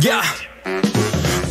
Ya. 0.00 0.22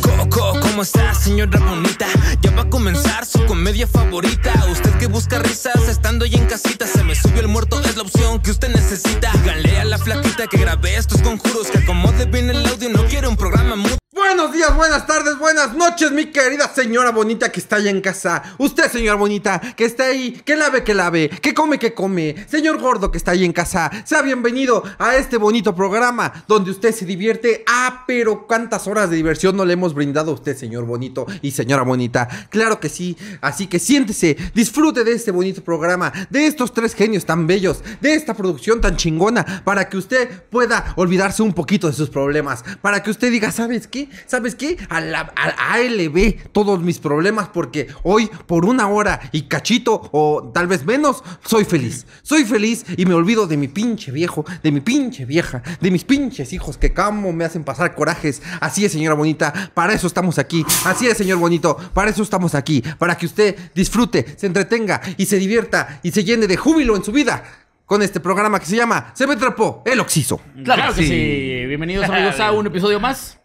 Coco, 0.00 0.58
¿cómo 0.60 0.82
está, 0.82 1.14
señora 1.14 1.58
bonita? 1.58 2.06
Ya 2.40 2.50
va 2.52 2.62
a 2.62 2.70
comenzar 2.70 3.26
su 3.26 3.44
comedia 3.46 3.86
favorita. 3.86 4.52
Usted 4.70 4.90
que 4.98 5.06
busca 5.06 5.38
risas 5.38 5.88
estando 5.88 6.24
ahí 6.24 6.34
en 6.34 6.46
casita. 6.46 6.86
Se 6.86 7.02
me 7.02 7.14
subió 7.14 7.40
el 7.40 7.48
muerto, 7.48 7.80
es 7.80 7.96
la 7.96 8.02
opción 8.02 8.40
que 8.40 8.50
usted 8.50 8.68
necesita. 8.68 9.32
Díganle 9.32 9.80
a 9.80 9.84
la 9.84 9.98
flaquita 9.98 10.46
que 10.46 10.58
grabé 10.58 10.96
estos 10.96 11.22
conjuros. 11.22 11.68
Que 11.68 11.78
acomode 11.78 12.26
bien 12.26 12.50
el 12.50 12.66
audio, 12.66 12.88
no 12.90 13.04
quiero 13.06 13.28
un 13.30 13.36
programa 13.36 13.76
mudo. 13.76 14.03
Buenos 14.26 14.52
días, 14.52 14.74
buenas 14.74 15.06
tardes, 15.06 15.38
buenas 15.38 15.74
noches, 15.74 16.10
mi 16.10 16.26
querida 16.26 16.66
señora 16.74 17.10
bonita 17.10 17.52
que 17.52 17.60
está 17.60 17.76
allá 17.76 17.90
en 17.90 18.00
casa. 18.00 18.42
Usted, 18.56 18.90
señora 18.90 19.16
bonita, 19.16 19.60
que 19.76 19.84
está 19.84 20.06
ahí, 20.06 20.40
que 20.44 20.56
lave, 20.56 20.82
que 20.82 20.94
lave, 20.94 21.28
que 21.28 21.52
come, 21.52 21.78
que 21.78 21.92
come. 21.92 22.34
Señor 22.48 22.80
gordo 22.80 23.10
que 23.10 23.18
está 23.18 23.32
ahí 23.32 23.44
en 23.44 23.52
casa, 23.52 23.90
sea 24.06 24.22
bienvenido 24.22 24.82
a 24.98 25.16
este 25.16 25.36
bonito 25.36 25.76
programa 25.76 26.32
donde 26.48 26.70
usted 26.70 26.92
se 26.94 27.04
divierte. 27.04 27.64
Ah, 27.68 28.04
pero 28.06 28.46
cuántas 28.46 28.86
horas 28.86 29.10
de 29.10 29.16
diversión 29.16 29.56
no 29.56 29.64
le 29.66 29.74
hemos 29.74 29.92
brindado 29.92 30.30
a 30.30 30.34
usted, 30.34 30.56
señor 30.56 30.84
bonito 30.84 31.26
y 31.42 31.50
señora 31.50 31.82
bonita. 31.82 32.26
Claro 32.48 32.80
que 32.80 32.88
sí, 32.88 33.18
así 33.42 33.66
que 33.66 33.78
siéntese, 33.78 34.38
disfrute 34.54 35.04
de 35.04 35.12
este 35.12 35.32
bonito 35.32 35.62
programa, 35.62 36.10
de 36.30 36.46
estos 36.46 36.72
tres 36.72 36.94
genios 36.94 37.26
tan 37.26 37.46
bellos, 37.46 37.84
de 38.00 38.14
esta 38.14 38.32
producción 38.32 38.80
tan 38.80 38.96
chingona, 38.96 39.62
para 39.64 39.90
que 39.90 39.98
usted 39.98 40.44
pueda 40.48 40.94
olvidarse 40.96 41.42
un 41.42 41.52
poquito 41.52 41.88
de 41.88 41.92
sus 41.92 42.08
problemas, 42.08 42.64
para 42.80 43.02
que 43.02 43.10
usted 43.10 43.30
diga, 43.30 43.52
¿sabes 43.52 43.86
qué? 43.86 44.08
¿Sabes 44.26 44.54
qué? 44.54 44.76
A, 44.88 45.00
la, 45.00 45.32
a, 45.36 45.74
ALB 45.74 46.50
todos 46.52 46.80
mis 46.80 46.98
problemas 46.98 47.48
porque 47.48 47.88
hoy 48.02 48.30
por 48.46 48.64
una 48.64 48.88
hora 48.88 49.20
y 49.32 49.42
cachito 49.42 50.08
o 50.12 50.50
tal 50.54 50.66
vez 50.66 50.84
menos 50.84 51.22
soy 51.44 51.64
feliz. 51.64 52.06
Soy 52.22 52.44
feliz 52.44 52.84
y 52.96 53.06
me 53.06 53.14
olvido 53.14 53.46
de 53.46 53.56
mi 53.56 53.68
pinche 53.68 54.12
viejo, 54.12 54.44
de 54.62 54.72
mi 54.72 54.80
pinche 54.80 55.24
vieja, 55.24 55.62
de 55.80 55.90
mis 55.90 56.04
pinches 56.04 56.52
hijos 56.52 56.78
que 56.78 56.92
cómo 56.92 57.32
me 57.32 57.44
hacen 57.44 57.64
pasar 57.64 57.94
corajes. 57.94 58.42
Así 58.60 58.84
es, 58.84 58.92
señora 58.92 59.14
bonita, 59.14 59.70
para 59.74 59.92
eso 59.92 60.06
estamos 60.06 60.38
aquí. 60.38 60.64
Así 60.84 61.06
es, 61.06 61.16
señor 61.16 61.38
bonito, 61.38 61.76
para 61.92 62.10
eso 62.10 62.22
estamos 62.22 62.54
aquí. 62.54 62.82
Para 62.98 63.16
que 63.16 63.26
usted 63.26 63.56
disfrute, 63.74 64.26
se 64.36 64.46
entretenga 64.46 65.00
y 65.16 65.26
se 65.26 65.38
divierta 65.38 66.00
y 66.02 66.10
se 66.10 66.24
llene 66.24 66.46
de 66.46 66.56
júbilo 66.56 66.96
en 66.96 67.04
su 67.04 67.12
vida 67.12 67.44
con 67.86 68.02
este 68.02 68.20
programa 68.20 68.58
que 68.58 68.66
se 68.66 68.76
llama 68.76 69.12
Se 69.14 69.26
me 69.26 69.36
trapó 69.36 69.82
el 69.86 70.00
oxiso. 70.00 70.40
Claro, 70.64 70.94
que 70.94 71.02
sí. 71.02 71.66
Bienvenidos 71.66 72.08
amigos 72.08 72.40
a 72.40 72.52
un 72.52 72.66
episodio 72.66 73.00
más. 73.00 73.43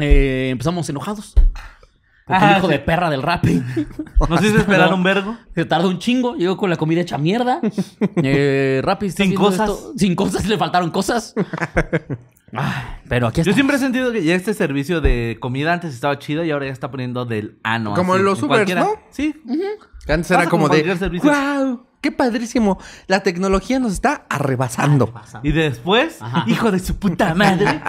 Eh, 0.00 0.48
empezamos 0.50 0.88
enojados. 0.88 1.34
Porque 2.26 2.42
Ah, 2.42 2.52
el 2.52 2.58
hijo 2.58 2.66
sí. 2.68 2.72
de 2.72 2.78
perra 2.78 3.10
del 3.10 3.22
rap. 3.22 3.44
Nos 4.30 4.42
hizo 4.42 4.58
esperar 4.58 4.94
un 4.94 5.02
vergo. 5.02 5.36
Se 5.54 5.64
tardó 5.66 5.88
un 5.88 5.98
chingo. 5.98 6.34
Llegó 6.36 6.56
con 6.56 6.70
la 6.70 6.76
comida 6.76 7.02
hecha 7.02 7.18
mierda. 7.18 7.60
Eh, 8.16 8.80
Rappi 8.82 9.10
Sin 9.10 9.34
cosas. 9.34 9.68
esto. 9.68 9.92
Sin 9.96 10.14
cosas, 10.14 10.46
le 10.46 10.56
faltaron 10.58 10.90
cosas. 10.90 11.34
Ah, 12.56 12.98
pero 13.08 13.26
aquí 13.26 13.42
Yo 13.42 13.52
siempre 13.52 13.74
he 13.74 13.80
sentido 13.80 14.12
que 14.12 14.22
ya 14.22 14.36
este 14.36 14.54
servicio 14.54 15.00
de 15.00 15.38
comida 15.40 15.72
antes 15.72 15.92
estaba 15.92 16.20
chido 16.20 16.44
y 16.44 16.52
ahora 16.52 16.66
ya 16.66 16.72
está 16.72 16.88
poniendo 16.88 17.24
del 17.24 17.58
ano. 17.64 17.94
Como 17.94 18.12
así, 18.12 18.20
en 18.20 18.26
los 18.26 18.38
Ubers, 18.44 18.48
cualquiera. 18.48 18.82
¿no? 18.82 18.90
Sí. 19.10 19.34
Antes 20.06 20.30
era 20.30 20.44
como 20.48 20.50
como 20.50 20.64
de, 20.66 20.84
cualquier 20.84 20.98
servicio. 20.98 21.32
wow, 21.32 21.86
qué 22.04 22.12
padrísimo. 22.12 22.78
La 23.06 23.22
tecnología 23.22 23.78
nos 23.78 23.92
está 23.92 24.26
arrebasando. 24.28 25.10
Y 25.42 25.52
después, 25.52 26.20
Ajá. 26.20 26.44
hijo 26.46 26.70
de 26.70 26.78
su 26.78 26.96
puta 26.98 27.34
madre. 27.34 27.80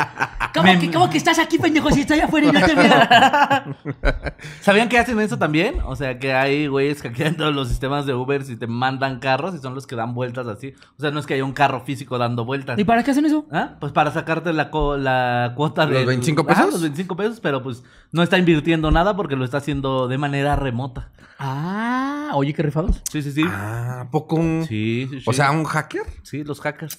¿Cómo, 0.53 0.63
Me- 0.72 0.80
que, 0.80 0.89
cómo 0.89 1.09
que 1.09 1.17
estás 1.17 1.38
aquí, 1.38 1.57
pendejo, 1.59 1.91
si 1.91 2.02
estoy 2.02 2.22
afuera 2.22 2.47
y 2.47 2.52
no 2.53 2.61
te 2.66 2.75
veo? 2.75 2.94
¿Sabían 4.61 4.88
que 4.88 4.97
hacen 4.97 5.19
eso 5.19 5.38
también? 5.38 5.75
O 5.85 5.97
sea, 5.97 6.17
que 6.17 6.33
hay 6.33 6.67
güeyes 6.67 7.02
que 7.02 7.09
hackean 7.09 7.35
todos 7.35 7.53
los 7.53 7.67
sistemas 7.67 8.05
de 8.05 8.13
Uber 8.13 8.41
y 8.47 8.55
te 8.55 8.67
mandan 8.67 9.19
carros 9.19 9.53
y 9.53 9.57
son 9.59 9.75
los 9.75 9.85
que 9.85 9.97
dan 9.97 10.13
vueltas 10.13 10.47
así. 10.47 10.73
O 10.97 11.02
sea, 11.02 11.11
no 11.11 11.19
es 11.19 11.25
que 11.25 11.33
haya 11.33 11.44
un 11.44 11.52
carro 11.52 11.81
físico 11.81 12.17
dando 12.17 12.45
vueltas. 12.45 12.79
¿Y 12.79 12.85
para 12.85 13.03
qué 13.03 13.11
hacen 13.11 13.25
eso? 13.25 13.45
¿Ah? 13.52 13.72
Pues 13.81 13.91
para 13.91 14.11
sacarte 14.11 14.53
la, 14.53 14.69
co- 14.72 14.95
la 14.97 15.52
cuota 15.57 15.85
de... 15.85 15.95
¿Los 15.95 16.05
25 16.05 16.41
Ajá, 16.47 16.53
pesos? 16.61 16.72
los 16.73 16.81
25 16.83 17.16
pesos, 17.17 17.39
pero 17.41 17.61
pues 17.61 17.83
no 18.13 18.23
está 18.23 18.38
invirtiendo 18.38 18.91
nada 18.91 19.16
porque 19.16 19.35
lo 19.35 19.44
está 19.44 19.57
haciendo 19.57 20.07
de 20.07 20.17
manera 20.17 20.55
remota. 20.55 21.09
Ah, 21.38 22.24
oye, 22.36 22.53
qué 22.53 22.61
rifados. 22.64 23.01
Sí, 23.12 23.22
sí, 23.22 23.31
sí. 23.31 23.44
Ah, 23.47 24.01
¿a 24.01 24.12
poco 24.12 24.35
un... 24.35 24.66
Sí, 24.68 25.07
sí, 25.09 25.19
sí. 25.19 25.25
O 25.28 25.34
sea, 25.34 25.51
un 25.51 25.63
hacker 25.66 26.03
Sí, 26.23 26.44
los 26.44 26.59
hackers. 26.62 26.97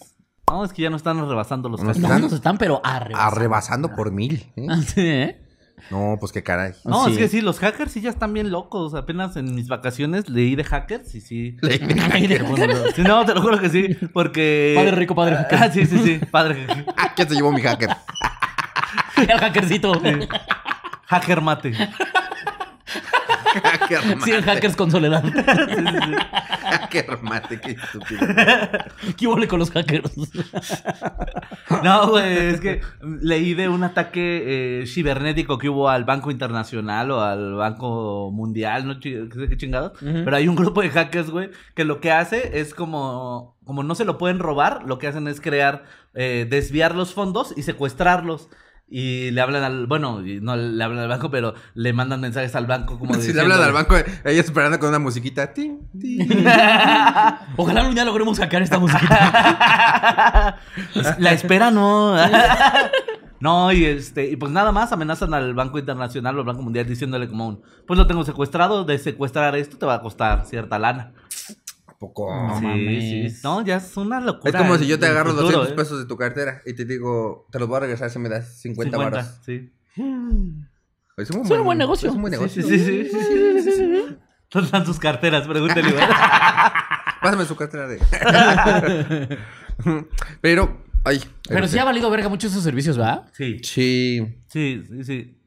No, 0.51 0.65
es 0.65 0.73
que 0.73 0.83
ya 0.83 0.91
no 0.91 0.97
están 0.97 1.19
rebasando 1.29 1.69
los 1.69 1.81
No 1.81 1.87
hackers. 1.89 2.01
No, 2.03 2.09
¿Están? 2.09 2.23
nos 2.23 2.33
están, 2.33 2.59
pero 2.59 2.81
arrebasando. 2.85 3.37
arrebasando 3.37 3.95
por 3.97 4.13
mil. 4.13 4.47
¿eh? 4.57 4.67
Ah, 4.71 4.81
sí, 4.83 5.01
¿eh? 5.01 5.43
No, 5.91 6.17
pues 6.19 6.33
qué 6.33 6.43
caray. 6.43 6.73
No, 6.85 7.05
Sí. 7.05 7.13
es 7.13 7.19
que 7.19 7.29
sí, 7.29 7.41
los 7.43 7.59
hackers 7.59 7.93
sí 7.93 8.01
ya 8.01 8.09
están 8.11 8.33
bien 8.33 8.51
locos. 8.51 8.95
Apenas 8.95 9.37
en 9.37 9.55
mis 9.55 9.69
vacaciones 9.69 10.29
leí 10.29 10.57
de 10.57 10.65
hackers 10.65 11.15
y 11.15 11.21
sí. 11.21 11.57
Sí, 12.95 13.03
no, 13.03 13.25
te 13.27 13.35
lo 13.35 13.43
juro 13.43 13.59
que 13.61 13.69
sí, 13.69 13.95
porque... 14.13 14.73
Padre 14.77 14.93
rico, 14.93 15.15
padre 15.15 15.37
hacker. 15.37 15.59
Ah, 15.63 15.71
sí, 15.71 15.85
sí, 15.87 15.99
sí, 15.99 16.21
padre 16.31 16.65
hacker. 16.67 16.87
Ah, 16.97 17.13
¿Quién 17.15 17.29
se 17.29 17.35
llevó 17.35 17.53
mi 17.53 17.61
hacker? 17.61 17.91
El 19.17 19.39
hackercito. 19.39 20.01
Hacker 21.07 21.41
mate. 21.41 21.73
hacker 23.65 24.01
Sí, 24.23 24.31
el 24.31 24.43
hackers 24.43 24.77
con 24.77 24.91
soledad. 24.91 25.23
Hacker 26.67 27.19
mate, 27.23 27.61
qué 27.61 27.73
estúpido. 27.73 28.27
¿Qué 29.17 29.27
huele 29.27 29.47
con 29.47 29.59
los 29.59 29.71
hackers? 29.71 30.13
No, 31.83 32.11
güey, 32.11 32.37
es 32.37 32.61
que 32.61 32.81
leí 33.21 33.55
de 33.55 33.69
un 33.69 33.85
ataque 33.85 34.81
eh, 34.83 34.87
cibernético 34.87 35.59
que 35.59 35.69
hubo 35.69 35.89
al 35.89 36.05
Banco 36.05 36.31
Internacional 36.31 37.11
o 37.11 37.21
al 37.21 37.55
Banco 37.55 38.31
Mundial, 38.33 38.87
no 38.87 38.99
qué 39.01 39.29
sé 39.33 39.49
qué 39.49 39.57
chingados. 39.57 39.93
Pero 40.01 40.37
hay 40.37 40.49
un 40.49 40.57
grupo 40.57 40.83
de 40.83 40.91
hackers, 40.91 41.31
güey, 41.31 41.51
que 41.75 41.85
lo 41.85 42.01
que 42.01 42.13
hace 42.13 42.59
es 42.61 42.75
como, 42.75 43.57
como 43.65 43.83
no 43.83 43.95
se 43.95 44.05
lo 44.05 44.19
pueden 44.19 44.39
robar, 44.39 44.83
lo 44.85 44.99
que 44.99 45.07
hacen 45.07 45.29
es 45.29 45.41
crear, 45.41 45.85
eh, 46.15 46.47
desviar 46.49 46.95
los 46.95 47.15
fondos 47.15 47.55
y 47.57 47.63
secuestrarlos. 47.63 48.49
Y 48.89 49.33
le 49.33 49.41
hablan 49.41 49.65
al, 49.65 49.87
bueno, 49.89 50.23
no 50.23 50.57
le 50.57 50.85
hablan 50.85 51.01
al 51.01 51.09
banco, 51.09 51.29
pero 51.29 51.55
le 51.75 51.93
mandan 51.93 52.21
mensajes 52.21 52.55
al 52.55 52.67
banco 52.67 52.99
como 52.99 53.15
Si 53.21 53.33
le 53.33 53.41
hablan 53.41 53.61
al 53.61 53.73
banco, 53.73 53.97
ella 53.97 54.41
esperando 54.41 54.79
con 54.79 54.91
una 54.91 55.01
musiquita. 55.01 55.53
Tin, 55.53 55.89
tin. 55.99 56.29
Ojalá 57.57 57.81
algún 57.81 57.95
día 57.95 58.05
logremos 58.05 58.37
sacar 58.37 58.63
esta 58.63 58.79
musiquita. 58.79 60.59
La 61.19 61.33
espera 61.33 61.73
no. 61.73 62.17
No, 63.41 63.73
y 63.73 63.85
este, 63.85 64.31
y 64.31 64.37
pues 64.37 64.53
nada 64.53 64.73
más 64.73 64.93
amenazan 64.93 65.35
al 65.35 65.53
Banco 65.55 65.79
Internacional 65.79 66.37
o 66.37 66.41
al 66.41 66.47
Banco 66.47 66.63
Mundial 66.63 66.87
diciéndole 66.87 67.29
como 67.29 67.49
un, 67.49 67.63
pues 67.87 67.99
lo 67.99 68.07
tengo 68.07 68.25
secuestrado, 68.25 68.85
de 68.85 68.99
secuestrar 68.99 69.57
esto 69.57 69.77
te 69.77 69.87
va 69.87 69.95
a 69.95 70.01
costar 70.01 70.47
cierta 70.47 70.79
lana. 70.79 71.13
¿A 71.97 71.99
poco? 71.99 72.31
No 72.31 72.59
sí, 72.59 72.65
mames. 72.67 73.33
sí. 73.37 73.41
No, 73.43 73.65
ya 73.65 73.77
es 73.77 73.97
una 73.97 74.21
locura. 74.21 74.51
Es 74.51 74.57
como 74.57 74.77
si 74.77 74.87
yo 74.87 74.99
te 74.99 75.07
agarro 75.07 75.31
futuro, 75.31 75.49
200 75.61 75.71
¿eh? 75.71 75.75
pesos 75.75 75.99
de 76.01 76.05
tu 76.07 76.17
cartera 76.19 76.61
y 76.67 76.75
te 76.75 76.85
digo, 76.85 77.47
te 77.51 77.59
los 77.59 77.67
voy 77.69 77.79
a 77.79 77.81
regresar 77.81 78.11
si 78.11 78.19
me 78.19 78.29
das 78.29 78.61
50 78.61 78.97
varos. 78.99 79.27
sí. 79.45 79.73
Es 81.19 81.31
un, 81.31 81.47
Es 81.47 81.51
un 81.51 81.65
buen 81.65 81.79
negocio. 81.79 82.11
Es 82.11 82.15
un 82.15 82.21
buen 82.21 82.31
negocio. 82.33 82.63
sí, 82.63 82.79
sí, 82.79 83.09
sí, 83.11 83.63
sí, 83.63 83.73
sí. 83.73 84.17
¿Dónde 84.51 84.67
están 84.67 84.85
sus 84.85 84.99
carteras? 84.99 85.49
Pregúntale. 85.49 85.91
Pásame 87.23 87.47
su 87.47 87.57
cartera 87.57 87.89
de. 87.89 87.99
Pero, 90.43 90.85
ay. 91.05 91.21
Pero 91.49 91.67
sí 91.69 91.79
ha 91.79 91.85
valido 91.85 92.11
verga 92.11 92.29
mucho 92.29 92.49
esos 92.49 92.63
servicios, 92.63 92.99
¿verdad? 92.99 93.25
Sí, 93.33 93.61
Sí. 93.63 94.23
sí, 94.49 94.83
sí, 94.89 95.05
sí. 95.05 95.39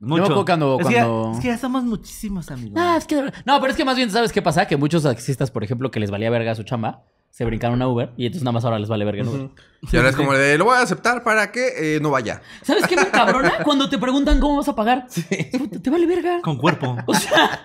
Mucho. 0.00 0.44
cuando- 0.46 0.80
es, 0.80 0.86
que 0.86 0.94
ya, 0.94 1.04
cuando- 1.06 1.32
es 1.34 1.40
que 1.40 1.48
ya 1.48 1.58
somos 1.58 1.84
muchísimos 1.84 2.50
amigos. 2.50 2.72
Ah, 2.82 2.96
es 2.96 3.06
que... 3.06 3.16
No, 3.44 3.60
pero 3.60 3.70
es 3.70 3.76
que 3.76 3.84
más 3.84 3.96
bien, 3.96 4.10
¿sabes 4.10 4.32
qué 4.32 4.40
pasa? 4.42 4.66
Que 4.66 4.76
muchos 4.78 5.02
taxistas, 5.02 5.50
por 5.50 5.62
ejemplo, 5.62 5.90
que 5.90 6.00
les 6.00 6.10
valía 6.10 6.30
verga 6.30 6.54
su 6.54 6.62
chamba, 6.62 7.02
se 7.28 7.44
brincaron 7.44 7.80
a 7.82 7.86
Uber 7.86 8.10
y 8.16 8.26
entonces 8.26 8.42
nada 8.42 8.52
más 8.52 8.64
ahora 8.64 8.78
les 8.78 8.88
vale 8.88 9.04
verga 9.04 9.22
en 9.22 9.28
Uber. 9.28 9.50
Y 9.92 9.96
ahora 9.96 10.08
es 10.08 10.16
como 10.16 10.32
de, 10.32 10.56
lo 10.58 10.64
voy 10.64 10.76
a 10.76 10.80
aceptar 10.80 11.22
para 11.22 11.52
que 11.52 11.96
eh, 11.96 12.00
no 12.00 12.10
vaya. 12.10 12.40
¿Sabes 12.62 12.86
qué 12.86 12.96
me 12.96 13.06
cabrona? 13.10 13.52
Cuando 13.64 13.88
te 13.90 13.98
preguntan 13.98 14.40
cómo 14.40 14.56
vas 14.56 14.68
a 14.68 14.74
pagar. 14.74 15.06
Te 15.82 15.90
vale 15.90 16.06
verga. 16.06 16.40
Con 16.42 16.56
cuerpo. 16.56 16.96
O 17.06 17.14
sea, 17.14 17.60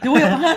te 0.00 0.08
voy 0.08 0.22
a 0.22 0.30
pagar. 0.30 0.56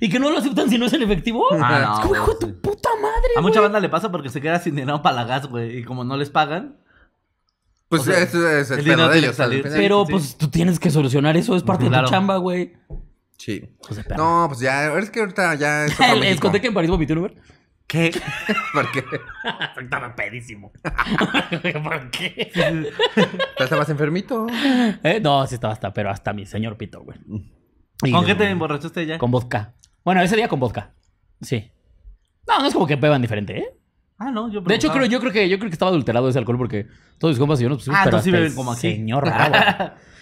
y 0.00 0.08
que 0.08 0.18
no 0.18 0.30
lo 0.30 0.38
aceptan 0.38 0.68
si 0.70 0.78
no 0.78 0.86
es 0.86 0.92
en 0.92 1.02
efectivo. 1.02 1.44
Ah, 1.52 1.80
no, 1.82 1.94
es 1.94 2.00
como, 2.00 2.14
hijo 2.14 2.34
de 2.34 2.46
sí. 2.46 2.52
tu 2.52 2.60
puta 2.60 2.88
madre, 3.00 3.28
A 3.36 3.40
güey. 3.40 3.50
mucha 3.50 3.60
banda 3.60 3.80
le 3.80 3.88
pasa 3.88 4.10
porque 4.10 4.28
se 4.28 4.40
queda 4.40 4.58
sin 4.60 4.76
dinero 4.76 5.02
para 5.02 5.16
la 5.16 5.24
gas, 5.24 5.46
güey. 5.48 5.78
Y 5.78 5.84
como 5.84 6.04
no 6.04 6.16
les 6.16 6.30
pagan, 6.30 6.76
Pues 7.90 8.02
O 8.02 8.04
sea, 8.04 8.18
eso 8.22 8.48
es 8.48 8.70
el, 8.70 8.78
el 8.78 8.84
dinero 8.84 9.08
de 9.10 9.18
ellos. 9.18 9.36
salir. 9.36 9.62
Pero 9.64 10.06
Sí. 10.06 10.12
pues 10.12 10.36
tú 10.36 10.48
tienes 10.48 10.78
que 10.80 10.90
solucionar 10.90 11.36
eso, 11.36 11.54
es 11.56 11.62
parte 11.64 11.84
de 11.84 11.90
Claro. 11.90 12.06
tu 12.06 12.10
chamba, 12.12 12.36
güey. 12.38 12.72
Sí. 13.36 13.68
Perra. 14.06 14.16
No, 14.16 14.44
pues 14.48 14.60
ya, 14.60 14.96
es 14.96 15.10
que 15.10 15.20
ahorita 15.20 15.54
ya 15.56 15.84
es 15.86 15.98
Les 16.20 16.38
conté 16.40 16.60
que 16.60 16.68
en 16.68 16.74
París 16.74 16.88
vomité 16.90 17.12
en 17.14 17.18
Uber. 17.18 17.34
¿qué? 17.88 18.12
Porque 18.72 19.04
Estaba 19.82 20.14
pedísimo. 20.14 20.70
¿Por 21.82 22.10
qué? 22.10 22.52
estabas 23.58 23.88
enfermito. 23.90 24.46
Eh, 25.02 25.18
No, 25.20 25.44
sí 25.48 25.56
estaba 25.56 25.72
hasta, 25.72 25.92
pero 25.92 26.10
hasta 26.10 26.32
mi 26.32 26.46
señor 26.46 26.76
pito, 26.76 27.02
güey. 27.02 27.18
Y 28.04 28.12
¿Con 28.12 28.24
qué 28.24 28.36
te 28.36 28.48
emborrachaste 28.48 29.04
ya? 29.04 29.18
Con 29.18 29.32
vodka. 29.32 29.74
Bueno, 30.04 30.22
ese 30.22 30.36
día 30.36 30.46
con 30.48 30.60
vodka. 30.60 30.94
Sí. 31.42 31.72
No, 32.46 32.60
no 32.60 32.66
es 32.68 32.72
como 32.72 32.86
que 32.86 32.94
beban 32.96 33.20
diferente, 33.20 33.58
¿eh? 33.58 33.76
Ah, 34.22 34.30
no, 34.30 34.52
yo 34.52 34.60
De 34.60 34.74
hecho, 34.74 34.92
creo, 34.92 35.06
yo 35.06 35.18
creo 35.18 35.32
que 35.32 35.48
yo 35.48 35.58
creo 35.58 35.70
que 35.70 35.74
estaba 35.74 35.88
adulterado 35.88 36.28
ese 36.28 36.38
alcohol 36.38 36.58
porque 36.58 36.86
todos 37.18 37.32
mis 37.32 37.38
compas 37.40 37.58
y 37.58 37.62
yo 37.64 37.70
nos 37.70 37.78
pusimos 37.78 37.98
Ah, 37.98 38.02
pero 38.04 38.18
entonces 38.18 38.24
sí 38.24 38.30
beben 38.30 38.54
como 38.54 38.72
aquí. 38.72 38.80
Señor 38.82 39.24
bravo. 39.24 39.54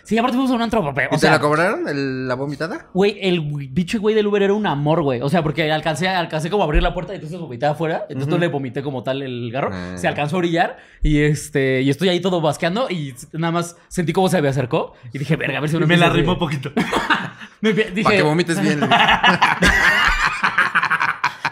Sí, 0.05 0.17
aparte 0.17 0.37
fuimos 0.37 0.51
a 0.53 0.55
un 0.55 0.63
antro, 0.63 0.95
¿Y 1.13 1.19
te 1.19 1.29
la 1.29 1.39
cobraron 1.39 1.87
el- 1.87 2.27
la 2.27 2.35
vomitada? 2.35 2.87
güey, 2.95 3.19
el 3.21 3.41
bicho 3.71 4.01
güey 4.01 4.15
del 4.15 4.27
Uber 4.27 4.43
era 4.43 4.55
un 4.55 4.67
amor, 4.67 5.03
güey. 5.03 5.21
O 5.21 5.29
sea, 5.29 5.43
porque 5.43 5.71
alcancé, 5.71 6.09
alcancé 6.09 6.49
como 6.49 6.63
a 6.63 6.67
abrir 6.67 6.83
la 6.83 6.95
puerta 6.95 7.13
y 7.13 7.17
entonces 7.17 7.39
vomité 7.39 7.67
afuera. 7.67 8.07
Entonces 8.09 8.29
no 8.29 8.39
le 8.39 8.49
vomité 8.49 8.83
como 8.83 9.03
tal 9.03 9.21
el 9.21 9.51
garro. 9.53 9.69
Ah. 9.71 9.99
Se 9.99 10.09
alcanzó 10.09 10.37
a 10.37 10.39
brillar 10.39 10.79
y 11.03 11.19
este 11.21 11.83
y 11.83 11.91
estoy 11.91 12.09
ahí 12.09 12.21
todo 12.21 12.41
basqueando 12.41 12.89
y 12.89 13.15
nada 13.35 13.53
más 13.53 13.77
sentí 13.89 14.15
cómo 14.15 14.31
se 14.31 14.41
me 14.41 14.49
acercó 14.49 14.95
y 15.13 15.19
dije, 15.19 15.37
verga, 15.37 15.59
a 15.59 15.61
ver 15.61 15.69
si 15.69 15.75
Y 15.75 15.79
uno 15.79 15.87
me 15.87 15.97
la 15.99 16.07
empieza 16.07 16.31
a 16.33 16.37
rimó 16.37 16.49
reír". 16.49 16.61
poquito. 16.63 16.73
Me 17.61 17.75
empie- 17.75 18.05
Para 18.05 18.17
que 18.17 18.23
vomites 18.23 18.63
bien. 18.63 18.79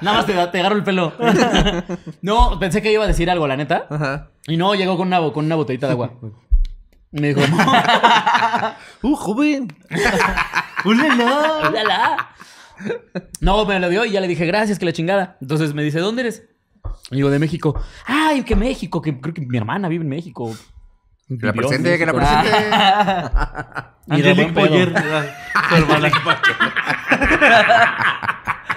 nada 0.01 0.17
más 0.19 0.27
te, 0.27 0.33
te 0.35 0.61
agarro 0.61 0.77
el 0.77 0.85
pelo. 0.85 1.13
no, 2.23 2.59
pensé 2.59 2.83
que 2.83 2.93
iba 2.93 3.05
a 3.05 3.07
decir 3.09 3.31
algo, 3.31 3.47
la 3.47 3.57
neta. 3.57 3.87
Ajá. 3.91 4.29
Y 4.47 4.57
no, 4.57 4.75
llegó 4.75 4.97
con 4.97 5.09
una, 5.09 5.19
bo- 5.19 5.33
con 5.33 5.45
una 5.47 5.55
botellita 5.57 5.87
de 5.87 5.93
agua. 5.93 6.13
Me 7.13 7.29
dijo, 7.35 7.41
Uh, 9.03 9.15
joven. 9.15 9.75
¡Ulala! 10.85 11.69
¡Ulala! 11.71 12.29
No, 13.41 13.65
me 13.65 13.81
lo 13.81 13.89
dio 13.89 14.05
y 14.05 14.11
ya 14.11 14.21
le 14.21 14.29
dije, 14.29 14.45
gracias, 14.45 14.79
que 14.79 14.85
la 14.85 14.93
chingada. 14.93 15.39
Entonces 15.41 15.73
me 15.73 15.83
dice, 15.83 15.99
¿dónde 16.01 16.23
eres? 16.23 16.43
Y 17.11 17.17
digo, 17.17 17.31
de 17.31 17.39
México. 17.39 17.81
Ay, 18.07 18.43
que 18.43 18.55
México, 18.55 19.01
que 19.01 19.19
creo 19.19 19.33
que 19.33 19.41
mi 19.41 19.57
hermana 19.57 19.89
vive 19.89 20.03
en 20.05 20.11
México. 20.11 20.55
Que 21.29 21.47
la 21.47 21.53
presente, 21.55 21.97
que 21.97 22.05
la 22.07 22.13
presente. 22.13 22.51
Angelique. 24.09 24.53
Boyer. 24.53 24.93
Su 25.71 25.75
hermana. 25.77 26.11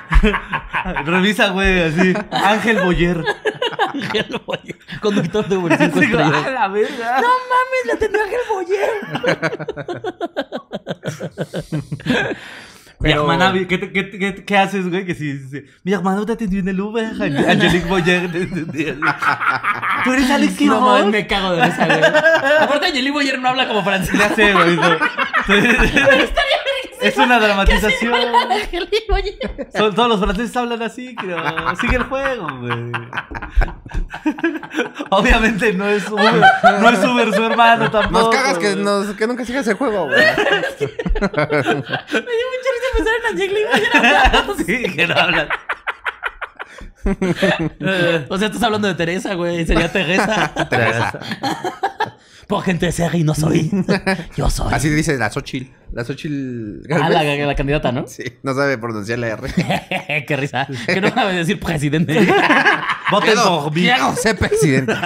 Revisa, 1.06 1.50
güey, 1.50 1.82
así. 1.82 2.14
Ángel 2.32 2.78
Boyer. 2.80 3.24
Ángel 3.94 4.42
Boyer, 4.46 4.78
Conductor 5.02 5.48
de 5.48 5.58
Uber 5.58 5.78
5 5.78 5.84
Así, 5.98 6.06
estrellas. 6.06 6.46
¡A 6.46 6.50
la 6.50 6.68
verga! 6.68 7.22
No 7.22 7.28
mames, 7.50 7.86
la 7.86 7.94
atendió 7.94 8.22
Ángel 8.24 8.40
Boyer. 8.52 8.90
Mi 13.02 13.12
Pero- 13.12 13.22
hermana, 13.22 13.54
¿qué, 13.70 13.78
te- 13.78 13.94
qué, 13.94 14.10
qué, 14.10 14.44
qué 14.44 14.58
haces, 14.58 14.90
güey? 14.90 15.06
Que 15.06 15.16
si, 15.16 15.40
si- 15.48 15.64
mi 15.86 15.94
hermano 15.94 16.26
te 16.26 16.34
atendió 16.34 16.60
en 16.60 16.68
el 16.68 16.82
Uber. 16.82 17.06
Ang- 17.14 17.48
Angelique 17.50 17.88
Boyer. 17.88 18.30
¿Tú 20.04 20.12
eres 20.14 20.30
Alex 20.30 20.52
No 20.52 20.58
Quiroz? 20.58 20.82
mames, 20.82 21.06
me 21.08 21.26
cago 21.28 21.52
de 21.54 21.66
risa, 21.66 21.86
güey. 21.86 22.02
Aparte, 22.62 22.88
Angelique 22.88 23.12
Boyer 23.14 23.40
no 23.40 23.48
habla 23.50 23.70
como 23.70 23.84
francés. 23.86 24.20
Ya 24.20 24.36
sé, 24.36 24.52
güey. 24.52 24.76
no. 24.76 24.90
Es 27.02 27.18
una 27.18 27.40
dramatización. 27.46 28.14
Son- 29.76 29.96
todos 29.96 30.10
los 30.10 30.20
franceses 30.20 30.56
hablan 30.58 30.82
así, 30.82 31.16
creo. 31.16 31.38
Sigue 31.80 31.96
el 31.98 32.04
juego, 32.04 32.48
güey. 32.60 32.70
Obviamente 35.10 35.74
no 35.74 35.88
es 35.88 36.08
Uber, 36.10 36.34
no 36.82 36.90
es 36.90 37.00
Uber 37.06 37.34
su 37.34 37.44
hermano 37.44 37.90
tampoco. 37.92 38.26
Nos 38.26 38.36
cagas 38.36 38.58
que, 38.60 38.76
nos, 38.76 39.08
que 39.16 39.28
nunca 39.28 39.46
sigas 39.46 39.68
el 39.68 39.76
juego, 39.76 40.06
güey. 40.06 40.18
Me 40.20 40.26
dio 40.28 40.36
mucha 42.52 42.70
risa 42.76 42.90
pensar 42.96 43.14
en 43.16 43.22
Boyer 43.50 43.90
hablando. 43.96 44.56
Sí, 44.56 44.84
que 44.96 45.08
no 45.08 45.16
hablan. 45.16 45.48
O 48.30 48.38
sea, 48.38 48.48
estás 48.48 48.64
hablando 48.64 48.88
de 48.88 48.94
Teresa, 48.96 49.34
güey. 49.34 49.66
Sería 49.66 49.92
Teresa. 49.92 50.52
Por 52.50 52.64
gente 52.64 52.92
seria 52.92 53.20
y 53.20 53.24
no 53.24 53.36
soy. 53.36 53.70
Yo 54.36 54.50
soy. 54.50 54.74
Así 54.74 54.90
dice 54.90 55.16
la 55.20 55.30
Xochitl. 55.30 55.72
La 55.94 56.04
Xochitl. 56.04 56.82
Ah, 56.92 57.08
la, 57.08 57.22
la 57.24 57.54
candidata, 57.54 57.92
¿no? 57.92 58.08
Sí, 58.08 58.24
no 58.42 58.56
sabe 58.56 58.80
pronunciar 58.80 59.20
la 59.20 59.28
R. 59.28 60.24
Qué 60.28 60.36
risa. 60.36 60.68
Que 60.88 61.00
no 61.00 61.10
sabe 61.10 61.36
decir 61.36 61.60
presidente. 61.60 62.18
Voten 63.12 63.36
por 63.36 63.74
mí. 63.74 63.82
quiero 63.82 64.16
ser 64.16 64.38
presidente. 64.38 64.94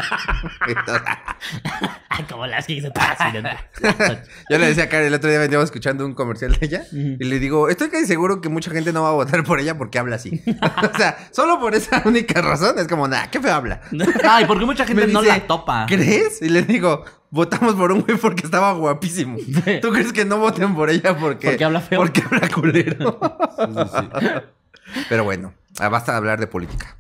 Como 2.30 2.46
las 2.46 2.68
que 2.68 2.92
presidente. 2.92 3.58
Yo 4.50 4.58
le 4.58 4.68
decía 4.68 4.86
a 4.86 4.90
Karen, 4.90 5.08
el 5.08 5.14
otro 5.14 5.30
día 5.30 5.40
veníamos 5.40 5.66
escuchando 5.66 6.06
un 6.06 6.14
comercial 6.14 6.58
de 6.58 6.66
ella 6.66 6.84
y 6.92 7.24
le 7.24 7.40
digo, 7.40 7.70
estoy 7.70 7.90
casi 7.90 8.06
seguro 8.06 8.42
que 8.42 8.50
mucha 8.50 8.72
gente 8.72 8.94
no 8.94 9.04
va 9.04 9.10
a 9.10 9.14
votar 9.14 9.44
por 9.44 9.60
ella 9.60 9.78
porque 9.78 10.00
habla 10.00 10.18
así. 10.18 10.44
o 10.94 10.98
sea, 10.98 11.18
solo 11.32 11.60
por 11.60 11.76
esa 11.76 12.02
única 12.06 12.42
razón 12.42 12.78
es 12.78 12.88
como, 12.88 13.08
nah, 13.08 13.28
qué 13.28 13.40
feo 13.40 13.54
habla. 13.54 13.82
Ay, 14.24 14.46
porque 14.46 14.66
mucha 14.66 14.86
gente 14.86 15.08
no 15.08 15.22
la 15.22 15.40
topa. 15.42 15.86
¿Crees? 15.88 16.42
Y 16.42 16.50
le 16.50 16.64
digo, 16.64 17.04
votamos 17.30 17.76
por 17.76 17.92
un 17.92 18.02
güey 18.02 18.18
porque 18.18 18.46
estaba 18.46 18.74
guapísimo. 18.74 19.38
¿Tú 19.82 19.92
crees 19.92 20.14
que 20.14 20.26
no 20.26 20.38
voten 20.38 20.76
por 20.76 20.90
ella 20.90 21.18
porque... 21.18 21.50
Porque 21.50 21.64
habla 21.64 21.82
feo. 21.82 22.00
Porque 22.00 22.22
habla 22.22 22.48
culero. 22.50 23.20
Pero 25.10 25.24
bueno, 25.24 25.54
ah, 25.80 25.90
basta 25.90 26.12
de 26.14 26.18
hablar 26.18 26.40
de 26.40 26.48
política. 26.48 26.98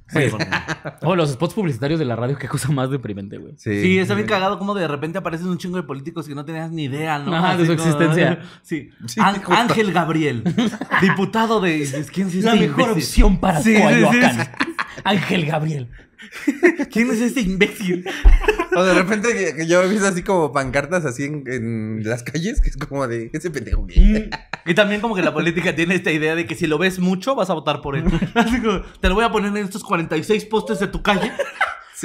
Oh, 1.02 1.16
los 1.16 1.32
spots 1.32 1.54
publicitarios 1.56 2.00
de 2.00 2.06
la 2.06 2.16
radio, 2.16 2.38
qué 2.38 2.48
cosa 2.48 2.72
más 2.72 2.90
deprimente, 2.92 3.38
güey. 3.38 3.54
Sí, 3.58 3.98
está 4.00 4.14
bien 4.16 4.28
cagado 4.28 4.60
como 4.60 4.74
de 4.76 4.88
repente 4.88 5.18
aparecen 5.18 5.48
un 5.48 5.58
chingo 5.58 5.78
de 5.78 5.84
políticos 5.84 6.28
que 6.28 6.36
no 6.36 6.46
tenías 6.46 6.72
ni 6.72 6.84
idea, 6.84 7.20
¿no? 7.20 7.36
Ajá, 7.36 7.58
de 7.58 7.66
su 7.66 7.76
como- 7.76 7.84
existencia. 7.88 8.40
Sí. 8.62 8.90
Sí, 9.08 9.20
justo. 9.22 9.54
Ángel 9.54 9.92
Gabriel, 9.92 10.44
diputado 11.02 11.60
de... 11.62 12.06
¿Quién 12.14 12.28
es 12.28 12.36
La 12.44 12.54
mejor 12.56 12.90
imbécil? 12.90 12.92
opción 13.24 13.40
para 13.40 13.62
Sí, 13.62 13.76
sí, 13.76 13.82
Coyoacán. 13.82 14.36
sí. 14.36 14.50
Ángel 15.04 15.46
Gabriel. 15.46 15.90
¿Quién 16.92 17.12
es 17.12 17.22
este 17.22 17.42
imbécil? 17.42 18.06
O 18.76 18.84
de 18.84 18.94
repente 18.94 19.56
que- 19.56 19.68
yo 19.68 19.84
he 19.84 19.88
visto 19.90 20.08
así 20.08 20.24
como 20.24 20.52
pancartas 20.52 21.06
así 21.06 21.24
en, 21.26 21.44
en 21.48 22.02
las 22.04 22.24
calles, 22.24 22.62
que 22.62 22.70
es 22.70 22.78
como 22.78 23.08
de 23.08 23.30
ese 23.34 23.52
pendejo. 23.52 23.82
güey". 23.84 24.30
Y 24.66 24.74
también 24.74 25.02
como 25.02 25.16
que 25.16 25.22
la 25.22 25.34
política 25.34 25.76
tiene 25.76 25.96
esta 25.96 26.12
idea 26.12 26.36
de 26.36 26.46
que 26.46 26.56
si 26.56 26.68
lo 26.68 26.78
ves 26.78 27.00
mucho 27.00 27.36
vas 27.36 27.50
a 27.50 27.54
votar 27.54 27.82
por 27.82 27.96
él. 27.96 28.06
Así 28.36 28.62
como, 28.62 28.82
te 29.00 29.10
lo 29.10 29.16
voy 29.16 29.24
a 29.26 29.32
poner 29.32 29.50
en 29.56 29.66
estos 29.66 29.84
46 29.84 30.46
postes 30.46 30.80
de 30.80 30.88
tu 30.88 31.02
calle. 31.02 31.32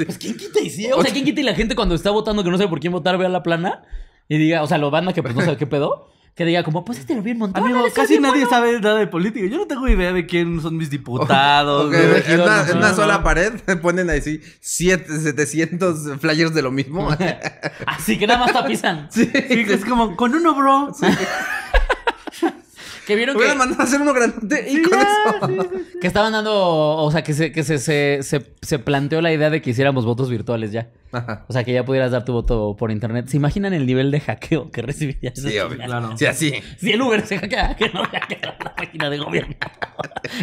Pues 0.05 0.17
quién 0.17 0.37
quita 0.37 0.59
y 0.61 0.69
sí. 0.69 0.89
O 0.93 1.01
sea, 1.01 1.11
quién 1.11 1.25
quita 1.25 1.41
y 1.41 1.43
la 1.43 1.53
gente 1.55 1.75
cuando 1.75 1.93
está 1.95 2.09
votando 2.11 2.43
que 2.43 2.49
no 2.49 2.57
sabe 2.57 2.69
por 2.69 2.79
quién 2.79 2.93
votar, 2.93 3.17
vea 3.17 3.27
la 3.29 3.43
plana 3.43 3.83
y 4.29 4.37
diga, 4.37 4.61
o 4.63 4.67
sea, 4.67 4.77
lo 4.77 4.91
banda 4.91 5.11
que 5.13 5.21
pues 5.23 5.35
no 5.35 5.41
sabe 5.41 5.57
qué 5.57 5.67
pedo, 5.67 6.09
que 6.35 6.45
diga 6.45 6.63
como, 6.63 6.85
pues 6.85 6.99
este 6.99 7.15
lo 7.15 7.21
vi 7.21 7.31
un 7.31 7.39
montón. 7.39 7.63
Amigo, 7.63 7.85
casi 7.93 8.19
nadie 8.19 8.45
bueno". 8.45 8.49
sabe 8.49 8.79
nada 8.79 8.99
de 8.99 9.07
política. 9.07 9.45
Yo 9.47 9.57
no 9.57 9.67
tengo 9.67 9.87
idea 9.87 10.13
de 10.13 10.25
quién 10.25 10.61
son 10.61 10.77
mis 10.77 10.89
diputados. 10.89 11.87
Ok, 11.87 11.91
güey. 11.91 12.23
en, 12.27 12.41
una, 12.41 12.63
no, 12.63 12.71
en 12.71 12.77
una 12.77 12.89
no, 12.89 12.95
sola 12.95 13.17
no. 13.17 13.23
pared 13.23 13.53
ponen 13.81 14.09
así 14.09 14.41
siete, 14.61 15.19
700 15.19 16.19
flyers 16.19 16.53
de 16.53 16.61
lo 16.61 16.71
mismo. 16.71 17.09
Así 17.85 18.17
que 18.17 18.27
nada 18.27 18.39
más 18.39 18.53
tapizan. 18.53 19.07
sí. 19.11 19.29
Sí, 19.33 19.65
es 19.67 19.83
como, 19.85 20.15
con 20.15 20.33
uno, 20.33 20.55
bro. 20.55 20.91
Que 23.09 23.15
vieron 23.15 23.35
que, 23.35 23.55
mandado 23.55 23.81
a 23.81 23.85
hacer 23.85 23.99
uno 23.99 24.13
grandote 24.13 24.67
y 24.69 24.83
con 24.83 24.99
eso. 24.99 25.69
que 25.99 26.05
estaban 26.05 26.31
dando, 26.31 26.53
o 26.53 27.11
sea, 27.11 27.23
que, 27.23 27.33
se, 27.33 27.51
que 27.51 27.63
se, 27.63 27.79
se, 27.79 28.19
se, 28.21 28.53
se 28.61 28.77
planteó 28.77 29.19
la 29.19 29.33
idea 29.33 29.49
de 29.49 29.63
que 29.63 29.71
hiciéramos 29.71 30.05
votos 30.05 30.29
virtuales 30.29 30.71
ya. 30.71 30.91
Ajá. 31.11 31.43
O 31.47 31.53
sea, 31.53 31.63
que 31.63 31.73
ya 31.73 31.83
pudieras 31.83 32.11
dar 32.11 32.23
tu 32.23 32.33
voto 32.33 32.75
por 32.77 32.91
internet. 32.91 33.25
¿Se 33.27 33.37
imaginan 33.37 33.73
el 33.73 33.87
nivel 33.87 34.11
de 34.11 34.19
hackeo 34.19 34.69
que 34.69 34.83
recibirías? 34.83 35.33
Sí, 35.39 35.57
obvio. 35.57 35.77
Claro. 35.83 36.15
Sí, 36.17 36.27
así. 36.27 36.53
Si 36.77 36.91
el 36.91 37.01
Uber 37.01 37.25
se 37.25 37.39
hackea, 37.39 37.75
que 37.75 37.89
no 37.89 38.03
hackea 38.03 38.57
la 38.63 38.75
página 38.75 39.09
de 39.09 39.17
gobierno. 39.17 39.55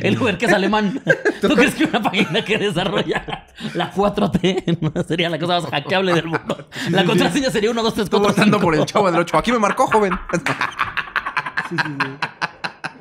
El 0.03 0.21
Uber 0.21 0.37
que 0.37 0.47
es 0.47 0.53
alemán. 0.53 1.01
¿Tú 1.41 1.55
crees 1.55 1.77
que 1.77 1.85
una 1.85 2.03
página 2.03 2.45
que 2.45 2.59
desarrolla 2.59 3.47
la 3.75 3.93
4T 3.93 4.79
no 4.81 5.05
sería 5.09 5.31
la 5.31 5.39
cosa 5.39 5.61
más 5.61 5.71
hackeable 5.71 6.15
del 6.15 6.27
mundo? 6.27 6.69
La 6.91 7.05
contraseña 7.05 7.49
sería 7.53 7.71
1, 7.71 7.81
2, 7.81 7.95
3, 7.95 8.05
Estoy 8.07 8.19
4, 8.19 8.35
votando 8.35 8.59
5. 8.59 8.65
por 8.67 8.75
el 8.75 8.85
chavo 8.87 9.09
del 9.09 9.21
8. 9.21 9.39
Aquí 9.39 9.53
me 9.53 9.61
marcó, 9.61 9.87
joven. 9.87 10.15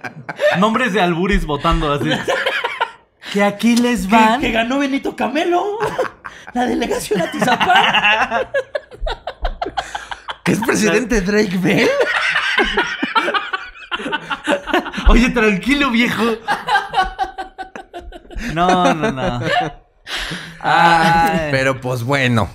Nombres 0.60 0.94
de 0.94 1.02
alburis 1.02 1.46
votando 1.46 1.92
así. 1.92 2.10
Que 3.34 3.44
aquí 3.44 3.76
les 3.76 4.06
Que, 4.08 4.16
van. 4.16 4.40
que 4.40 4.52
ganó 4.52 4.78
Benito 4.80 5.14
Camelo. 5.16 5.80
La 6.54 6.66
delegación 6.68 7.22
a 7.22 7.30
Tizapán. 7.32 8.48
¿Qué 10.44 10.52
es 10.54 10.60
presidente 10.60 11.20
Drake 11.22 11.58
Bell? 11.58 11.90
Oye, 15.10 15.30
tranquilo, 15.32 15.90
viejo. 15.92 16.24
No, 18.54 18.94
no, 18.94 19.12
no. 19.12 19.42
Ay. 20.62 21.50
Pero 21.52 21.82
pues 21.82 22.04
bueno. 22.04 22.48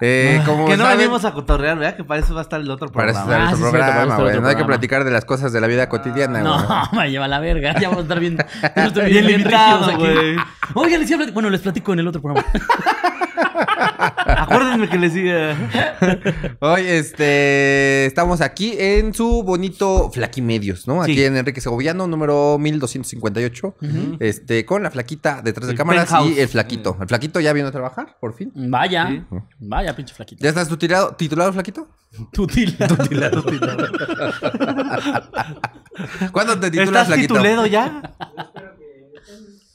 Eh, 0.00 0.40
como 0.46 0.66
que 0.66 0.76
no 0.76 0.84
saben, 0.84 0.98
venimos 0.98 1.24
a 1.24 1.32
cotorrear, 1.32 1.76
¿verdad? 1.78 1.96
Que 1.96 2.04
para 2.04 2.20
eso 2.20 2.32
va 2.34 2.40
a 2.40 2.42
estar 2.42 2.60
el 2.60 2.70
otro 2.70 2.88
Para 2.88 3.12
programa. 3.12 3.32
eso 3.32 3.52
Ah, 3.52 3.56
sí, 3.56 3.60
para 3.62 3.70
programa, 3.72 4.02
eso 4.14 4.22
güey. 4.22 4.28
otro 4.28 4.40
No 4.42 4.48
hay 4.48 4.54
que 4.54 4.58
programa. 4.58 4.66
platicar 4.66 5.04
de 5.04 5.10
las 5.10 5.24
cosas 5.24 5.52
de 5.52 5.60
la 5.60 5.66
vida 5.66 5.88
cotidiana, 5.88 6.40
güey. 6.40 6.52
No, 6.52 6.88
me 6.92 7.10
lleva 7.10 7.26
la 7.28 7.40
verga. 7.40 7.74
Ya 7.80 7.88
vamos 7.88 7.98
a 7.98 8.02
estar 8.02 8.20
bien. 8.20 8.36
Bien 8.36 9.06
bien 9.06 9.26
limitado, 9.26 9.86
rígidos 9.88 9.88
aquí. 9.88 10.14
güey. 10.20 10.36
Oigan, 10.74 11.00
les 11.00 11.10
iba 11.10 11.16
a 11.16 11.18
platicar- 11.18 11.34
Bueno, 11.34 11.50
les 11.50 11.60
platico 11.60 11.92
en 11.92 11.98
el 11.98 12.08
otro 12.08 12.22
programa. 12.22 12.46
Acuérdenme 14.26 14.88
que 14.88 14.98
les 14.98 15.12
siga. 15.12 15.56
Hoy, 16.60 16.82
este, 16.86 18.06
estamos 18.06 18.40
aquí 18.40 18.74
en 18.78 19.12
su 19.14 19.42
bonito 19.42 20.10
Flaquimedios, 20.12 20.86
¿no? 20.86 21.02
Aquí 21.02 21.14
Sí. 21.14 21.24
en 21.24 21.36
Enrique 21.36 21.60
Segoviano, 21.60 22.06
número 22.06 22.58
1258. 22.58 23.74
Este, 24.20 24.64
con 24.64 24.82
la 24.82 24.90
flaquita 24.90 25.42
detrás 25.42 25.66
de 25.66 25.72
El 25.72 25.78
cámaras 25.78 26.06
penthouse. 26.08 26.30
y 26.36 26.40
el 26.40 26.48
flaquito. 26.48 26.96
El 27.00 27.08
flaquito 27.08 27.40
ya 27.40 27.52
vino 27.52 27.68
a 27.68 27.72
trabajar, 27.72 28.16
por 28.20 28.34
fin. 28.34 28.52
Vaya. 28.54 29.08
Sí. 29.08 29.22
Vaya, 29.60 29.94
pinche 29.96 30.14
flaquito. 30.14 30.42
¿Ya 30.42 30.48
estás 30.50 30.68
tutilado- 30.68 31.14
titulado, 31.16 31.52
flaquito? 31.52 31.88
Tutila. 32.32 32.88
¿Cuándo 36.32 36.58
te 36.58 36.70
titulas, 36.70 36.88
¿Estás 36.88 37.06
flaquito? 37.08 37.34
tituledo 37.34 37.66
ya? 37.66 38.02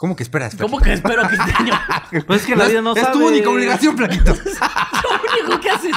¿Cómo 0.03 0.17
que 0.17 0.24
esperas? 0.24 0.53
¿Cómo 0.60 0.79
que 0.81 0.91
espero 0.91 1.25
que 1.29 1.36
este 1.36 1.53
año? 1.57 1.72
Pues 2.27 2.41
es 2.41 2.48
que 2.48 2.57
la 2.57 2.65
vida 2.65 2.81
no 2.81 2.93
es, 2.93 3.01
es 3.01 3.12
tu 3.13 3.25
única 3.25 3.50
obligación, 3.50 3.95
flaquito. 3.95 4.33
Lo 4.43 5.43
único 5.45 5.62
que 5.62 5.69
haces. 5.69 5.95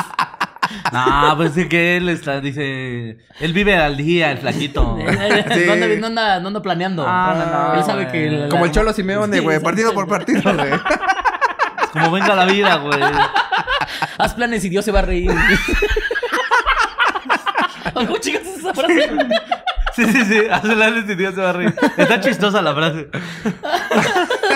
No, 0.92 1.34
pues 1.36 1.56
es 1.56 1.66
que 1.66 1.96
él 1.96 2.08
está, 2.10 2.40
dice. 2.40 3.18
Él 3.40 3.52
vive 3.52 3.76
al 3.76 3.96
día, 3.96 4.30
el 4.30 4.38
flaquito. 4.38 4.96
No 4.96 5.02
anda, 5.72 5.86
no 5.98 6.06
anda- 6.06 6.38
no 6.38 6.46
anda 6.46 6.62
planeando. 6.62 7.04
Ah, 7.04 7.34
no, 7.36 7.74
no, 7.74 7.80
Él 7.80 7.84
sabe 7.84 8.06
que. 8.06 8.30
la- 8.30 8.48
Como 8.48 8.66
el 8.66 8.70
Cholo 8.70 8.92
Simeone, 8.92 9.38
Sí, 9.38 9.42
güey. 9.42 9.58
Partido 9.58 9.92
por 9.92 10.06
partido, 10.06 10.40
güey. 10.54 10.70
Como 11.92 12.12
venga 12.12 12.36
la 12.36 12.44
vida, 12.44 12.76
güey. 12.76 13.00
Haz 14.18 14.34
planes 14.34 14.64
y 14.64 14.68
Dios 14.68 14.84
se 14.84 14.92
va 14.92 15.00
a 15.00 15.02
reír. 15.02 15.32
¿Cómo 17.92 18.18
chicas 18.18 18.42
es 18.42 18.58
esa 18.58 18.72
frase? 18.72 19.10
Sí, 19.96 20.04
sí, 20.04 20.24
sí. 20.26 20.40
Hace 20.50 20.76
la 20.76 20.90
y 20.90 21.02
Dios 21.16 21.34
se 21.34 21.40
va 21.40 21.50
a 21.50 21.52
reír. 21.54 21.74
Está 21.96 22.20
chistosa 22.20 22.60
la 22.62 22.74
frase. 22.74 23.08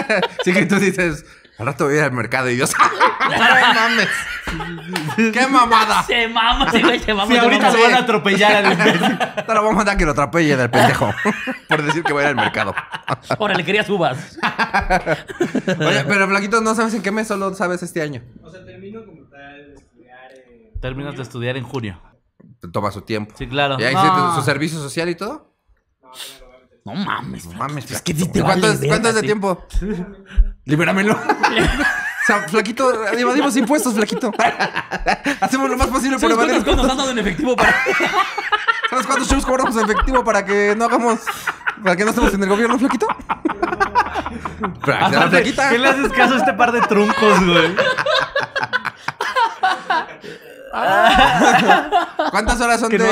Así 0.40 0.52
que 0.52 0.66
tú 0.66 0.76
dices, 0.76 1.25
al 1.59 1.66
rato 1.66 1.85
voy 1.85 1.95
a 1.95 1.99
ir 1.99 2.04
al 2.04 2.12
mercado 2.12 2.49
y 2.50 2.54
Dios. 2.57 2.73
¡No 3.21 3.75
mames! 3.75 4.09
¡Qué 5.33 5.47
mamada! 5.47 6.02
Se 6.04 6.26
mama, 6.28 6.71
sí, 6.71 6.83
güey, 6.83 6.99
se 6.99 7.14
mama. 7.14 7.26
Sí, 7.28 7.35
se 7.35 7.40
ahorita 7.40 7.66
mama. 7.66 7.76
lo 7.78 7.85
van 7.85 7.95
a 7.95 7.99
atropellar 7.99 8.64
al. 8.66 8.78
Te 9.47 9.54
lo 9.54 9.62
vamos 9.62 9.73
a 9.73 9.76
mandar 9.76 9.97
que 9.97 10.04
lo 10.04 10.11
atropelle 10.12 10.57
del 10.57 10.71
pendejo. 10.71 11.12
por 11.69 11.83
decir 11.83 12.02
que 12.02 12.12
voy 12.12 12.23
a 12.23 12.25
ir 12.25 12.28
al 12.30 12.37
mercado. 12.37 12.75
Órale, 13.38 13.64
querías 13.64 13.88
uvas. 13.90 14.38
Oye, 15.78 16.04
pero 16.07 16.28
Flaquito, 16.28 16.61
no 16.61 16.75
sabes 16.75 16.95
en 16.95 17.02
qué 17.02 17.12
mes, 17.12 17.28
solo 17.28 17.54
sabes 17.54 17.83
este 17.83 18.02
año. 18.02 18.23
O 18.42 18.50
sea, 18.50 18.64
termino 18.64 19.04
como 19.04 19.23
tal 19.28 19.66
de 19.69 19.75
estudiar 19.75 20.33
en... 20.33 20.80
Terminas 20.80 21.16
de 21.16 21.23
estudiar 21.23 21.57
en 21.57 21.64
junio. 21.64 22.00
Toma 22.73 22.90
su 22.90 23.02
tiempo. 23.02 23.35
Sí, 23.38 23.47
claro. 23.47 23.76
¿Y 23.78 23.85
ahí 23.85 23.95
No. 23.95 24.35
su 24.35 24.42
servicio 24.42 24.78
social 24.80 25.09
y 25.09 25.14
todo? 25.14 25.54
No 26.02 26.11
mames, 26.85 27.47
No 27.47 27.53
mames, 27.55 27.91
Es 27.91 28.03
que 28.03 28.15
Flaquito. 28.15 28.25
sí 28.27 28.33
te 28.33 28.41
¿Cuánto, 28.43 28.67
vale 28.67 28.79
es, 28.81 28.87
cuánto 28.89 29.09
es 29.11 29.15
de 29.15 29.23
tiempo? 29.23 29.67
Libéramelo. 30.65 31.15
o 31.15 32.27
sea, 32.27 32.49
Flaquito, 32.49 33.07
evadimos 33.13 33.57
impuestos, 33.57 33.95
Flaquito. 33.95 34.33
Hacemos 35.41 35.71
lo 35.71 35.77
más 35.77 35.89
posible 35.89 36.19
por 36.19 36.31
¿Sabes 36.31 36.37
evadir 36.37 36.57
impuestos. 36.57 36.91
han 36.91 36.97
dado 36.97 37.11
en 37.11 37.19
efectivo 37.19 37.57
para.? 37.57 37.73
¿Sabes 38.91 39.07
cuántos 39.07 39.29
shows 39.29 39.47
cobramos 39.47 39.77
en 39.77 39.85
efectivo 39.85 40.25
para 40.25 40.45
que 40.45 40.75
no 40.77 40.85
hagamos... 40.87 41.21
para 41.83 41.97
que 41.97 42.05
no 42.05 42.11
estemos 42.11 42.35
en 42.35 42.43
el 42.43 42.49
gobierno, 42.49 42.79
Flaquito? 42.79 43.07
Para 44.85 45.29
Flaquita. 45.29 45.71
¿qué 45.71 45.79
le 45.79 45.89
haces 45.89 46.13
caso 46.13 46.35
a 46.35 46.39
este 46.39 46.53
par 46.55 46.73
de 46.73 46.81
truncos, 46.83 47.47
güey? 47.47 47.75
¿Cuántas 52.31 52.61
horas 52.61 52.81
son 52.81 52.91
Que 52.91 52.99
de 52.99 53.09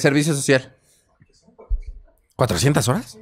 servicio 0.00 0.34
social? 0.34 0.74
¿400 2.38 2.88
horas? 2.88 3.18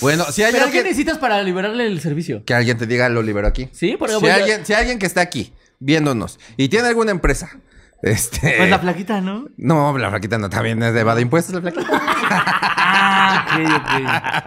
Bueno, 0.00 0.24
si 0.32 0.42
hay 0.42 0.52
¿Pero 0.52 0.70
qué 0.70 0.82
necesitas 0.82 1.18
para 1.18 1.42
liberarle 1.42 1.86
el 1.86 2.00
servicio? 2.00 2.42
que 2.44 2.54
alguien 2.54 2.76
te 2.78 2.86
diga 2.86 3.08
lo 3.08 3.22
libero 3.22 3.46
aquí. 3.46 3.68
Sí, 3.72 3.96
pero 3.98 4.14
Si 4.14 4.20
voy 4.20 4.30
a- 4.30 4.34
alguien, 4.36 4.66
si 4.66 4.72
alguien 4.72 4.98
que 4.98 5.06
está 5.06 5.20
aquí 5.20 5.52
viéndonos 5.78 6.38
y 6.56 6.68
tiene 6.68 6.88
alguna 6.88 7.10
empresa, 7.12 7.60
este, 8.02 8.54
Pues 8.58 8.70
la 8.70 8.78
flaquita, 8.78 9.20
¿no? 9.20 9.46
no, 9.56 9.96
la 9.98 10.10
flaquita 10.10 10.38
no 10.38 10.48
también 10.50 10.82
es 10.82 10.94
de 10.94 11.00
evade 11.00 11.22
impuestos 11.22 11.54
la 11.54 11.60
flaquita. 11.60 12.02
Ah. 12.88 13.46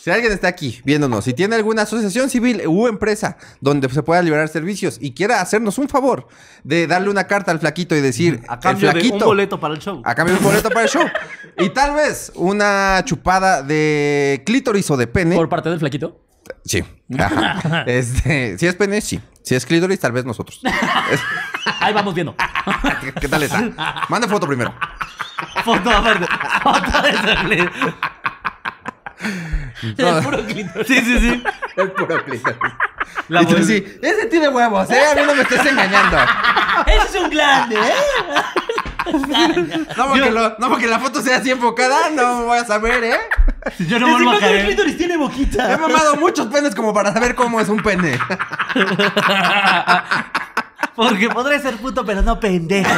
Si 0.00 0.10
alguien 0.10 0.32
está 0.32 0.48
aquí 0.48 0.80
viéndonos 0.84 1.26
y 1.28 1.34
tiene 1.34 1.56
alguna 1.56 1.82
asociación 1.82 2.30
civil 2.30 2.62
u 2.66 2.86
empresa 2.86 3.36
donde 3.60 3.88
se 3.88 4.02
pueda 4.02 4.22
liberar 4.22 4.48
servicios 4.48 4.98
y 5.00 5.12
quiera 5.12 5.40
hacernos 5.40 5.78
un 5.78 5.88
favor 5.88 6.28
de 6.62 6.86
darle 6.86 7.10
una 7.10 7.26
carta 7.26 7.50
al 7.50 7.58
flaquito 7.58 7.96
y 7.96 8.00
decir, 8.00 8.42
A 8.48 8.54
el 8.54 8.60
cambio 8.60 8.92
de 8.92 9.10
un 9.10 9.18
boleto 9.18 9.58
para 9.58 9.74
el 9.74 9.80
show. 9.80 10.02
A 10.04 10.14
cambio 10.14 10.34
de 10.34 10.40
un 10.40 10.44
boleto 10.44 10.68
para 10.70 10.82
el 10.82 10.88
show. 10.88 11.04
Y 11.56 11.68
tal 11.70 11.94
vez 11.94 12.32
una 12.34 13.00
chupada 13.04 13.62
de 13.62 14.42
clítoris 14.44 14.90
o 14.90 14.96
de 14.96 15.06
pene. 15.06 15.36
¿Por 15.36 15.48
parte 15.48 15.70
del 15.70 15.78
flaquito? 15.78 16.23
Sí. 16.64 16.84
Ajá. 17.18 17.84
Este, 17.86 18.58
si 18.58 18.66
es 18.66 18.74
pene, 18.74 19.00
sí. 19.00 19.20
Si 19.42 19.54
es 19.54 19.66
clítoris, 19.66 20.00
tal 20.00 20.12
vez 20.12 20.24
nosotros. 20.24 20.60
Ahí 21.80 21.92
vamos 21.92 22.14
viendo. 22.14 22.34
¿Qué, 23.00 23.12
qué 23.20 23.28
tal 23.28 23.42
está? 23.42 24.04
Mande 24.08 24.26
foto 24.28 24.46
primero. 24.46 24.74
Foto 25.64 25.90
aparte. 25.90 26.26
Foto 26.62 27.02
de 27.02 27.10
ese- 27.10 27.70
No. 29.98 30.18
El 30.18 30.24
puro 30.24 30.44
clítoris. 30.46 30.86
Sí, 30.86 31.00
sí, 31.00 31.18
sí. 31.18 31.42
Es 31.76 31.90
puro 31.90 32.24
clítoris. 32.24 32.58
La 33.28 33.42
Y 33.42 33.46
tú 33.46 33.62
sí, 33.62 33.84
ese 34.02 34.26
tiene 34.26 34.48
huevos, 34.48 34.90
¿eh? 34.90 34.98
A 35.12 35.14
mí 35.14 35.22
no 35.26 35.34
me 35.34 35.42
estés 35.42 35.64
engañando. 35.66 36.16
Ese 36.86 37.06
es 37.18 37.22
un 37.22 37.30
grande, 37.30 37.76
¿eh? 37.76 37.92
No 39.96 40.08
porque, 40.08 40.30
lo- 40.30 40.56
no 40.58 40.68
porque 40.70 40.86
la 40.86 40.98
foto 40.98 41.20
sea 41.22 41.36
así 41.38 41.50
enfocada, 41.50 42.10
no 42.10 42.44
voy 42.46 42.58
a 42.58 42.64
saber, 42.64 43.04
¿eh? 43.04 43.18
Yo 43.88 43.98
no 43.98 44.08
vuelvo 44.10 44.30
a 44.30 44.34
el 44.34 44.40
caer. 44.40 44.66
clítoris 44.66 44.96
tiene 44.96 45.14
He 45.14 45.16
boquita. 45.16 45.76
mamado 45.78 46.16
muchos 46.16 46.46
penes 46.48 46.74
como 46.74 46.92
para 46.94 47.12
saber 47.12 47.34
cómo 47.34 47.60
es 47.60 47.68
un 47.68 47.82
pene. 47.82 48.18
Porque 50.94 51.28
podré 51.28 51.58
ser 51.60 51.76
puto, 51.76 52.04
pero 52.04 52.22
no 52.22 52.38
pendejo. 52.38 52.90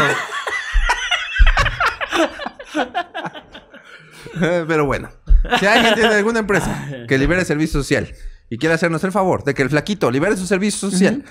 Eh, 4.43 4.65
Pero 4.69 4.85
bueno, 4.85 5.09
si 5.59 5.67
alguien 5.67 5.95
tiene 5.95 6.15
alguna 6.15 6.41
empresa 6.41 6.89
que 7.09 7.17
libere 7.19 7.45
servicio 7.45 7.81
social 7.81 8.13
y 8.51 8.59
quiere 8.59 8.75
hacernos 8.75 9.03
el 9.05 9.13
favor 9.13 9.45
de 9.45 9.55
que 9.55 9.63
el 9.63 9.71
flaquito 9.71 10.11
libere 10.11 10.37
su 10.37 10.47
servicio 10.47 10.91
social, 10.91 11.25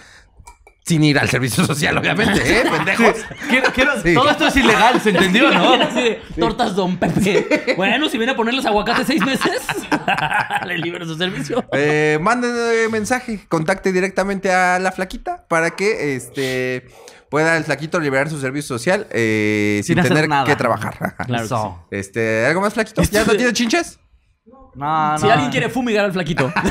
sin 0.86 1.04
ir 1.04 1.18
al 1.18 1.28
servicio 1.30 1.66
social, 1.66 1.98
obviamente, 1.98 2.60
¿eh? 2.60 2.64
Pendejos. 2.70 3.16
Quiero- 3.50 3.72
quiero- 3.74 4.02
Sí. 4.04 4.14
Todo 4.14 4.30
esto 4.30 4.46
es 4.48 4.56
ilegal, 4.58 5.02
¿se 5.02 5.10
entendió, 5.10 5.50
no? 5.52 5.74
Así 5.74 6.02
de, 6.02 6.22
Tortas 6.40 6.76
Don 6.76 6.98
Pepe. 6.98 7.74
Bueno, 7.76 8.08
si 8.08 8.18
viene 8.18 8.34
a 8.34 8.36
ponerles 8.36 8.66
aguacate 8.68 9.04
seis 9.04 9.26
meses, 9.26 9.62
le 10.68 10.78
libero 10.78 11.06
su 11.06 11.16
servicio. 11.18 11.66
Eh, 11.74 12.20
manden 12.22 12.52
eh, 12.56 12.88
mensaje, 12.92 13.40
contacte 13.50 13.92
directamente 13.92 14.52
a 14.52 14.78
la 14.78 14.92
flaquita 14.92 15.46
para 15.48 15.72
que 15.72 16.16
este 16.16 16.86
pueda 17.30 17.58
el 17.58 17.64
flaquito 17.64 18.00
liberar 18.00 18.30
su 18.30 18.40
servicio 18.40 18.78
social 18.78 19.08
eh, 19.10 19.82
sin, 19.84 19.96
Sin 19.96 20.00
hacer 20.00 20.14
tener 20.14 20.30
nada. 20.30 20.46
que 20.46 20.56
trabajar. 20.56 21.16
Claro 21.26 21.44
que 21.44 21.46
Eso. 21.46 21.88
Este, 21.90 22.46
¿algo 22.46 22.62
más 22.62 22.74
flaquito? 22.76 23.02
¿Ya 23.02 23.26
no 23.26 23.34
tiene 23.36 23.52
chinches? 23.54 24.00
No, 24.46 24.72
no. 24.76 25.18
Si 25.18 25.28
alguien 25.30 25.50
quiere 25.52 25.70
fumigar 25.70 26.06
al 26.06 26.14
flaquito. 26.14 26.52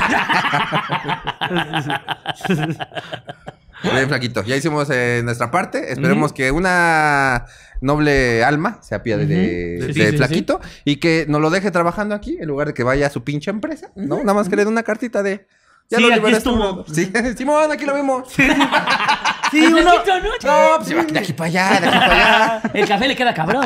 Bien, 3.83 4.07
flaquito. 4.07 4.43
Ya 4.43 4.55
hicimos 4.55 4.89
eh, 4.89 5.21
nuestra 5.23 5.51
parte. 5.51 5.91
Esperemos 5.91 6.33
que 6.33 6.51
una 6.51 7.45
noble 7.81 8.43
alma 8.43 8.79
se 8.81 8.95
apiade 8.95 9.25
de, 9.25 9.77
Ujú. 9.77 9.87
de 9.87 9.93
Sí, 9.93 10.01
sí, 10.01 10.09
sí, 10.11 10.17
flaquito 10.17 10.61
y 10.85 10.95
que 10.97 11.25
nos 11.27 11.41
lo 11.41 11.49
deje 11.49 11.69
trabajando 11.71 12.15
aquí 12.15 12.37
en 12.39 12.47
lugar 12.47 12.67
de 12.67 12.73
que 12.73 12.83
vaya 12.83 13.07
a 13.07 13.09
su 13.09 13.23
pinche 13.23 13.51
empresa, 13.51 13.91
¿no? 13.95 14.19
Nada 14.19 14.33
más 14.33 14.47
que 14.49 14.55
le 14.55 14.63
dé 14.63 14.69
una 14.71 14.83
cartita 14.83 15.21
de. 15.21 15.45
Ya 15.89 15.97
Sí, 15.97 16.03
lo 16.03 16.07
aquí 16.09 16.15
liberaste, 16.15 16.49
estuvo. 16.49 16.85
Sí, 16.91 17.11
Simón, 17.37 17.71
aquí 17.71 17.85
lo 17.85 17.95
vimos. 17.95 18.27
Sí, 18.31 18.43
El 19.53 19.73
uno. 19.73 19.83
¿no? 19.83 19.91
No, 19.93 20.75
pues 20.77 20.87
se 20.87 20.95
va 20.95 21.03
de 21.03 21.19
aquí 21.19 21.33
para 21.33 21.47
allá, 21.47 21.79
de 21.79 21.87
aquí 21.87 21.97
para 21.97 22.15
allá. 22.15 22.61
El 22.73 22.87
café 22.87 23.07
le 23.07 23.15
queda 23.15 23.33
cabrón. 23.33 23.65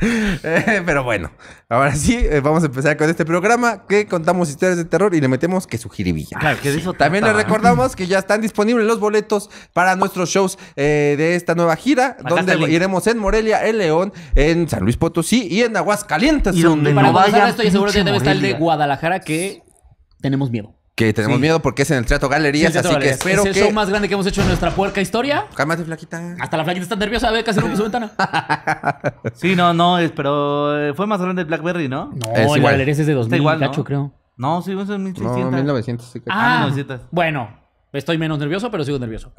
Eh, 0.00 0.82
pero 0.86 1.02
bueno, 1.02 1.32
ahora 1.68 1.94
sí, 1.94 2.14
eh, 2.16 2.40
vamos 2.40 2.62
a 2.62 2.66
empezar 2.66 2.96
con 2.96 3.10
este 3.10 3.24
programa 3.24 3.84
que 3.86 4.06
contamos 4.06 4.48
historias 4.48 4.76
de 4.76 4.84
terror 4.84 5.14
y 5.14 5.20
le 5.20 5.28
metemos 5.28 5.66
que 5.66 5.76
su 5.76 5.90
jiribilla. 5.90 6.38
Claro, 6.38 6.58
que 6.62 6.70
de 6.70 6.78
eso 6.78 6.92
También 6.94 7.24
les 7.24 7.34
recordamos 7.34 7.96
que 7.96 8.06
ya 8.06 8.18
están 8.18 8.40
disponibles 8.40 8.86
los 8.86 9.00
boletos 9.00 9.50
para 9.72 9.96
nuestros 9.96 10.30
shows 10.30 10.58
eh, 10.76 11.16
de 11.18 11.34
esta 11.34 11.54
nueva 11.54 11.74
gira, 11.76 12.16
donde 12.28 12.56
iremos 12.70 13.06
en 13.08 13.18
Morelia, 13.18 13.66
en 13.66 13.78
León, 13.78 14.12
en 14.34 14.68
San 14.68 14.84
Luis 14.84 14.96
Potosí 14.96 15.48
y 15.50 15.62
en 15.62 15.76
Aguascalientes. 15.76 16.54
Y 16.56 16.62
donde 16.62 16.94
Para 16.94 17.08
no 17.08 17.12
vayan, 17.12 17.48
esto, 17.48 17.62
yo 17.62 17.70
seguro 17.70 17.92
que 17.92 18.04
debe 18.04 18.16
estar 18.18 18.32
el 18.34 18.40
de. 18.42 18.54
Guadalajara 18.54 19.20
que 19.20 19.62
tenemos 20.20 20.50
miedo. 20.50 20.74
Que 20.94 21.12
tenemos 21.12 21.36
Sí. 21.36 21.42
miedo 21.42 21.62
porque 21.62 21.82
es 21.82 21.90
en 21.92 21.98
el 21.98 22.06
Teatro 22.06 22.28
Galerías, 22.28 22.72
Sí, 22.72 22.78
el 22.78 22.80
así 22.80 22.88
Teatro 22.88 22.90
que 22.90 23.06
Galerías. 23.06 23.18
espero 23.20 23.42
es 23.42 23.46
el 23.46 23.54
que... 23.54 23.60
show 23.60 23.72
más 23.72 23.88
grande 23.88 24.08
que 24.08 24.14
hemos 24.14 24.26
hecho 24.26 24.40
en 24.42 24.48
nuestra 24.48 24.72
puerca 24.72 25.00
historia. 25.00 25.46
Cálmate, 25.54 25.84
flaquita. 25.84 26.34
Hasta 26.40 26.56
la 26.56 26.64
flaquita 26.64 26.82
está 26.82 26.96
nerviosa, 26.96 27.30
ve, 27.30 27.44
casi 27.44 27.60
rompe 27.60 27.76
su 27.76 27.82
ventana. 27.84 28.10
Sí, 29.34 29.54
no, 29.54 29.72
no, 29.72 29.98
es- 30.00 30.10
pero 30.10 30.76
eh, 30.88 30.94
fue 30.94 31.06
más 31.06 31.20
grande 31.20 31.42
el 31.42 31.46
Blackberry, 31.46 31.88
¿no? 31.88 32.06
No, 32.06 32.32
Es 32.32 32.50
el 32.50 32.56
igual. 32.58 32.72
Galerías 32.72 32.98
es 32.98 33.06
de 33.06 33.14
2000, 33.14 33.38
igual, 33.40 33.60
¿no? 33.60 33.66
cacho, 33.70 33.84
creo. 33.84 34.12
No, 34.36 34.60
sí, 34.62 34.72
es 34.72 34.88
No, 34.88 34.98
1600. 34.98 35.52
1900. 35.52 36.06
sí 36.10 36.20
Ah, 36.28 36.64
1900. 36.66 37.06
bueno. 37.12 37.56
Estoy 37.90 38.18
menos 38.18 38.38
nervioso, 38.38 38.70
pero 38.70 38.84
sigo 38.84 38.98
nervioso. 38.98 39.32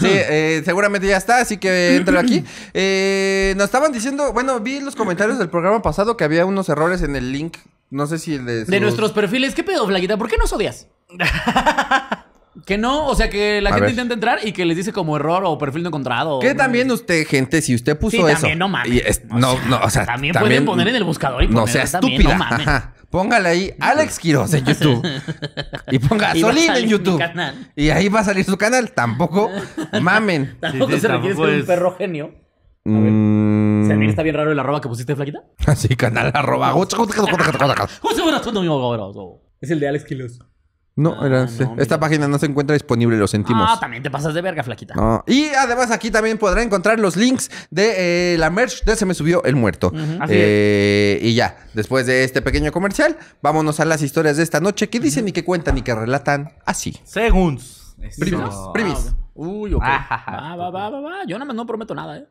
Sí, 0.00 0.08
eh, 0.10 0.62
seguramente 0.64 1.06
ya 1.08 1.16
está, 1.16 1.40
así 1.40 1.56
que 1.56 1.96
entra 1.96 2.20
aquí. 2.20 2.44
Eh, 2.74 3.54
nos 3.56 3.64
estaban 3.64 3.90
diciendo, 3.92 4.32
bueno, 4.32 4.60
vi 4.60 4.76
en 4.76 4.84
los 4.84 4.94
comentarios 4.94 5.38
del 5.38 5.48
programa 5.48 5.82
pasado 5.82 6.16
que 6.16 6.24
había 6.24 6.44
unos 6.46 6.68
errores 6.68 7.02
en 7.02 7.16
el 7.16 7.32
link. 7.32 7.56
No 7.90 8.06
sé 8.06 8.18
si 8.18 8.34
el 8.34 8.44
de. 8.44 8.80
Nuestros 8.80 9.12
perfiles, 9.12 9.54
¿qué 9.54 9.62
pedo, 9.64 9.86
Flaquita? 9.86 10.16
¿Por 10.16 10.28
qué 10.28 10.36
nos 10.36 10.52
odias? 10.52 10.88
que 12.66 12.76
no, 12.76 13.06
o 13.06 13.14
sea, 13.14 13.30
que 13.30 13.60
la 13.62 13.70
A 13.70 13.72
gente 13.74 13.82
ver. 13.86 13.90
intenta 13.92 14.14
entrar 14.14 14.38
y 14.44 14.52
que 14.52 14.64
les 14.66 14.76
dice 14.76 14.92
como 14.92 15.16
error 15.16 15.42
o 15.46 15.56
perfil 15.58 15.82
no 15.84 15.88
encontrado. 15.88 16.38
Que 16.40 16.54
también 16.54 16.90
usted, 16.90 17.26
gente, 17.26 17.62
si 17.62 17.74
usted 17.74 17.98
puso 17.98 18.16
Sí, 18.16 18.22
eso. 18.24 18.32
también, 18.40 18.58
no 18.58 18.68
mames. 18.68 18.92
y 18.92 18.98
es- 18.98 19.22
O 19.30 19.38
no, 19.38 19.52
sea, 19.52 19.64
no, 19.66 19.80
o 19.80 19.90
sea. 19.90 20.06
también 20.06 20.34
pueden 20.34 20.64
poner 20.64 20.88
en 20.88 20.96
el 20.96 21.04
buscador 21.04 21.44
y 21.44 21.48
No 21.48 21.66
sea 21.66 21.84
también, 21.86 22.20
estúpida. 22.20 22.36
no 22.38 22.44
mames. 22.44 22.66
Ajá. 22.68 22.94
Póngale 23.10 23.48
ahí 23.48 23.72
Alex 23.80 24.18
Quiroz 24.18 24.52
en 24.52 24.64
YouTube. 24.66 25.02
y 25.90 25.98
ponga 25.98 26.36
Y 26.36 26.42
va 26.42 26.50
a 26.50 26.52
Solín 26.52 26.66
salir 26.66 26.82
en 26.82 26.84
mi 26.84 26.90
YouTube. 26.90 27.18
canal. 27.18 27.72
Y 27.74 27.88
ahí 27.88 28.08
va 28.10 28.20
a 28.20 28.24
salir 28.24 28.44
su 28.44 28.58
canal. 28.58 28.92
Tampoco 28.92 29.50
mamen. 30.02 30.58
Tampoco 30.60 30.90
Sí, 30.90 30.96
sí, 30.96 31.00
se 31.00 31.08
requiere 31.08 31.34
tampoco 31.34 31.46
ser 31.46 31.54
un 31.54 31.60
es- 31.60 31.66
perro 31.66 31.96
genio. 31.96 32.34
Mm, 32.84 33.88
También 33.88 34.10
está 34.10 34.22
bien 34.22 34.34
raro 34.34 34.52
el 34.52 34.58
arroba 34.58 34.80
que 34.80 34.88
pusiste, 34.88 35.14
flaquita. 35.14 35.42
Así, 35.66 35.88
canal 35.96 36.30
arroba. 36.34 36.72
Es 39.60 39.70
el 39.70 39.80
de 39.80 39.88
Alex 39.88 40.04
Kilos. 40.04 40.38
No, 40.98 41.24
era 41.24 41.46
no, 41.46 41.76
esta 41.78 42.00
página 42.00 42.26
no 42.26 42.40
se 42.40 42.46
encuentra 42.46 42.74
disponible, 42.74 43.16
lo 43.16 43.28
sentimos. 43.28 43.64
Ah, 43.68 43.78
también 43.78 44.02
te 44.02 44.10
pasas 44.10 44.34
de 44.34 44.42
verga, 44.42 44.64
flaquita. 44.64 44.94
No. 44.94 45.22
Y 45.28 45.46
además 45.50 45.92
aquí 45.92 46.10
también 46.10 46.38
podrán 46.38 46.64
encontrar 46.64 46.98
los 46.98 47.16
links 47.16 47.52
de 47.70 48.34
eh, 48.34 48.38
la 48.38 48.50
merch 48.50 48.82
de 48.84 48.96
Se 48.96 49.06
me 49.06 49.14
subió 49.14 49.44
el 49.44 49.54
muerto. 49.54 49.92
Así 50.20 50.32
Eh, 50.36 51.20
y 51.22 51.34
ya, 51.34 51.56
después 51.72 52.04
de 52.06 52.24
este 52.24 52.42
pequeño 52.42 52.72
comercial, 52.72 53.16
vámonos 53.40 53.78
a 53.78 53.84
las 53.84 54.02
historias 54.02 54.38
de 54.38 54.42
esta 54.42 54.58
noche 54.58 54.88
que 54.88 54.98
dicen 54.98 55.28
y 55.28 55.32
que 55.32 55.44
cuentan 55.44 55.78
y 55.78 55.82
que 55.82 55.94
relatan 55.94 56.50
así. 56.66 56.96
Según. 57.04 57.60
Primis, 58.18 58.48
Eso. 58.48 58.72
primis. 58.72 59.14
Uy, 59.34 59.74
ok. 59.74 59.82
Ah, 59.84 60.56
Va, 60.56 60.56
va, 60.56 60.70
va, 60.70 60.90
va, 60.90 61.00
va. 61.00 61.12
Yo 61.28 61.36
nada 61.36 61.44
más 61.46 61.54
no 61.54 61.64
prometo 61.64 61.94
nada, 61.94 62.18
eh. 62.18 62.26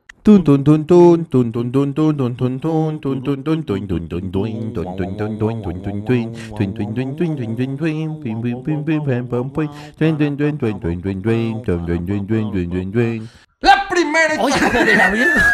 La 13.62 13.88
primera. 13.88 14.36
Oye, 14.42 14.60
de 14.60 14.96
la 14.98 15.12
mierda. 15.12 15.54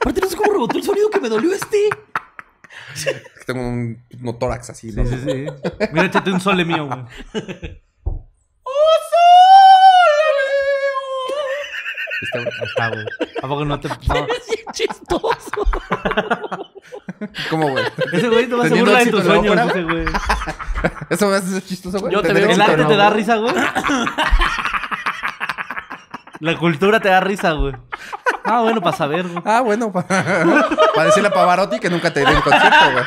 Aparte, 0.00 0.20
no 0.20 0.28
sé 0.30 0.36
cómo 0.36 0.52
rebotó 0.52 0.78
el 0.78 0.82
sonido 0.82 1.08
que 1.08 1.20
me 1.20 1.28
dolió 1.28 1.52
este. 1.52 1.88
Tengo 3.46 3.68
un 3.68 4.04
motórax 4.18 4.70
así. 4.70 4.90
Sí, 4.90 5.00
sí, 5.06 5.16
sí. 5.24 5.46
Mira, 5.92 6.06
échate 6.06 6.32
un 6.32 6.40
sole 6.40 6.64
mío, 6.64 6.88
güey. 6.88 7.02
¡Oso! 8.02 9.25
Está- 12.22 12.64
está, 12.64 12.88
güey. 12.90 13.04
¿A 13.42 13.48
poco 13.48 13.64
no 13.64 13.80
te.? 13.80 13.88
No. 13.88 13.94
Es 13.98 14.06
bien 14.48 14.66
chistoso. 14.72 15.50
¿Cómo, 17.50 17.70
güey? 17.70 17.84
Ese 18.12 18.28
güey 18.28 18.46
no 18.46 18.62
se 18.62 18.68
Teniendo 18.68 18.90
burla 18.92 18.98
de 18.98 19.04
éxito 19.04 19.16
tus 19.16 19.26
en 19.26 19.28
la 19.28 19.34
sueños, 19.34 19.52
ópera, 19.54 19.70
ese 19.70 19.82
güey. 19.82 20.04
¿Eso 21.10 21.28
me 21.28 21.36
hace 21.36 21.62
chistoso, 21.62 21.98
güey? 22.00 22.12
Yo 22.12 22.20
te 22.22 22.28
¿Tener 22.28 22.42
veo- 22.44 22.52
¿El 22.52 22.60
éxito 22.60 22.70
arte 22.72 22.82
en 22.82 22.88
te 22.88 22.96
da 22.96 23.10
risa, 23.10 23.36
güey? 23.36 23.54
La 26.40 26.58
cultura 26.58 27.00
te 27.00 27.08
da 27.08 27.20
risa, 27.20 27.52
güey. 27.52 27.74
Ah, 28.44 28.60
bueno, 28.62 28.80
para 28.82 28.96
saber, 28.96 29.26
güey. 29.26 29.42
Ah, 29.44 29.60
bueno, 29.62 29.90
para, 29.92 30.44
decirle 31.06 31.28
a 31.28 31.32
Pavarotti 31.32 31.80
que 31.80 31.88
nunca 31.90 32.12
te 32.12 32.22
iré 32.22 32.32
en 32.32 32.40
concierto, 32.42 32.92
güey. 32.92 33.04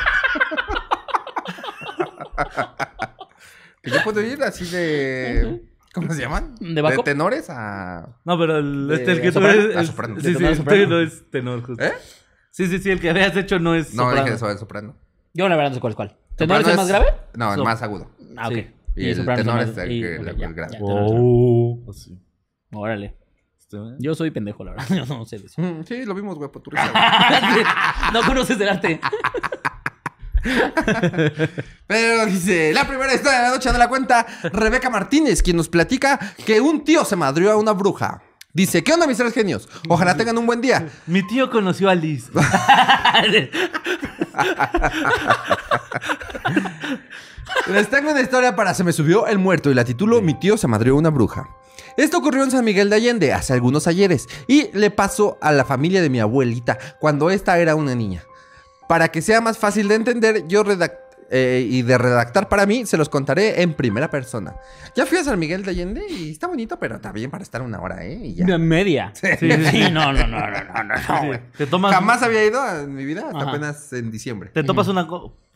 que 3.81 3.91
yo 3.91 4.03
puedo 4.03 4.21
ir 4.21 4.43
así 4.43 4.65
de... 4.69 5.61
¿Cómo 5.93 6.13
se 6.13 6.21
llaman? 6.21 6.55
¿De 6.59 6.83
tenores 7.03 7.49
a... 7.49 8.15
No, 8.25 8.37
pero 8.37 8.57
el, 8.59 8.87
De 8.87 8.95
este, 8.95 9.11
el 9.13 9.21
que 9.21 9.31
tú 9.31 9.39
eres. 9.39 9.75
El- 9.75 9.87
soprano. 9.87 10.15
Sí, 10.19 10.33
¿De 10.33 10.37
sí, 10.37 10.45
el 10.45 10.63
tuyo 10.63 10.87
no 10.87 10.99
es 10.99 11.29
tenor, 11.31 11.61
justo. 11.63 11.83
¿Eh? 11.83 11.93
Sí, 12.51 12.67
sí, 12.67 12.79
sí, 12.79 12.91
el 12.91 12.99
que 12.99 13.09
habías 13.09 13.35
hecho 13.35 13.59
no 13.59 13.73
es 13.75 13.93
No, 13.93 14.03
soprano. 14.03 14.23
dije 14.23 14.35
eso, 14.35 14.47
de 14.47 14.57
soprano. 14.57 14.95
Yo 15.33 15.47
la 15.49 15.55
verdad 15.55 15.69
no 15.71 15.75
sé 15.75 15.81
cuál 15.81 15.91
es 15.91 15.95
cuál. 15.95 16.17
¿Tenor 16.35 16.61
es 16.61 16.67
el 16.67 16.75
más 16.77 16.87
grave? 16.87 17.07
No, 17.35 17.51
el 17.51 17.57
So- 17.59 17.63
más 17.63 17.81
agudo. 17.81 18.11
Ah, 18.37 18.47
ok. 18.47 18.53
Sí. 18.55 18.67
Y 18.95 19.09
el 19.09 19.15
soprano 19.15 19.43
tenor 19.43 19.59
es 19.61 19.77
el 19.77 19.89
que- 19.89 20.15
el 20.15 20.53
grave. 20.53 20.75
es- 20.75 20.81
Oh. 20.81 21.79
Pues 21.85 22.03
sí. 22.03 22.19
Órale. 22.71 23.15
Este, 23.59 23.77
güey. 23.77 23.95
Yo 23.99 24.15
soy 24.15 24.31
pendejo, 24.31 24.63
la 24.63 24.71
verdad. 24.71 24.85
Yo 24.95 25.05
no 25.05 25.25
sé 25.25 25.37
de 25.39 25.45
eso. 25.47 25.61
Mm, 25.61 25.83
Sí, 25.85 26.05
lo 26.05 26.13
vimos, 26.15 26.37
güey, 26.37 26.51
por 26.51 26.61
tu 26.61 26.69
risa, 26.71 26.91
no 28.13 28.21
conoces 28.23 28.59
el 28.59 28.69
arte. 28.69 28.99
Pero 31.87 32.25
dice, 32.25 32.73
la 32.73 32.87
primera 32.87 33.13
historia 33.13 33.39
de 33.39 33.43
la 33.45 33.51
noche 33.51 33.71
de 33.71 33.77
la 33.77 33.87
cuenta, 33.87 34.25
Rebeca 34.51 34.89
Martínez, 34.89 35.41
quien 35.41 35.57
nos 35.57 35.69
platica 35.69 36.19
que 36.45 36.61
un 36.61 36.83
tío 36.83 37.05
se 37.05 37.15
madrió 37.15 37.51
a 37.51 37.57
una 37.57 37.73
bruja. 37.73 38.21
Dice, 38.51 38.83
¿qué 38.83 38.93
onda, 38.93 39.05
mis 39.05 39.17
tres 39.17 39.33
genios? 39.33 39.69
Ojalá 39.87 40.17
tengan 40.17 40.37
un 40.37 40.47
buen 40.47 40.59
día. 40.59 40.87
Mi 41.05 41.25
tío 41.25 41.51
conoció 41.51 41.89
a 41.89 41.95
Liz. 41.95 42.29
Les 47.67 47.89
tengo 47.89 48.11
una 48.11 48.21
historia 48.21 48.55
para 48.55 48.73
Se 48.73 48.83
me 48.83 48.93
subió 48.93 49.27
el 49.27 49.37
muerto 49.37 49.69
y 49.69 49.73
la 49.73 49.83
titulo 49.83 50.21
Mi 50.21 50.33
tío 50.39 50.57
se 50.57 50.67
madrió 50.67 50.93
a 50.93 50.97
una 50.97 51.09
bruja. 51.09 51.47
Esto 51.97 52.17
ocurrió 52.17 52.43
en 52.43 52.51
San 52.51 52.65
Miguel 52.65 52.89
de 52.89 52.95
Allende 52.95 53.33
hace 53.33 53.53
algunos 53.53 53.85
ayeres 53.87 54.27
y 54.47 54.69
le 54.73 54.89
pasó 54.89 55.37
a 55.41 55.51
la 55.51 55.65
familia 55.65 56.01
de 56.01 56.09
mi 56.09 56.19
abuelita 56.19 56.77
cuando 56.99 57.29
esta 57.29 57.59
era 57.59 57.75
una 57.75 57.93
niña. 57.93 58.23
Para 58.89 59.09
que 59.09 59.21
sea 59.21 59.39
más 59.39 59.59
fácil 59.59 59.87
de 59.87 59.93
entender 59.93 60.47
yo 60.47 60.63
eh, 61.29 61.63
y 61.69 61.83
de 61.83 61.95
redactar 61.99 62.49
para 62.49 62.65
mí, 62.65 62.87
se 62.87 62.97
los 62.97 63.07
contaré 63.07 63.61
en 63.61 63.75
primera 63.75 64.09
persona. 64.09 64.55
Ya 64.95 65.05
fui 65.05 65.19
a 65.19 65.23
San 65.23 65.37
Miguel 65.37 65.63
de 65.63 65.69
Allende 65.69 66.01
y 66.09 66.31
está 66.31 66.47
bonito, 66.47 66.79
pero 66.79 66.95
está 66.95 67.11
bien 67.11 67.29
para 67.29 67.43
estar 67.43 67.61
una 67.61 67.79
hora, 67.81 68.03
¿eh? 68.03 68.19
Y 68.19 68.33
ya. 68.33 68.47
De 68.47 68.57
media. 68.57 69.11
Sí, 69.13 69.27
sí, 69.39 69.51
sí. 69.51 69.81
no, 69.91 70.11
no, 70.11 70.25
no, 70.25 70.39
no, 70.39 70.63
no, 70.63 70.83
no, 70.83 70.95
no, 71.07 71.27
güey. 71.27 71.39
Te 71.55 71.67
tomas, 71.67 71.93
Jamás 71.93 72.23
había 72.23 72.43
ido 72.43 72.59
en 72.79 72.95
mi 72.95 73.05
vida, 73.05 73.27
hasta 73.27 73.41
Ajá. 73.41 73.49
apenas 73.51 73.93
en 73.93 74.09
diciembre. 74.09 74.49
te, 74.55 74.63
tomas 74.63 74.87
una 74.87 75.07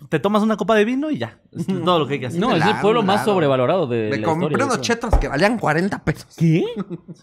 te 0.09 0.19
tomas 0.19 0.43
una 0.43 0.55
copa 0.55 0.75
de 0.75 0.85
vino 0.85 1.09
y 1.09 1.17
ya. 1.17 1.39
Es 1.51 1.65
todo 1.65 1.97
lo 1.97 2.07
que 2.07 2.13
hay 2.13 2.19
que 2.19 2.27
hacer. 2.27 2.39
No, 2.39 2.55
es 2.55 2.63
el 2.63 2.75
pueblo 2.81 3.01
más 3.01 3.25
sobrevalorado 3.25 3.87
de 3.87 4.09
Me 4.11 4.17
la 4.19 4.27
compré 4.27 4.45
historia, 4.49 4.65
unos 4.67 4.81
chetos 4.81 5.17
que 5.17 5.27
valían 5.27 5.57
40 5.57 6.03
pesos. 6.03 6.35
¿Qué? 6.37 6.65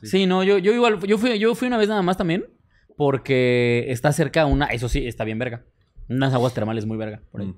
Sí, 0.03 0.27
no, 0.27 0.43
yo, 0.43 0.59
yo 0.59 0.73
igual, 0.73 0.99
yo 1.07 1.19
fui, 1.19 1.39
yo 1.39 1.55
fui 1.55 1.69
una 1.69 1.77
vez 1.77 1.89
nada 1.89 2.03
más 2.03 2.17
también, 2.17 2.47
porque 2.97 3.85
está 3.93 4.13
cerca 4.13 4.45
una, 4.47 4.67
eso 4.67 4.89
sí, 4.89 5.07
está 5.07 5.23
bien 5.23 5.39
verga. 5.39 5.63
Unas 6.11 6.35
aguas 6.35 6.53
termales 6.53 6.85
muy 6.87 6.97
verga, 6.99 7.23
por 7.33 7.41
ahí. 7.41 7.47
Mm. 7.47 7.57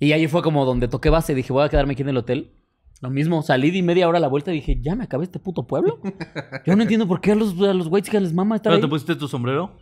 Y 0.00 0.12
ahí 0.12 0.26
fue 0.26 0.42
como 0.42 0.64
donde 0.64 0.88
toqué 0.88 1.10
base, 1.10 1.34
dije, 1.34 1.52
voy 1.52 1.64
a 1.64 1.68
quedarme 1.68 1.92
aquí 1.92 2.02
en 2.02 2.08
el 2.08 2.16
hotel. 2.16 2.54
Lo 3.02 3.10
mismo, 3.10 3.42
salí 3.42 3.70
de 3.70 3.82
media 3.82 4.08
hora 4.08 4.18
a 4.18 4.20
la 4.20 4.28
vuelta 4.28 4.50
y 4.50 4.56
dije, 4.56 4.78
ya 4.80 4.94
me 4.96 5.04
acabé 5.04 5.24
este 5.24 5.38
puto 5.38 5.66
pueblo. 5.66 6.00
Yo 6.66 6.74
no 6.76 6.82
entiendo 6.82 7.06
por 7.06 7.20
qué 7.20 7.32
a 7.32 7.34
los, 7.34 7.52
a 7.60 7.72
los 7.74 7.86
whites 7.86 8.12
les 8.12 8.32
mama 8.32 8.56
estar 8.56 8.70
¿Pero 8.70 8.76
ahí. 8.76 8.82
te 8.82 8.88
pusiste 8.88 9.14
tu 9.16 9.28
sombrero? 9.28 9.78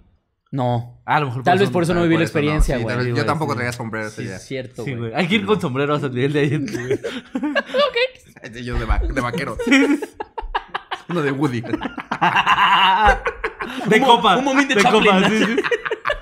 No. 0.51 1.03
Ah, 1.05 1.17
a 1.17 1.21
lo 1.21 1.27
mejor 1.27 1.43
Tal 1.43 1.59
vez 1.59 1.69
por 1.71 1.83
eso 1.83 1.95
no 1.95 2.03
viví 2.03 2.17
la 2.17 2.23
experiencia, 2.23 2.79
güey. 2.79 3.15
yo 3.15 3.27
tampoco 3.27 3.53
sí. 3.53 3.57
traía 3.59 3.73
sombrero 3.73 4.07
ese 4.09 4.17
Sí, 4.23 4.23
día. 4.29 4.37
es 4.37 4.47
cierto, 4.47 4.85
Sí, 4.85 4.95
güey. 4.95 5.13
Hay 5.15 5.29
que 5.29 5.35
ir 5.37 5.45
con 5.47 5.61
sombrero 5.61 5.95
a 5.95 6.01
San 6.01 6.13
Miguel 6.13 6.33
de 6.33 6.41
Allende. 6.41 7.01
Ese 8.43 8.65
Yo 8.65 8.79
de, 8.79 8.85
va- 8.85 8.99
de 9.01 9.21
vaquero. 9.21 9.57
Uno 11.09 11.23
de 11.23 11.33
Woody. 11.33 11.61
De 11.61 11.71
Un 13.97 14.01
mo- 14.01 14.07
copa. 14.17 14.37
un 14.39 14.45
momento 14.45 14.75
de 14.75 14.81
Chaplin, 14.83 15.03
copa, 15.05 15.29
sí, 15.29 15.39
sí. 15.45 15.57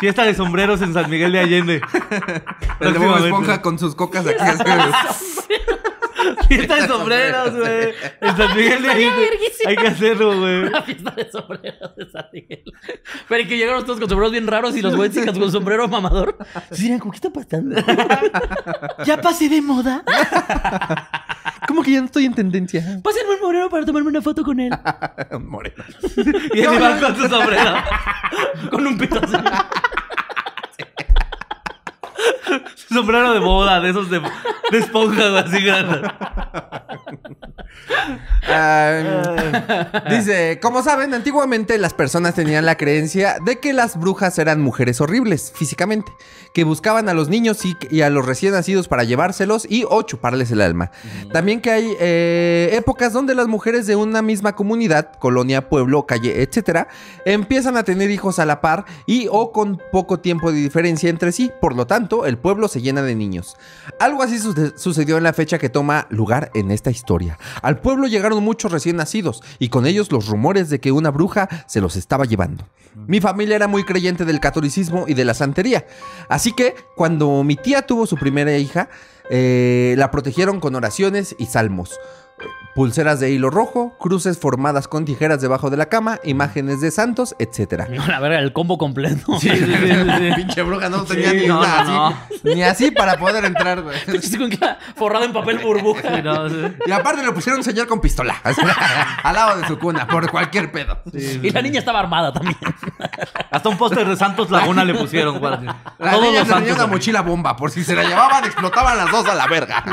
Fiesta 0.00 0.24
de 0.24 0.34
sombreros 0.34 0.80
en 0.80 0.94
San 0.94 1.10
Miguel 1.10 1.32
de 1.32 1.40
Allende. 1.40 1.82
El 2.80 2.92
de 2.94 2.98
Bob. 2.98 3.22
Esponja 3.22 3.60
con 3.60 3.78
sus 3.78 3.94
cocas 3.94 4.26
aquí. 4.26 4.38
Fiesta 6.48 6.76
de 6.76 6.88
sombreros, 6.88 7.54
güey. 7.54 7.94
En 8.22 8.36
San 8.36 8.56
Miguel 8.56 8.82
de 8.82 8.90
Allende. 8.90 9.30
Hay 9.66 9.76
que 9.76 9.86
hacerlo, 9.86 10.40
güey. 10.40 10.62
Una 10.64 10.82
fiesta 10.82 11.10
de 11.10 11.30
sombreros 11.30 11.96
de 11.96 12.10
San 12.10 12.24
Miguel. 12.32 12.64
Pero 13.28 13.48
que 13.48 13.56
llegaron 13.58 13.84
todos 13.84 14.00
con 14.00 14.08
sombreros 14.08 14.32
bien 14.32 14.46
raros 14.46 14.74
y 14.74 14.80
los 14.80 14.96
güeyes 14.96 15.26
con 15.26 15.52
sombrero 15.52 15.86
mamador. 15.86 16.38
Sí, 16.70 16.82
dirían, 16.82 16.98
¿cómo 16.98 17.12
qué 17.12 17.16
está 17.16 17.30
pasando? 17.30 17.76
¿Ya 19.04 19.20
pasé 19.20 19.50
de 19.50 19.60
moda? 19.60 20.02
¿Cómo 21.66 21.82
que 21.82 21.92
ya 21.92 22.00
no 22.00 22.06
estoy 22.06 22.24
en 22.26 22.34
tendencia? 22.34 23.00
Pásenme 23.02 23.34
un 23.34 23.40
moreno 23.40 23.68
para 23.68 23.84
tomarme 23.84 24.08
una 24.08 24.22
foto 24.22 24.42
con 24.42 24.60
él. 24.60 24.70
Moreno. 25.40 25.84
Y 26.54 26.60
él 26.60 26.74
iba 26.74 27.00
con 27.00 27.16
su 27.16 27.28
sombrero. 27.28 27.74
Con 28.70 28.86
un 28.86 28.98
pito 28.98 29.20
así. 29.22 29.36
Sombrero 32.88 33.32
de 33.32 33.40
boda, 33.40 33.80
de 33.80 33.90
esos 33.90 34.10
de, 34.10 34.20
de 34.20 34.78
esponja, 34.78 35.28
güey, 35.28 35.38
así 35.38 35.62
grande. 35.64 36.02
Ah, 38.48 40.02
dice, 40.10 40.58
como 40.60 40.82
saben, 40.82 41.14
antiguamente 41.14 41.78
las 41.78 41.94
personas 41.94 42.34
tenían 42.34 42.66
la 42.66 42.76
creencia 42.76 43.36
de 43.44 43.60
que 43.60 43.72
las 43.72 43.98
brujas 43.98 44.38
eran 44.38 44.60
mujeres 44.60 45.00
horribles 45.00 45.52
físicamente, 45.54 46.12
que 46.52 46.64
buscaban 46.64 47.08
a 47.08 47.14
los 47.14 47.28
niños 47.28 47.64
y, 47.64 47.76
y 47.90 48.02
a 48.02 48.10
los 48.10 48.26
recién 48.26 48.52
nacidos 48.52 48.88
para 48.88 49.04
llevárselos 49.04 49.66
y 49.70 49.84
o 49.88 50.02
chuparles 50.02 50.50
el 50.50 50.62
alma. 50.62 50.90
También 51.32 51.60
que 51.60 51.70
hay 51.70 51.96
eh, 52.00 52.70
épocas 52.72 53.12
donde 53.12 53.34
las 53.34 53.46
mujeres 53.46 53.86
de 53.86 53.96
una 53.96 54.20
misma 54.20 54.54
comunidad, 54.54 55.12
colonia, 55.14 55.68
pueblo, 55.68 56.06
calle, 56.06 56.42
etcétera, 56.42 56.88
empiezan 57.24 57.76
a 57.76 57.84
tener 57.84 58.10
hijos 58.10 58.38
a 58.38 58.46
la 58.46 58.60
par 58.60 58.84
y 59.06 59.28
o 59.30 59.52
con 59.52 59.80
poco 59.92 60.18
tiempo 60.20 60.50
de 60.50 60.58
diferencia 60.58 61.08
entre 61.08 61.32
sí. 61.32 61.50
Por 61.60 61.76
lo 61.76 61.86
tanto, 61.86 62.09
el 62.26 62.36
pueblo 62.38 62.68
se 62.68 62.82
llena 62.82 63.02
de 63.02 63.14
niños. 63.14 63.56
Algo 63.98 64.22
así 64.22 64.38
suce- 64.38 64.72
sucedió 64.76 65.16
en 65.16 65.22
la 65.24 65.32
fecha 65.32 65.58
que 65.58 65.68
toma 65.68 66.06
lugar 66.10 66.50
en 66.54 66.70
esta 66.70 66.90
historia. 66.90 67.38
Al 67.62 67.78
pueblo 67.80 68.06
llegaron 68.06 68.42
muchos 68.42 68.72
recién 68.72 68.96
nacidos 68.96 69.42
y 69.58 69.68
con 69.68 69.86
ellos 69.86 70.10
los 70.12 70.28
rumores 70.28 70.68
de 70.70 70.80
que 70.80 70.92
una 70.92 71.10
bruja 71.10 71.48
se 71.66 71.80
los 71.80 71.96
estaba 71.96 72.24
llevando. 72.24 72.66
Mi 73.06 73.20
familia 73.20 73.56
era 73.56 73.68
muy 73.68 73.84
creyente 73.84 74.24
del 74.24 74.40
catolicismo 74.40 75.04
y 75.06 75.14
de 75.14 75.24
la 75.24 75.34
santería. 75.34 75.86
Así 76.28 76.52
que 76.52 76.74
cuando 76.96 77.44
mi 77.44 77.56
tía 77.56 77.82
tuvo 77.82 78.06
su 78.06 78.16
primera 78.16 78.56
hija, 78.56 78.88
eh, 79.30 79.94
la 79.96 80.10
protegieron 80.10 80.58
con 80.58 80.74
oraciones 80.74 81.36
y 81.38 81.46
salmos. 81.46 81.98
Pulseras 82.74 83.18
de 83.18 83.30
hilo 83.30 83.50
rojo, 83.50 83.96
cruces 83.98 84.38
formadas 84.38 84.86
con 84.86 85.04
tijeras 85.04 85.40
debajo 85.40 85.70
de 85.70 85.76
la 85.76 85.86
cama, 85.86 86.20
imágenes 86.22 86.80
de 86.80 86.90
santos, 86.90 87.34
etc. 87.38 87.88
No, 87.90 88.06
la 88.06 88.20
verga, 88.20 88.38
el 88.38 88.52
combo 88.52 88.78
completo. 88.78 89.38
Sí, 89.40 89.50
sí, 89.50 89.58
sí, 89.58 89.66
sí. 89.66 90.30
Pinche 90.36 90.62
bruja 90.62 90.88
no 90.88 91.04
tenía 91.04 91.30
Sí, 91.30 91.36
ni 91.38 91.46
no, 91.46 91.58
una 91.58 91.84
no, 91.84 92.06
así. 92.06 92.16
Ni 92.44 92.62
así 92.62 92.90
para 92.90 93.18
poder 93.18 93.44
entrar, 93.44 93.82
güey. 93.82 93.98
Forrado 94.96 95.24
en 95.24 95.32
papel 95.32 95.58
burbuja. 95.58 96.02
Sí, 96.02 96.22
no, 96.22 96.48
sí. 96.48 96.56
Y 96.86 96.92
aparte 96.92 97.24
le 97.24 97.32
pusieron 97.32 97.58
un 97.58 97.64
señor 97.64 97.86
con 97.88 98.00
pistola. 98.00 98.36
al 99.22 99.34
lado 99.34 99.60
de 99.60 99.66
su 99.66 99.78
cuna, 99.78 100.06
por 100.06 100.30
cualquier 100.30 100.70
pedo. 100.70 101.00
Y 101.12 101.50
la 101.50 101.62
niña 101.62 101.80
estaba 101.80 102.00
armada 102.00 102.32
también. 102.32 102.56
Hasta 103.50 103.68
un 103.68 103.76
póster 103.76 104.06
de 104.08 104.16
Santos 104.16 104.50
Laguna 104.50 104.84
le 104.84 104.94
pusieron, 104.94 105.38
guardia. 105.38 105.76
La 105.98 106.12
Todos 106.12 106.24
niña 106.24 106.44
los 106.44 106.48
tenía 106.48 106.74
una 106.74 106.86
mochila 106.86 107.22
bomba. 107.22 107.56
Por 107.56 107.70
si 107.70 107.82
se 107.84 107.94
la 107.94 108.04
llevaban, 108.04 108.44
explotaban 108.44 108.96
las 108.96 109.10
dos 109.10 109.26
a 109.26 109.34
la 109.34 109.46
verga. 109.46 109.84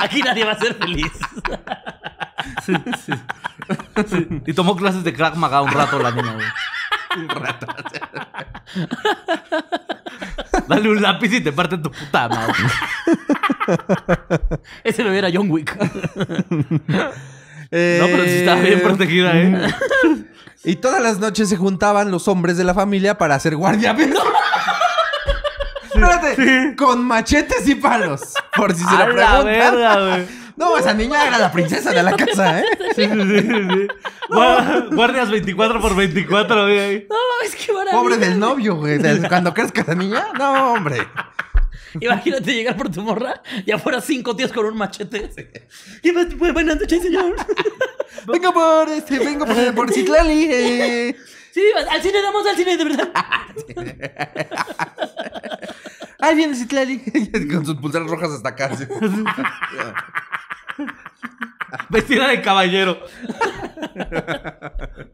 Aquí 0.00 0.20
nadie 0.22 0.44
va 0.44 0.52
a 0.52 0.58
ser 0.58 0.74
feliz. 0.74 1.12
Sí, 2.64 2.74
sí. 3.06 3.12
Sí. 4.08 4.28
Y 4.46 4.52
tomó 4.52 4.76
clases 4.76 5.04
de 5.04 5.12
Krav 5.12 5.36
Maga 5.36 5.62
un 5.62 5.70
rato 5.70 5.98
la 5.98 6.10
niña, 6.10 6.34
güey. 6.34 6.46
Un 7.16 7.28
rato. 7.28 7.66
Dale 10.68 10.88
un 10.88 11.00
lápiz 11.02 11.32
y 11.32 11.40
te 11.40 11.52
parte 11.52 11.78
tu 11.78 11.90
puta 11.90 12.28
madre. 12.28 12.54
Ese 14.82 15.02
bebé 15.04 15.18
era 15.18 15.28
John 15.32 15.50
Wick. 15.50 15.76
No, 15.76 15.88
pero 17.70 18.24
sí 18.24 18.30
estaba 18.30 18.60
bien 18.60 18.80
protegida, 18.82 19.32
¿eh? 19.36 19.74
Y 20.64 20.76
todas 20.76 21.02
las 21.02 21.18
noches 21.18 21.48
se 21.48 21.56
juntaban 21.56 22.10
los 22.10 22.28
hombres 22.28 22.56
de 22.56 22.64
la 22.64 22.72
familia 22.74 23.18
para 23.18 23.34
hacer 23.34 23.56
guardia. 23.56 23.96
Espérate, 25.84 26.74
con 26.76 27.04
machetes 27.04 27.68
y 27.68 27.74
palos. 27.76 28.34
Por 28.56 28.74
si 28.74 28.82
se 28.84 28.88
A 28.88 29.06
lo 29.06 29.12
la 29.14 29.40
preguntan. 29.42 29.44
verga, 29.44 30.00
güey. 30.00 30.26
No, 30.56 30.78
esa 30.78 30.94
niña 30.94 31.26
era 31.26 31.38
la 31.38 31.50
princesa 31.50 31.90
de 31.90 32.02
la 32.02 32.14
casa, 32.16 32.60
¿eh? 32.60 32.64
Sí, 32.94 33.04
sí, 33.06 33.10
sí, 33.10 33.40
sí. 33.40 33.88
Gua- 34.28 34.94
Guardias 34.94 35.30
24 35.30 35.80
por 35.80 35.96
24, 35.96 36.62
güey. 36.66 37.06
No 37.10 37.16
mames, 37.38 37.56
qué 37.56 37.72
maravilla. 37.72 37.98
Pobre 38.00 38.16
del 38.18 38.38
novio, 38.38 38.76
güey. 38.76 38.98
Cuando 39.28 39.52
crezca 39.52 39.80
esa 39.82 39.94
niña, 39.94 40.26
no, 40.38 40.72
hombre. 40.74 40.98
Imagínate 42.00 42.52
llegar 42.54 42.76
por 42.76 42.88
tu 42.90 43.02
morra 43.02 43.40
y 43.66 43.70
afuera 43.72 44.00
cinco 44.00 44.34
tíos 44.34 44.52
con 44.52 44.66
un 44.66 44.76
machete. 44.76 45.30
¿Qué 46.02 46.12
más? 46.12 46.26
Pues, 46.38 46.52
Buenas 46.52 46.80
noches, 46.80 47.02
señor. 47.02 47.34
Vengo 48.26 48.52
por 48.54 48.88
este, 48.90 49.18
vengo 49.18 49.44
por, 49.44 49.74
por 49.74 49.92
Citlali. 49.92 50.48
eh. 50.50 51.16
Sí, 51.52 51.62
al 51.90 52.00
cine, 52.02 52.20
vamos 52.22 52.46
al 52.46 52.56
cine, 52.56 52.76
de 52.76 52.84
verdad. 52.84 53.10
Ahí 56.20 56.34
viene 56.36 56.54
Citlali. 56.56 56.98
Con 57.52 57.66
sus 57.66 57.76
pulseras 57.76 58.08
rojas 58.08 58.30
hasta 58.30 58.48
acá. 58.50 58.70
Vestida 61.88 62.28
de 62.28 62.42
caballero. 62.42 62.98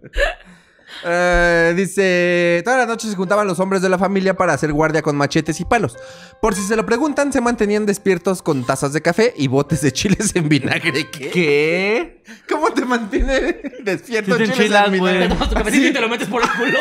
Eh, 1.04 1.72
dice, 1.76 2.62
todas 2.64 2.80
las 2.80 2.88
noches 2.88 3.10
se 3.10 3.16
juntaban 3.16 3.46
los 3.46 3.58
hombres 3.60 3.80
de 3.80 3.88
la 3.88 3.96
familia 3.96 4.34
para 4.34 4.52
hacer 4.52 4.72
guardia 4.72 5.02
con 5.02 5.16
machetes 5.16 5.58
y 5.60 5.64
palos. 5.64 5.96
Por 6.42 6.54
si 6.54 6.62
se 6.62 6.76
lo 6.76 6.84
preguntan, 6.84 7.32
se 7.32 7.40
mantenían 7.40 7.86
despiertos 7.86 8.42
con 8.42 8.64
tazas 8.64 8.92
de 8.92 9.00
café 9.00 9.32
y 9.36 9.48
botes 9.48 9.80
de 9.80 9.92
chiles 9.92 10.34
en 10.36 10.48
vinagre. 10.48 11.08
¿Qué? 11.10 11.30
¿Qué? 11.30 12.22
¿Cómo 12.48 12.70
te 12.72 12.84
mantiene 12.84 13.60
despierto 13.82 14.36
Sí 14.36 14.38
te 14.38 14.44
chiles 14.52 14.58
enchilas, 14.58 14.86
en. 14.86 14.92
Te 14.92 14.98
vinagre? 14.98 15.28
tu 15.28 15.54
cafecito 15.54 15.86
y 15.86 15.92
te 15.92 16.00
lo 16.00 16.08
metes 16.08 16.28
por 16.28 16.42
el 16.42 16.48
culo. 16.50 16.78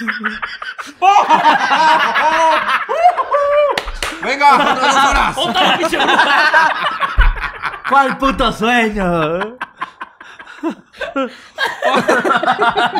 Venga, 4.22 4.54
otras 4.54 4.80
dos 4.80 5.04
horas. 5.10 5.36
¡Otra 5.38 5.78
pinche! 5.78 5.98
¿Cuál 7.88 8.18
puto 8.18 8.52
sueño? 8.52 9.56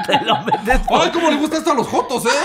Te 0.07 0.21
lo 0.25 0.39
metes 0.43 0.79
por- 0.87 1.03
Ay, 1.03 1.11
cómo 1.13 1.31
le 1.31 1.37
gusta 1.37 1.59
esto 1.59 1.73
a 1.73 1.75
los 1.75 1.87
jotos, 1.89 2.25
¿eh? 2.27 2.45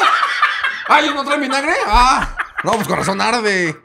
Ay, 0.88 1.10
¿no 1.14 1.24
trae 1.24 1.40
vinagre? 1.40 1.74
Ah, 1.88 2.28
no, 2.64 2.72
pues 2.74 2.88
con 2.88 2.98
razón 2.98 3.22
arde. 3.22 3.80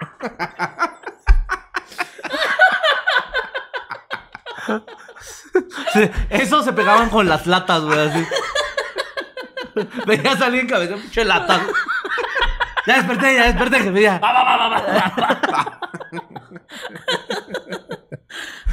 Sí, 5.92 6.10
Eso 6.30 6.62
se 6.62 6.72
pegaban 6.72 7.08
con 7.10 7.28
las 7.28 7.46
latas, 7.46 7.82
güey, 7.82 7.98
así. 8.08 8.26
Veías 10.06 10.40
a 10.40 10.46
alguien 10.46 10.66
cabeza, 10.66 10.94
pinche 10.96 11.24
lata. 11.24 11.60
Ya 12.86 12.96
desperté, 12.96 13.34
ya 13.34 13.44
desperté, 13.44 13.82
que 13.82 13.90
veía. 13.90 14.20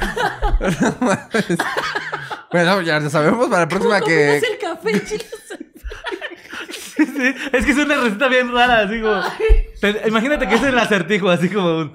Bueno, 2.52 2.80
ya 2.82 3.00
sabemos 3.10 3.48
para 3.48 3.62
la 3.62 3.68
próxima 3.68 4.00
que... 4.00 4.36
Es 4.36 4.42
el 4.44 4.56
café, 4.58 5.04
chiles. 5.04 5.26
Sí, 6.96 7.34
es 7.52 7.64
que 7.66 7.72
es 7.72 7.76
una 7.78 7.96
receta 7.96 8.28
bien 8.28 8.50
rara, 8.54 8.78
así 8.80 9.02
como. 9.02 9.20
Te- 9.82 10.08
imagínate 10.08 10.48
que 10.48 10.54
es 10.54 10.62
el 10.62 10.78
acertijo, 10.78 11.28
así 11.28 11.50
como. 11.50 11.76
un, 11.80 11.92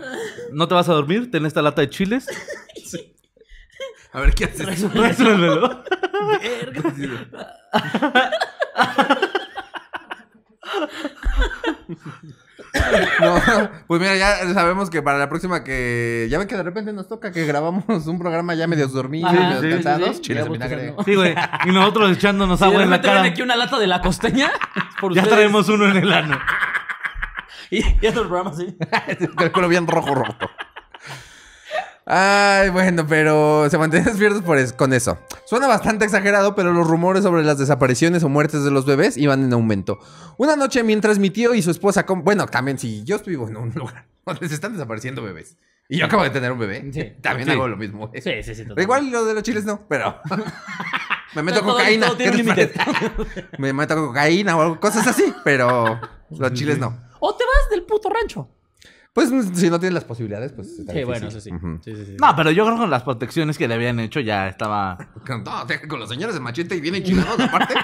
¿No 0.51 0.67
te 0.67 0.75
vas 0.75 0.87
a 0.89 0.93
dormir? 0.93 1.31
Ten 1.31 1.43
esta 1.47 1.63
lata 1.63 1.81
de 1.81 1.89
chiles. 1.89 2.27
A 4.13 4.21
ver, 4.21 4.35
¿qué 4.35 4.45
haces? 4.45 4.67
Resuélvelo. 4.93 5.83
No, 13.21 13.35
pues 13.87 13.99
mira, 14.01 14.15
ya 14.15 14.53
sabemos 14.53 14.89
que 14.89 15.01
para 15.01 15.17
la 15.17 15.27
próxima 15.29 15.63
que... 15.63 16.27
Ya 16.29 16.37
ven 16.39 16.47
que 16.47 16.55
de 16.55 16.63
repente 16.63 16.93
nos 16.93 17.07
toca 17.07 17.31
que 17.31 17.45
grabamos 17.45 17.85
un 18.07 18.17
programa 18.17 18.53
ya 18.55 18.67
medio 18.67 18.87
dormidos, 18.87 19.31
Ajá, 19.33 19.39
medio 19.39 19.61
sí, 19.61 19.67
sí, 19.67 19.73
cansados. 19.83 20.15
sí. 20.17 20.21
Chiles 20.21 20.49
vinagre. 20.49 20.95
Sí, 21.05 21.15
güey. 21.15 21.35
Y 21.65 21.71
nosotros 21.71 22.11
echándonos 22.17 22.61
agua 22.61 22.83
en 22.83 22.89
la 22.89 23.01
cara. 23.01 23.23
aquí 23.23 23.41
una 23.41 23.55
lata 23.55 23.77
de 23.77 23.87
la 23.87 24.01
costeña, 24.01 24.51
por 24.99 25.13
Ya 25.13 25.21
ustedes. 25.21 25.37
traemos 25.37 25.67
uno 25.69 25.89
en 25.89 25.97
el 25.97 26.11
ano. 26.13 26.39
Y, 27.73 27.85
y 28.01 28.07
otro 28.07 28.27
programa. 28.27 28.51
Con 29.35 29.45
el 29.45 29.51
culo 29.53 29.69
bien 29.69 29.87
rojo, 29.87 30.13
rojo. 30.13 30.35
Ay, 32.13 32.69
bueno, 32.71 33.05
pero 33.07 33.69
se 33.69 33.77
mantienen 33.77 34.05
despiertos 34.09 34.41
por 34.41 34.57
es- 34.57 34.73
con 34.73 34.91
eso. 34.91 35.17
Suena 35.45 35.67
bastante 35.67 36.03
exagerado, 36.03 36.55
pero 36.55 36.73
los 36.73 36.85
rumores 36.85 37.23
sobre 37.23 37.41
las 37.43 37.57
desapariciones 37.57 38.21
o 38.23 38.29
muertes 38.29 38.65
de 38.65 38.71
los 38.71 38.85
bebés 38.85 39.15
iban 39.15 39.43
en 39.45 39.53
aumento. 39.53 39.97
Una 40.37 40.57
noche, 40.57 40.83
mientras 40.83 41.19
mi 41.19 41.29
tío 41.29 41.53
y 41.53 41.61
su 41.61 41.71
esposa... 41.71 42.05
Bueno, 42.07 42.47
también 42.47 42.77
si 42.77 43.03
yo 43.05 43.17
vivo 43.19 43.47
en 43.47 43.55
un 43.55 43.69
lugar 43.73 44.07
donde 44.25 44.49
se 44.49 44.55
están 44.55 44.73
desapareciendo 44.73 45.23
bebés 45.23 45.57
y 45.87 45.97
yo 45.99 46.05
acabo 46.05 46.23
de 46.23 46.29
tener 46.31 46.51
un 46.51 46.59
bebé, 46.59 46.89
Sí. 46.93 47.13
también 47.21 47.47
Sí. 47.47 47.53
hago 47.53 47.67
lo 47.69 47.77
mismo. 47.77 48.09
¿eh? 48.13 48.21
Sí, 48.21 48.43
sí, 48.43 48.55
sí. 48.55 48.63
Pero 48.67 48.81
igual 48.81 49.09
lo 49.09 49.23
de 49.25 49.33
los 49.33 49.43
chiles 49.43 49.63
no, 49.63 49.85
pero... 49.87 50.19
Me 51.33 51.43
meto 51.43 51.61
Todo- 51.61 51.73
cocaína. 51.77 52.07
todo. 52.07 52.17
Me 53.57 53.71
meto 53.71 53.95
cocaína 53.95 54.57
o 54.57 54.61
algo- 54.61 54.79
cosas 54.81 55.07
así, 55.07 55.33
pero 55.45 55.97
los 56.29 56.53
chiles 56.53 56.77
no. 56.77 56.97
O 57.21 57.35
te 57.35 57.45
vas 57.45 57.69
del 57.69 57.83
puto 57.83 58.09
rancho. 58.09 58.49
Pues 59.13 59.29
si 59.55 59.69
no 59.69 59.77
tienes 59.79 59.93
las 59.93 60.05
posibilidades, 60.05 60.53
pues 60.53 60.67
está 60.69 60.93
Sí, 60.93 60.99
difícil. 60.99 61.05
bueno, 61.05 61.27
eso 61.27 61.41
sí. 61.41 61.49
Sí, 61.83 61.95
sí, 61.95 62.05
sí. 62.05 62.17
No, 62.19 62.33
pero 62.35 62.49
yo 62.51 62.63
creo 62.63 62.75
que 62.77 62.81
con 62.81 62.89
las 62.89 63.03
protecciones 63.03 63.57
que 63.57 63.67
le 63.67 63.73
habían 63.73 63.99
hecho 63.99 64.21
ya 64.21 64.47
estaba. 64.47 64.97
Con, 65.27 65.43
no, 65.43 65.65
con 65.89 65.99
los 65.99 66.07
señores 66.09 66.33
de 66.33 66.39
machete 66.39 66.75
y 66.75 66.81
vienen 66.81 67.03
chilados 67.03 67.39
aparte. 67.39 67.73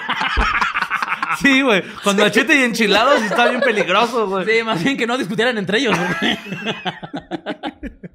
Sí, 1.42 1.60
güey. 1.62 1.82
Con 2.02 2.16
machete 2.16 2.58
y 2.58 2.64
enchilados 2.64 3.22
está 3.22 3.48
bien 3.48 3.60
peligroso, 3.60 4.26
güey. 4.28 4.44
Sí, 4.46 4.64
más 4.64 4.82
bien 4.82 4.96
que 4.96 5.06
no 5.06 5.16
discutieran 5.16 5.56
entre 5.58 5.78
ellos. 5.78 5.96
porque- 5.96 6.38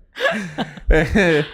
Eh, 0.89 1.45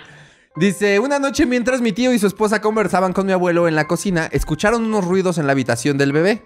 Dice, 0.55 0.99
una 0.99 1.19
noche 1.19 1.45
mientras 1.45 1.79
mi 1.79 1.91
tío 1.93 2.11
y 2.13 2.19
su 2.19 2.27
esposa 2.27 2.59
conversaban 2.59 3.13
con 3.13 3.25
mi 3.25 3.31
abuelo 3.33 3.67
en 3.67 3.75
la 3.75 3.85
cocina, 3.87 4.27
escucharon 4.31 4.83
unos 4.83 5.05
ruidos 5.05 5.37
en 5.37 5.45
la 5.45 5.51
habitación 5.53 5.97
del 5.97 6.11
bebé. 6.11 6.41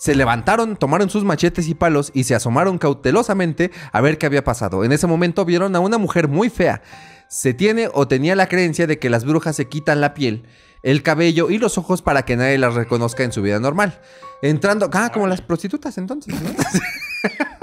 Se 0.00 0.14
levantaron, 0.14 0.76
tomaron 0.76 1.10
sus 1.10 1.24
machetes 1.24 1.68
y 1.68 1.74
palos 1.74 2.10
y 2.14 2.24
se 2.24 2.34
asomaron 2.34 2.78
cautelosamente 2.78 3.70
a 3.92 4.00
ver 4.00 4.16
qué 4.16 4.24
había 4.24 4.42
pasado. 4.42 4.82
En 4.82 4.92
ese 4.92 5.06
momento 5.06 5.44
vieron 5.44 5.76
a 5.76 5.80
una 5.80 5.98
mujer 5.98 6.26
muy 6.26 6.48
fea. 6.48 6.80
Se 7.28 7.52
tiene 7.52 7.90
o 7.92 8.08
tenía 8.08 8.34
la 8.34 8.48
creencia 8.48 8.86
de 8.86 8.98
que 8.98 9.10
las 9.10 9.26
brujas 9.26 9.56
se 9.56 9.68
quitan 9.68 10.00
la 10.00 10.14
piel, 10.14 10.46
el 10.82 11.02
cabello 11.02 11.50
y 11.50 11.58
los 11.58 11.76
ojos 11.76 12.00
para 12.00 12.24
que 12.24 12.34
nadie 12.34 12.56
las 12.56 12.72
reconozca 12.72 13.24
en 13.24 13.32
su 13.32 13.42
vida 13.42 13.60
normal. 13.60 14.00
Entrando, 14.40 14.88
ah, 14.90 15.10
como 15.12 15.26
las 15.26 15.42
prostitutas 15.42 15.98
entonces, 15.98 16.34
¿no? 16.40 16.48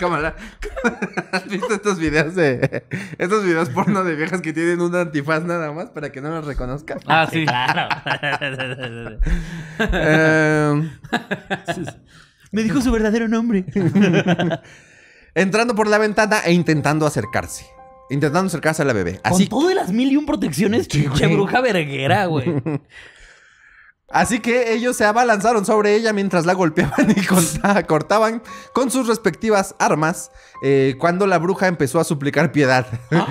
Como 0.00 0.16
la- 0.18 0.34
¿Has 1.32 1.48
visto 1.48 1.74
estos 1.74 1.98
videos 1.98 2.34
de 2.34 2.84
estos 3.18 3.44
videos 3.44 3.70
porno 3.70 4.04
de 4.04 4.14
viejas 4.14 4.40
que 4.42 4.52
tienen 4.52 4.80
un 4.80 4.94
antifaz 4.94 5.42
nada 5.44 5.72
más 5.72 5.90
para 5.90 6.12
que 6.12 6.20
no 6.20 6.30
las 6.30 6.44
reconozcan? 6.44 6.98
Ah, 7.06 7.26
sí. 7.30 7.44
Claro. 7.46 7.88
Eh, 9.78 10.90
Me 12.52 12.62
dijo 12.62 12.80
su 12.80 12.90
verdadero 12.92 13.28
nombre. 13.28 13.64
entrando 15.34 15.74
por 15.74 15.88
la 15.88 15.98
ventana 15.98 16.40
e 16.44 16.52
intentando 16.52 17.06
acercarse. 17.06 17.66
Intentando 18.08 18.46
acercarse 18.46 18.82
a 18.82 18.84
la 18.84 18.92
bebé. 18.92 19.20
Así, 19.24 19.48
Con 19.48 19.58
todo 19.60 19.68
de 19.68 19.74
las 19.74 19.90
mil 19.92 20.10
y 20.12 20.16
un 20.16 20.26
protecciones, 20.26 20.86
pinche 20.88 21.26
bruja 21.26 21.60
verguera, 21.60 22.26
güey. 22.26 22.46
Así 24.10 24.40
que 24.40 24.72
ellos 24.72 24.96
se 24.96 25.04
abalanzaron 25.04 25.64
sobre 25.66 25.94
ella 25.94 26.12
mientras 26.12 26.46
la 26.46 26.52
golpeaban 26.54 27.10
y 27.16 27.24
corta- 27.24 27.86
cortaban 27.86 28.42
con 28.72 28.90
sus 28.90 29.06
respectivas 29.08 29.74
armas 29.78 30.30
eh, 30.62 30.94
cuando 30.98 31.26
la 31.26 31.38
bruja 31.38 31.66
empezó 31.68 32.00
a 32.00 32.04
suplicar 32.04 32.52
piedad. 32.52 32.86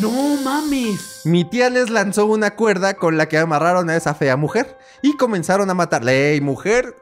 No 0.00 0.10
mames. 0.44 1.22
Mi 1.24 1.44
tía 1.48 1.70
les 1.70 1.88
lanzó 1.88 2.26
una 2.26 2.54
cuerda 2.54 2.94
con 2.94 3.16
la 3.16 3.28
que 3.28 3.38
amarraron 3.38 3.88
a 3.88 3.96
esa 3.96 4.14
fea 4.14 4.36
mujer 4.36 4.76
y 5.02 5.16
comenzaron 5.16 5.70
a 5.70 5.74
matarla. 5.74 6.12
Ey, 6.12 6.40
mujer 6.42 6.94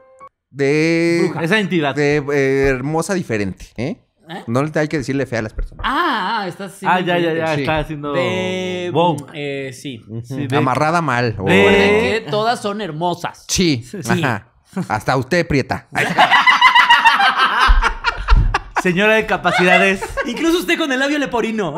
de, 0.49 1.29
Esa 1.41 1.59
entidad. 1.59 1.93
de 1.93 2.23
eh, 2.31 2.67
hermosa 2.69 3.13
diferente, 3.15 3.65
¿eh? 3.75 3.97
¿Eh? 4.31 4.43
No 4.45 4.61
le 4.61 4.71
hay 4.79 4.87
que 4.87 4.99
decirle 4.99 5.25
fea 5.25 5.39
a 5.39 5.41
las 5.41 5.53
personas. 5.53 5.83
Ah, 5.83 6.41
ah, 6.41 6.47
estás 6.47 6.73
haciendo 6.73 6.95
Ah, 6.95 6.99
ya, 7.01 7.17
ya, 7.17 7.33
ya. 7.33 7.55
Sí. 7.55 7.61
Está 7.61 7.79
haciendo. 7.79 8.13
De. 8.13 8.91
Wow. 8.93 9.25
Eh, 9.33 9.71
sí. 9.73 10.05
Sí, 10.23 10.45
de- 10.45 10.55
Amarrada 10.57 11.01
mal. 11.01 11.35
o- 11.39 11.45
De- 11.45 11.55
Recuerden 11.55 12.01
que 12.01 12.25
todas 12.29 12.61
son 12.61 12.79
hermosas. 12.81 13.45
Sí, 13.47 13.83
Sí. 13.83 13.97
ajá. 14.23 14.49
Hasta 14.87 15.17
usted, 15.17 15.47
Prieta. 15.47 15.87
Ay, 15.91 16.05
Señora 18.83 19.15
de 19.15 19.25
capacidades. 19.25 20.03
Incluso 20.25 20.59
usted 20.59 20.77
con 20.77 20.91
el 20.91 20.99
labio 20.99 21.17
leporino. 21.17 21.75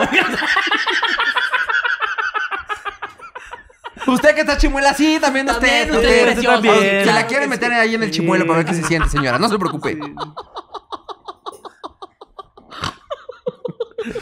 Usted 4.08 4.36
que 4.36 4.42
está 4.42 4.58
chimuela, 4.58 4.94
sí, 4.94 5.20
también 5.22 5.50
usted. 5.50 5.90
También, 5.90 6.30
usted 6.30 6.44
también. 6.44 7.06
Se 7.06 7.14
la 7.14 7.26
quiere 7.28 7.48
meter 7.48 7.72
ahí 7.72 7.96
en 7.96 8.04
el 8.04 8.12
chimuelo 8.12 8.46
para 8.46 8.58
ver 8.58 8.66
qué 8.66 8.74
se 8.74 8.84
siente, 8.84 9.08
señora. 9.10 9.40
No 9.40 9.48
se 9.48 9.58
preocupe. 9.58 9.98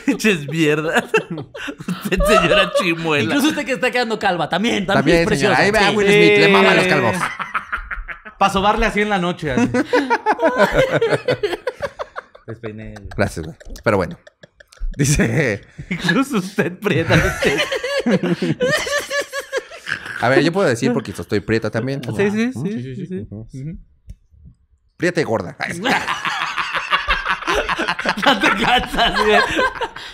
Pinches 0.06 0.48
mierdas. 0.48 1.04
Usted, 1.88 2.20
señora 2.26 2.72
chimuela. 2.82 3.24
Incluso 3.24 3.50
usted 3.50 3.65
que 3.65 3.74
está 3.74 3.92
quedando 3.92 4.18
calva. 4.20 4.50
También, 4.50 4.86
también, 4.86 4.96
También, 4.98 5.18
es 5.22 5.26
preciosa. 5.28 5.56
señora. 5.58 5.65
Ahí 5.65 5.72
ve 5.72 5.80
a 5.88 5.89
Sí. 5.92 5.96
Will 5.98 6.08
Smith, 6.08 6.39
le 6.39 6.48
mama 6.50 6.72
a 6.72 6.76
los 6.76 6.84
Sí. 6.84 6.89
calvos. 6.89 7.15
Para 8.38 8.54
sobarle 8.54 8.86
así 8.86 9.02
en 9.02 9.10
la 9.10 9.18
noche. 9.20 9.52
así. 9.52 9.70
Despeiné. 12.48 12.94
Gracias, 13.15 13.46
güey. 13.46 13.58
Pero 13.84 13.98
bueno. 13.98 14.20
Dice. 14.98 15.62
Incluso 15.89 16.38
usted, 16.38 16.78
prieta. 16.80 17.13
usted. 17.15 18.58
A 20.22 20.30
ver, 20.30 20.44
yo 20.44 20.52
puedo 20.52 20.68
decir 20.68 20.92
porque 20.94 21.12
estoy 21.12 21.39
prieta 21.39 21.70
también. 21.70 22.02
Sí, 22.04 22.32
sí, 22.32 22.52
sí. 22.54 22.96
sí, 23.06 23.28
sí. 23.52 23.80
Prieta 24.98 25.22
y 25.22 25.24
gorda. 25.24 25.56
No 28.26 28.39
te 28.39 28.50
cansas, 28.63 29.13
güey. 29.26 29.39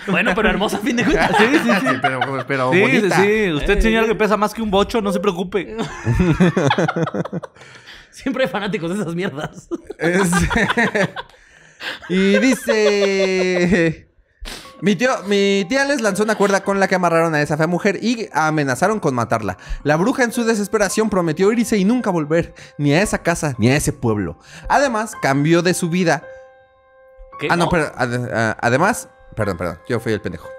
Bueno, 0.08 0.32
pero 0.36 0.50
hermosa 0.50 0.78
a 0.78 0.80
fin 0.80 0.96
de 0.96 1.04
cuentas. 1.04 1.32
Sí, 1.38 1.46
sí, 1.52 1.70
sí. 1.80 1.86
pero, 2.02 2.20
pero 2.48 2.72
Sí, 2.72 2.78
sí, 2.78 2.82
bonita. 2.82 3.22
sí. 3.22 3.52
Usted, 3.54 3.82
señor, 3.82 4.06
que 4.08 4.16
pesa 4.16 4.38
más 4.38 4.54
que 4.54 4.62
un 4.62 4.72
bocho, 4.72 5.02
no 5.02 5.12
se 5.12 5.20
preocupe. 5.20 5.76
Siempre 8.12 8.46
hay 8.46 8.50
fanáticos 8.50 8.96
de 8.96 9.02
esas 9.02 9.16
mierdas. 9.16 9.68
Es- 9.98 10.32
y 12.10 12.38
dice. 12.40 14.10
Mi, 14.82 14.96
tío, 14.96 15.10
mi 15.26 15.66
tía 15.70 15.86
les 15.86 16.02
lanzó 16.02 16.24
una 16.24 16.36
cuerda 16.36 16.62
con 16.64 16.80
la 16.80 16.88
que 16.88 16.96
amarraron 16.96 17.34
a 17.34 17.42
esa 17.42 17.58
fea 17.58 17.66
mujer 17.66 17.98
y 18.04 18.28
amenazaron 18.34 19.00
con 19.00 19.16
matarla. 19.16 19.58
La 19.84 19.96
bruja 19.96 20.24
en 20.24 20.34
su 20.34 20.44
desesperación 20.44 21.10
prometió 21.10 21.52
irse 21.52 21.78
y 21.78 21.86
nunca 21.86 22.10
volver, 22.10 22.54
ni 22.78 22.94
a 22.94 23.02
esa 23.02 23.20
casa, 23.24 23.56
ni 23.58 23.70
a 23.70 23.76
ese 23.78 23.94
pueblo. 23.94 24.38
Además, 24.68 25.14
cambió 25.22 25.62
de 25.62 25.74
su 25.74 25.90
vida. 25.90 26.24
¿Qué? 27.40 27.48
Ah, 27.50 27.56
no, 27.56 27.70
pero 27.70 27.92
ah, 27.96 28.58
además, 28.62 29.10
perdón, 29.36 29.58
perdón, 29.58 29.80
yo 29.88 30.00
fui 30.00 30.14
el 30.14 30.22
pendejo. 30.22 30.50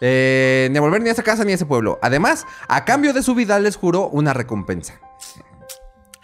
Eh, 0.00 0.68
ni 0.70 0.78
a 0.78 0.80
volver 0.80 1.02
ni 1.02 1.10
a 1.10 1.12
esa 1.12 1.22
casa 1.22 1.44
ni 1.44 1.52
a 1.52 1.56
ese 1.56 1.66
pueblo. 1.66 1.98
Además, 2.02 2.46
a 2.68 2.84
cambio 2.84 3.12
de 3.12 3.22
su 3.22 3.34
vida 3.34 3.58
les 3.60 3.76
juró 3.76 4.08
una 4.08 4.32
recompensa. 4.32 4.94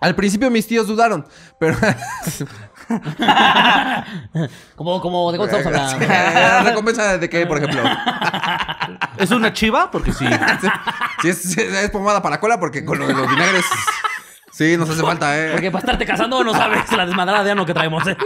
Al 0.01 0.15
principio 0.15 0.51
mis 0.51 0.67
tíos 0.67 0.87
dudaron, 0.87 1.27
pero 1.59 1.77
Como, 4.77 5.01
como, 5.01 5.33
¿de 5.33 5.39
cuánto 5.39 5.57
estamos 5.57 5.83
hablando? 5.83 6.07
¿La 6.07 6.63
recompensa 6.63 7.19
de 7.19 7.29
qué, 7.29 7.47
por 7.47 7.59
ejemplo? 7.59 7.83
¿Es 9.19 9.31
una 9.31 9.53
chiva? 9.53 9.91
Porque 9.91 10.13
sí. 10.13 10.27
Si 11.23 11.31
es, 11.31 11.39
si 11.39 11.59
es 11.61 11.91
pomada 11.91 12.21
para 12.21 12.39
cola, 12.39 12.61
porque 12.61 12.85
con 12.85 12.99
lo 12.99 13.07
de 13.07 13.15
los 13.15 13.27
vinagres. 13.29 13.65
Sí, 14.53 14.77
nos 14.77 14.91
hace 14.91 15.01
falta, 15.01 15.39
¿eh? 15.39 15.53
Porque 15.53 15.71
para 15.71 15.81
estarte 15.81 16.05
casando 16.05 16.45
no 16.45 16.53
sabes 16.53 16.93
la 16.93 17.07
desmadrada 17.07 17.43
de 17.43 17.53
ano 17.53 17.65
que 17.65 17.73
traemos, 17.73 18.07
¿eh? 18.07 18.17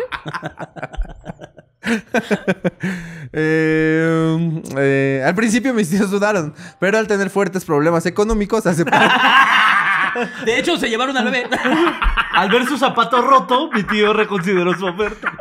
Eh, 3.33 4.63
eh, 4.77 5.23
al 5.25 5.37
principio 5.37 5.73
mis 5.73 5.89
tíos 5.89 6.11
dudaron, 6.11 6.53
pero 6.81 6.99
al 6.99 7.07
tener 7.07 7.31
fuertes 7.31 7.65
problemas 7.65 8.05
económicos 8.07 8.67
aceptaron. 8.67 9.09
De 10.45 10.59
hecho, 10.59 10.77
se 10.77 10.89
llevaron 10.89 11.17
al 11.17 11.25
bebé. 11.27 11.49
Al 12.33 12.49
ver 12.49 12.67
su 12.67 12.79
zapato 12.79 13.23
roto, 13.23 13.71
mi 13.73 13.83
tío 13.83 14.13
reconsideró 14.13 14.77
su 14.77 14.87
oferta. 14.87 15.33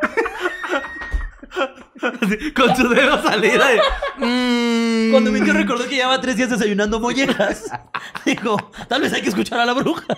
Así, 2.22 2.52
Con 2.54 2.76
su 2.76 2.88
dedo 2.90 3.22
salida. 3.24 3.68
de, 3.68 3.82
"Mm". 4.18 5.12
Cuando 5.12 5.32
mi 5.32 5.42
tío 5.42 5.54
recordó 5.54 5.84
que 5.88 5.96
llevaba 5.96 6.22
tres 6.22 6.36
días 6.38 6.50
desayunando 6.50 7.00
mollejas, 7.00 7.64
dijo, 8.26 8.72
tal 8.88 9.02
vez 9.02 9.12
hay 9.14 9.22
que 9.22 9.30
escuchar 9.30 9.60
a 9.60 9.66
la 9.66 9.74
bruja. 9.74 10.06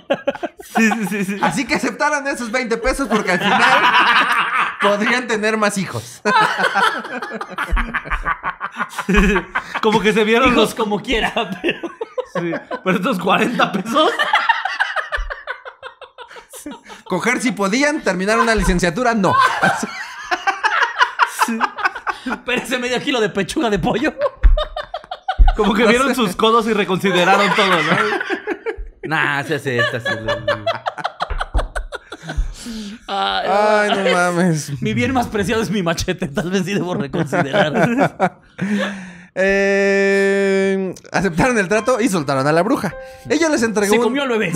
Sí, 0.78 0.88
sí, 0.90 1.06
sí, 1.10 1.26
sí. 1.26 1.38
Así 1.42 1.66
que 1.66 1.76
aceptaron 1.76 2.26
esos 2.28 2.50
20 2.52 2.78
pesos 2.78 3.08
porque 3.10 3.32
al 3.32 3.40
final 3.40 3.62
podrían 4.80 5.28
tener 5.28 5.58
más 5.58 5.78
hijos. 5.78 6.22
Como 9.82 10.00
que 10.00 10.14
se 10.14 10.24
vieron 10.24 10.50
Hijos 10.50 10.58
los. 10.70 10.76
como 10.76 11.02
quiera, 11.02 11.34
pero... 11.62 11.80
sí, 12.34 12.52
Pero 12.84 12.98
estos 12.98 13.20
40 13.20 13.72
pesos. 13.72 14.12
Coger 17.06 17.42
si 17.42 17.52
podían, 17.52 18.02
terminar 18.02 18.40
una 18.40 18.56
licenciatura, 18.56 19.14
no. 19.14 19.34
Pero 22.46 22.62
ese 22.62 22.78
medio 22.78 23.00
kilo 23.00 23.20
de 23.22 23.30
pechuga 23.30 23.70
de 23.70 23.80
pollo. 23.80 24.14
Como 25.56 25.74
que 25.74 25.86
vieron 25.88 26.14
sus 26.16 26.36
codos 26.36 26.68
y 26.68 26.74
reconsideraron 26.74 27.54
todo, 27.56 27.68
¿no? 27.68 27.98
Nah, 29.04 29.44
se 29.44 29.56
acepta. 29.56 30.00
sí, 30.00 30.08
lo- 30.24 30.32
Ay, 33.08 33.48
Ay, 33.50 33.90
no 33.90 34.12
mames. 34.16 34.82
Mi 34.82 34.94
bien 34.94 35.12
más 35.14 35.28
preciado 35.28 35.62
es 35.62 35.70
mi 35.70 35.84
machete. 35.84 36.28
Tal 36.28 36.50
vez 36.52 36.64
sí 36.66 36.74
debo 36.74 36.94
reconsiderar. 36.94 38.40
Eh, 39.36 40.94
aceptaron 41.12 41.58
el 41.58 41.68
trato 41.68 42.00
y 42.00 42.08
soltaron 42.10 42.46
a 42.48 42.52
la 42.52 42.62
bruja. 42.64 42.94
Ella 43.30 43.50
les 43.50 43.64
entregó 43.64 43.92
Se 43.94 43.98
un- 44.00 44.04
comió 44.04 44.24
al 44.24 44.30
bebé. 44.30 44.52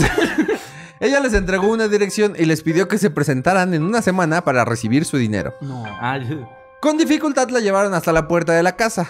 ella 1.00 1.20
les 1.20 1.34
entregó 1.34 1.68
una 1.68 1.88
dirección 1.88 2.34
y 2.38 2.46
les 2.46 2.62
pidió 2.62 2.88
que 2.88 2.98
se 2.98 3.10
presentaran 3.10 3.74
en 3.74 3.84
una 3.84 4.02
semana 4.02 4.42
para 4.44 4.64
recibir 4.66 5.06
su 5.06 5.18
dinero. 5.18 5.54
No. 5.62 5.84
Ah, 6.00 6.18
yo- 6.18 6.48
Con 6.86 7.00
dificultad 7.00 7.50
la 7.50 7.62
llevaron 7.62 7.96
hasta 7.96 8.14
la 8.14 8.28
puerta 8.28 8.54
de 8.54 8.62
la 8.62 8.76
casa. 8.76 9.10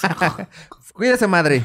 Cuídese, 0.94 1.26
madre. 1.26 1.62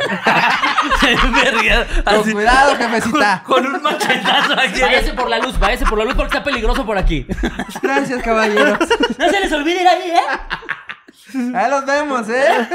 Con 2.04 2.32
cuidado, 2.34 2.76
jefecita. 2.76 3.42
con 3.46 3.66
un 3.66 3.82
machetazo 3.82 4.60
aquí. 4.60 4.82
Váyase 4.82 5.14
por 5.14 5.30
la 5.30 5.40
luz, 5.40 5.58
váyase 5.58 5.86
por 5.86 6.00
la 6.00 6.04
luz 6.04 6.16
porque 6.16 6.36
está 6.36 6.44
peligroso 6.44 6.86
por 6.86 6.98
aquí. 6.98 7.26
Gracias, 7.82 8.22
caballero. 8.22 8.78
No 9.18 9.30
se 9.30 9.40
les 9.40 9.54
olvide 9.54 9.82
ir 9.84 9.88
ahí, 9.88 10.12
¿eh? 10.12 11.56
Ahí 11.56 11.72
los 11.72 11.86
vemos, 11.86 12.28
¿eh? 12.28 12.68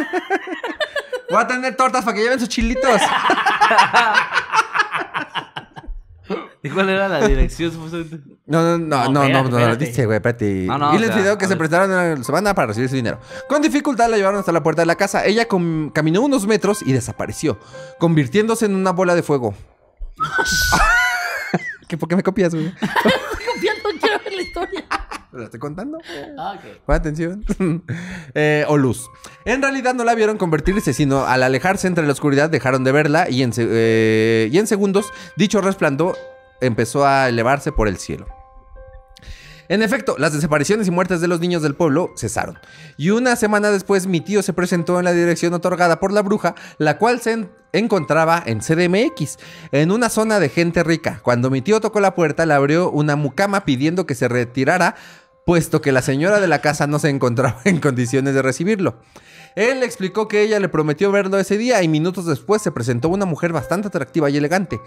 Voy 1.28 1.42
a 1.42 1.46
tener 1.46 1.76
tortas 1.76 2.06
para 2.06 2.16
que 2.16 2.22
lleven 2.22 2.40
sus 2.40 2.48
chilitos. 2.48 3.02
¿Y 6.66 6.70
cuál 6.70 6.88
era 6.88 7.08
la 7.08 7.26
dirección? 7.26 7.72
No, 8.46 8.62
no, 8.62 8.78
no, 8.78 9.04
no, 9.04 9.28
No, 9.28 9.28
no, 9.28 9.58
espérate. 9.58 9.86
dice, 9.86 10.06
güey, 10.06 10.16
espérate. 10.16 10.64
No, 10.66 10.78
no, 10.78 10.94
y 10.94 10.98
les 10.98 11.10
pidió 11.10 11.36
que 11.38 11.44
se 11.46 11.50
ver. 11.50 11.58
prestaran 11.58 11.90
una 11.90 12.24
semana 12.24 12.54
para 12.54 12.68
recibir 12.68 12.88
su 12.88 12.96
dinero. 12.96 13.18
Con 13.48 13.62
dificultad 13.62 14.08
la 14.10 14.16
llevaron 14.16 14.40
hasta 14.40 14.52
la 14.52 14.62
puerta 14.62 14.82
de 14.82 14.86
la 14.86 14.96
casa. 14.96 15.24
Ella 15.24 15.46
com- 15.48 15.90
caminó 15.90 16.22
unos 16.22 16.46
metros 16.46 16.82
y 16.82 16.92
desapareció, 16.92 17.58
convirtiéndose 17.98 18.66
en 18.66 18.74
una 18.74 18.92
bola 18.92 19.14
de 19.14 19.22
fuego. 19.22 19.54
¿Qué, 21.88 21.96
¿Por 21.96 22.08
qué 22.08 22.16
me 22.16 22.22
copias, 22.22 22.52
güey? 22.54 22.66
Estoy 22.66 23.12
confiando, 23.52 23.88
quiero 24.00 24.18
ver 24.24 24.32
la 24.34 24.42
historia. 24.42 24.84
¿Lo 25.32 25.44
estoy 25.44 25.60
contando? 25.60 25.98
Ah, 26.38 26.54
ok. 26.56 26.78
Pon 26.84 26.94
atención. 26.96 27.44
Eh, 28.34 28.64
o 28.68 28.76
luz. 28.76 29.08
En 29.44 29.62
realidad 29.62 29.94
no 29.94 30.04
la 30.04 30.14
vieron 30.14 30.36
convertirse, 30.36 30.92
sino 30.92 31.24
al 31.26 31.42
alejarse 31.42 31.86
entre 31.86 32.04
la 32.06 32.12
oscuridad 32.12 32.50
dejaron 32.50 32.84
de 32.84 32.92
verla 32.92 33.30
y 33.30 33.42
en, 33.42 33.52
se- 33.52 33.66
eh, 33.70 34.48
y 34.52 34.58
en 34.58 34.66
segundos 34.66 35.06
dicho 35.36 35.60
resplandor 35.62 36.16
empezó 36.60 37.06
a 37.06 37.28
elevarse 37.28 37.72
por 37.72 37.88
el 37.88 37.96
cielo. 37.98 38.26
En 39.68 39.82
efecto, 39.82 40.14
las 40.16 40.32
desapariciones 40.32 40.86
y 40.86 40.92
muertes 40.92 41.20
de 41.20 41.26
los 41.26 41.40
niños 41.40 41.60
del 41.60 41.74
pueblo 41.74 42.12
cesaron. 42.16 42.56
Y 42.96 43.10
una 43.10 43.34
semana 43.34 43.72
después 43.72 44.06
mi 44.06 44.20
tío 44.20 44.40
se 44.42 44.52
presentó 44.52 44.98
en 45.00 45.04
la 45.04 45.12
dirección 45.12 45.54
otorgada 45.54 45.98
por 45.98 46.12
la 46.12 46.22
bruja, 46.22 46.54
la 46.78 46.98
cual 46.98 47.20
se 47.20 47.32
en- 47.32 47.50
encontraba 47.72 48.40
en 48.46 48.60
CDMX, 48.60 49.38
en 49.72 49.90
una 49.90 50.08
zona 50.08 50.38
de 50.38 50.50
gente 50.50 50.84
rica. 50.84 51.18
Cuando 51.24 51.50
mi 51.50 51.62
tío 51.62 51.80
tocó 51.80 51.98
la 51.98 52.14
puerta, 52.14 52.46
le 52.46 52.54
abrió 52.54 52.90
una 52.90 53.16
mucama 53.16 53.64
pidiendo 53.64 54.06
que 54.06 54.14
se 54.14 54.28
retirara, 54.28 54.94
puesto 55.44 55.80
que 55.80 55.90
la 55.90 56.00
señora 56.02 56.38
de 56.38 56.46
la 56.46 56.60
casa 56.60 56.86
no 56.86 57.00
se 57.00 57.08
encontraba 57.08 57.60
en 57.64 57.80
condiciones 57.80 58.34
de 58.34 58.42
recibirlo. 58.42 59.00
Él 59.56 59.80
le 59.80 59.86
explicó 59.86 60.28
que 60.28 60.42
ella 60.42 60.60
le 60.60 60.68
prometió 60.68 61.10
verlo 61.10 61.38
ese 61.38 61.56
día 61.58 61.82
y 61.82 61.88
minutos 61.88 62.26
después 62.26 62.62
se 62.62 62.70
presentó 62.70 63.08
una 63.08 63.24
mujer 63.24 63.52
bastante 63.52 63.88
atractiva 63.88 64.28
y 64.30 64.36
elegante, 64.36 64.80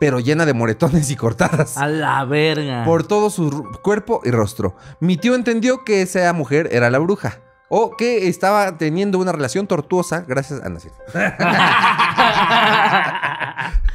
pero 0.00 0.18
llena 0.20 0.44
de 0.44 0.52
moretones 0.52 1.10
y 1.10 1.16
cortadas 1.16 1.78
A 1.78 1.86
la 1.86 2.24
verga. 2.24 2.84
por 2.84 3.06
todo 3.06 3.30
su 3.30 3.64
cuerpo 3.82 4.20
y 4.24 4.30
rostro. 4.32 4.76
Mi 5.00 5.16
tío 5.16 5.34
entendió 5.36 5.84
que 5.84 6.02
esa 6.02 6.30
mujer 6.32 6.68
era 6.72 6.90
la 6.90 6.98
bruja. 6.98 7.38
O 7.68 7.96
que 7.96 8.28
estaba 8.28 8.78
teniendo 8.78 9.18
una 9.18 9.32
relación 9.32 9.66
tortuosa 9.66 10.24
gracias 10.26 10.60
a 10.62 10.68
Nacir. 10.68 10.92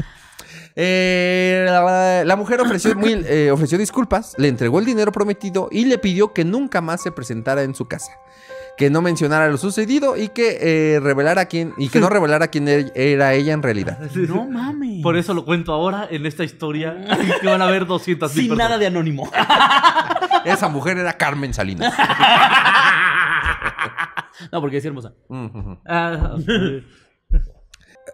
Eh, 0.75 1.65
la, 1.67 2.23
la 2.23 2.35
mujer 2.37 2.61
ofreció, 2.61 2.95
muy- 2.95 3.25
eh, 3.27 3.51
ofreció 3.51 3.77
disculpas, 3.77 4.33
le 4.37 4.47
entregó 4.47 4.79
el 4.79 4.85
dinero 4.85 5.11
prometido 5.11 5.67
y 5.69 5.83
le 5.83 5.97
pidió 5.97 6.31
que 6.33 6.45
nunca 6.45 6.79
más 6.79 7.01
se 7.03 7.11
presentara 7.11 7.63
en 7.63 7.75
su 7.75 7.89
casa. 7.89 8.13
Que 8.77 8.89
no 8.89 9.01
mencionara 9.01 9.47
lo 9.49 9.57
sucedido 9.57 10.17
y 10.17 10.29
que 10.29 10.57
eh, 10.95 10.99
revelara 10.99 11.45
quién 11.45 11.73
y 11.77 11.89
que 11.89 11.99
no 11.99 12.09
revelara 12.09 12.47
quién 12.47 12.67
er- 12.67 12.91
era 12.95 13.33
ella 13.33 13.53
en 13.53 13.61
realidad. 13.63 13.99
No 14.15 14.45
mames. 14.47 15.01
Por 15.03 15.17
eso 15.17 15.33
lo 15.33 15.45
cuento 15.45 15.73
ahora 15.73 16.07
en 16.09 16.25
esta 16.25 16.43
historia 16.43 16.95
que 17.41 17.47
van 17.47 17.61
a 17.61 17.65
ver 17.67 17.85
200 17.85 18.35
mil 18.35 18.45
Sin 18.47 18.57
nada 18.57 18.77
de 18.77 18.87
anónimo. 18.87 19.29
Esa 20.45 20.69
mujer 20.69 20.97
era 20.97 21.13
Carmen 21.13 21.53
Salinas. 21.53 21.93
No, 24.51 24.59
porque 24.61 24.77
es 24.77 24.85
hermosa. 24.85 25.13
Ah, 25.85 26.35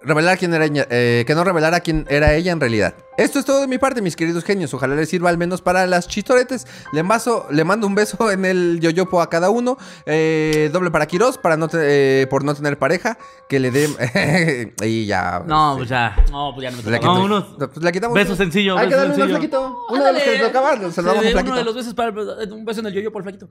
Revelar 0.01 0.37
quién 0.37 0.53
era 0.53 0.65
ella, 0.65 0.85
eh, 0.89 1.23
que 1.27 1.33
no 1.35 1.43
revelara 1.43 1.79
quién 1.79 2.05
era 2.09 2.33
ella 2.33 2.51
en 2.51 2.59
realidad. 2.59 2.93
Esto 3.17 3.39
es 3.39 3.45
todo 3.45 3.61
de 3.61 3.67
mi 3.67 3.77
parte, 3.77 4.01
mis 4.01 4.15
queridos 4.15 4.43
genios. 4.43 4.73
Ojalá 4.73 4.95
les 4.95 5.09
sirva 5.09 5.29
al 5.29 5.37
menos 5.37 5.61
para 5.61 5.87
las 5.87 6.07
chistoretes. 6.07 6.67
Le, 6.93 7.03
mazo- 7.03 7.47
le 7.49 7.63
mando 7.63 7.87
un 7.87 7.95
beso 7.95 8.29
en 8.31 8.45
el 8.45 8.79
yoyopo 8.79 9.21
a 9.21 9.29
cada 9.29 9.49
uno. 9.49 9.77
Eh, 10.05 10.69
doble 10.71 10.91
para 10.91 11.07
Quiroz, 11.07 11.37
para 11.37 11.57
no 11.57 11.67
te- 11.67 12.21
eh, 12.21 12.27
por 12.27 12.43
no 12.43 12.53
tener 12.53 12.77
pareja. 12.77 13.17
Que 13.49 13.59
le 13.59 13.71
dé. 13.71 14.73
y 14.83 15.05
ya. 15.07 15.43
no, 15.45 15.75
pues 15.77 15.89
ya. 15.89 16.15
No, 16.31 16.51
pues 16.53 16.63
ya 16.63 16.71
no 16.71 16.77
me 16.77 16.83
Le. 16.83 16.91
No, 16.91 16.99
quitamos- 16.99 17.23
unos- 17.25 17.55
pues 17.57 17.77
le 17.83 17.91
quitamos. 17.91 18.15
beso 18.15 18.35
sencillo, 18.35 18.77
Hay 18.77 18.87
que 18.89 18.95
darle 18.95 19.11
un 19.11 19.15
sencillo. 19.15 19.37
flaquito. 19.37 19.77
Uno 19.89 20.05
de 20.05 20.13
los 20.13 20.21
que 20.21 20.31
le 20.31 20.39
tocaba, 20.39 20.75
se 20.91 21.01
lo 21.01 21.07
damos 21.07 21.07
un 21.07 21.17
uno 21.19 21.31
flaquito. 21.31 21.55
de 21.55 21.63
los 21.63 21.75
besos 21.75 21.93
para 21.95 22.11
un 22.11 22.65
beso 22.65 22.79
en 22.81 22.85
el 22.87 22.93
yoyo 22.93 23.11
por 23.11 23.23
flaquito. 23.23 23.49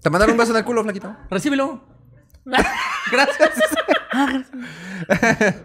Te 0.00 0.10
mandaron 0.10 0.32
un 0.32 0.38
beso 0.38 0.52
en 0.52 0.58
el 0.58 0.64
culo, 0.64 0.82
flaquito. 0.82 1.14
Recíbelo. 1.30 1.84
Gracias. 3.12 3.50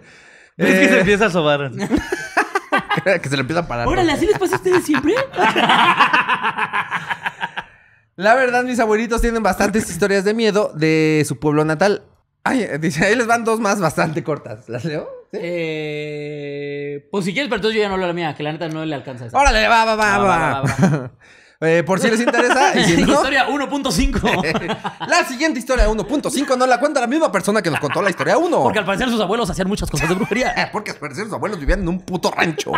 Es 0.58 0.80
que 0.80 0.89
se 0.89 1.00
empieza 1.00 1.28
a 1.28 1.30
sobar. 1.30 1.72
que 3.22 3.30
se 3.30 3.36
le 3.36 3.41
empieza 3.41 3.62
a 3.62 3.67
parar. 3.67 3.88
Órale, 3.88 4.12
¿así 4.12 4.26
les 4.26 4.38
pasa 4.39 4.56
a 4.56 4.58
ustedes 4.58 4.84
siempre? 4.86 5.13
La 8.15 8.34
verdad, 8.34 8.63
mis 8.63 8.80
abuelitos 8.80 9.22
tienen 9.22 9.43
bastantes 9.43 9.89
historias 9.89 10.24
de 10.26 10.34
miedo 10.34 10.72
de 10.74 11.24
su 11.28 11.38
pueblo 11.39 11.63
natal. 11.63 12.02
Ay, 12.43 12.65
dice, 12.80 13.06
ahí 13.06 13.15
les 13.15 13.28
van 13.28 13.43
dos 13.43 13.60
más 13.60 13.80
bastante 13.80 14.24
cortas. 14.24 14.67
¿Las 14.70 14.86
leo? 14.86 15.08
¿Sí? 15.32 15.38
Eh, 15.41 17.08
pues 17.12 17.26
si 17.26 17.34
quieres, 17.34 17.50
pero 17.50 17.58
entonces 17.58 17.76
yo 17.78 17.84
ya 17.84 17.89
no 17.89 17.98
lo 17.98 18.08
la 18.08 18.13
mía, 18.13 18.34
que 18.34 18.41
la 18.41 18.54
neta 18.54 18.70
no 18.70 18.84
le 18.86 18.96
alcanza 18.96 19.28
esa. 19.28 19.38
Órale, 19.38 19.67
va, 19.67 19.86
va, 19.86 19.96
va, 19.96 20.17
Va, 20.17 20.24
va. 20.24 20.62
va, 20.62 20.62
va, 20.62 21.12
Eh, 21.60 21.84
por 21.84 22.00
si 22.00 22.10
les 22.10 22.20
interesa. 22.20 22.78
Y 22.78 22.84
si 22.84 22.98
no, 23.04 23.13
Historia 23.13 23.48
1.5. 23.48 24.88
la 25.08 25.26
siguiente 25.26 25.60
historia 25.60 25.89
1.5 25.89 26.58
no 26.58 26.67
la 26.67 26.80
cuenta 26.80 27.02
la 27.02 27.08
misma 27.08 27.32
persona 27.32 27.62
que 27.62 27.72
nos 27.72 27.80
contó 27.80 28.02
la 28.02 28.10
historia 28.10 28.38
1. 28.38 28.63
Porque 28.63 28.80
al 28.80 28.86
parecer 28.86 29.10
sus 29.10 29.20
abuelos 29.20 29.50
hacían 29.50 29.67
muchas 29.67 29.89
cosas 29.89 30.08
de 30.10 30.15
brujería. 30.15 30.70
Porque 30.72 30.91
al 30.91 30.98
parecer 30.98 31.26
sus 31.26 31.34
abuelos 31.34 31.60
vivían 31.60 31.82
en 31.82 31.88
un 31.88 32.00
puto 32.02 32.30
rancho. 32.32 32.72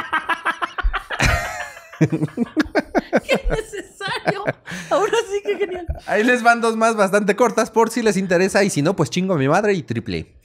necesario. 3.49 4.45
Ahora 4.89 5.17
sí 5.29 5.41
que 5.45 5.57
genial. 5.57 5.85
Ahí 6.05 6.23
les 6.23 6.41
van 6.41 6.61
dos 6.61 6.77
más 6.77 6.95
bastante 6.95 7.35
cortas 7.35 7.71
por 7.71 7.89
si 7.89 8.01
les 8.01 8.15
interesa 8.15 8.63
y 8.63 8.69
si 8.69 8.81
no, 8.81 8.95
pues 8.95 9.09
chingo 9.09 9.33
a 9.33 9.37
mi 9.37 9.49
madre 9.49 9.73
y 9.73 9.83
triple. 9.83 10.35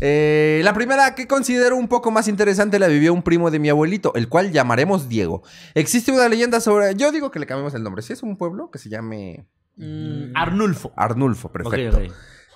Eh, 0.00 0.60
la 0.64 0.74
primera 0.74 1.14
que 1.14 1.26
considero 1.26 1.76
un 1.76 1.88
poco 1.88 2.10
más 2.10 2.28
interesante 2.28 2.78
la 2.78 2.86
vivió 2.88 3.12
un 3.14 3.22
primo 3.22 3.50
de 3.50 3.58
mi 3.58 3.68
abuelito, 3.70 4.14
el 4.14 4.28
cual 4.28 4.52
llamaremos 4.52 5.08
Diego. 5.08 5.42
Existe 5.74 6.12
una 6.12 6.28
leyenda 6.28 6.60
sobre... 6.60 6.94
Yo 6.96 7.12
digo 7.12 7.30
que 7.30 7.38
le 7.38 7.46
cambiemos 7.46 7.74
el 7.74 7.82
nombre. 7.82 8.02
Si 8.02 8.12
es 8.12 8.22
un 8.22 8.36
pueblo 8.36 8.70
que 8.70 8.78
se 8.78 8.88
llame 8.88 9.46
Mm, 9.76 10.32
Arnulfo. 10.34 10.92
Arnulfo, 10.96 11.50
perfecto. 11.52 12.00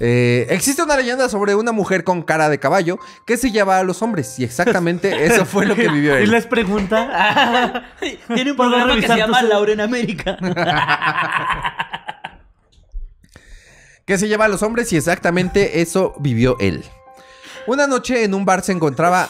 Eh, 0.02 0.46
existe 0.48 0.82
una 0.82 0.96
leyenda 0.96 1.28
sobre 1.28 1.54
una 1.54 1.72
mujer 1.72 2.04
con 2.04 2.22
cara 2.22 2.48
de 2.48 2.58
caballo 2.58 2.98
que 3.26 3.36
se 3.36 3.50
lleva 3.50 3.78
a 3.78 3.82
los 3.84 4.00
hombres 4.00 4.38
y 4.38 4.44
exactamente 4.44 5.26
eso 5.26 5.44
fue 5.44 5.66
lo 5.66 5.74
que 5.76 5.88
vivió 5.90 6.18
Y 6.18 6.22
él. 6.22 6.30
les 6.30 6.46
pregunta. 6.46 7.84
Tiene 8.34 8.52
un 8.52 8.56
¿Puedo 8.56 8.70
programa 8.70 8.98
que 8.98 9.06
se 9.06 9.16
llama 9.18 9.42
Laura 9.42 9.72
en 9.74 9.82
América. 9.82 10.38
que 14.06 14.16
se 14.16 14.26
lleva 14.26 14.46
a 14.46 14.48
los 14.48 14.62
hombres 14.62 14.90
y 14.92 14.96
exactamente 14.96 15.82
eso 15.82 16.14
vivió 16.18 16.56
él. 16.58 16.82
Una 17.66 17.86
noche 17.86 18.24
en 18.24 18.34
un 18.34 18.44
bar 18.44 18.62
se 18.62 18.72
encontraba 18.72 19.28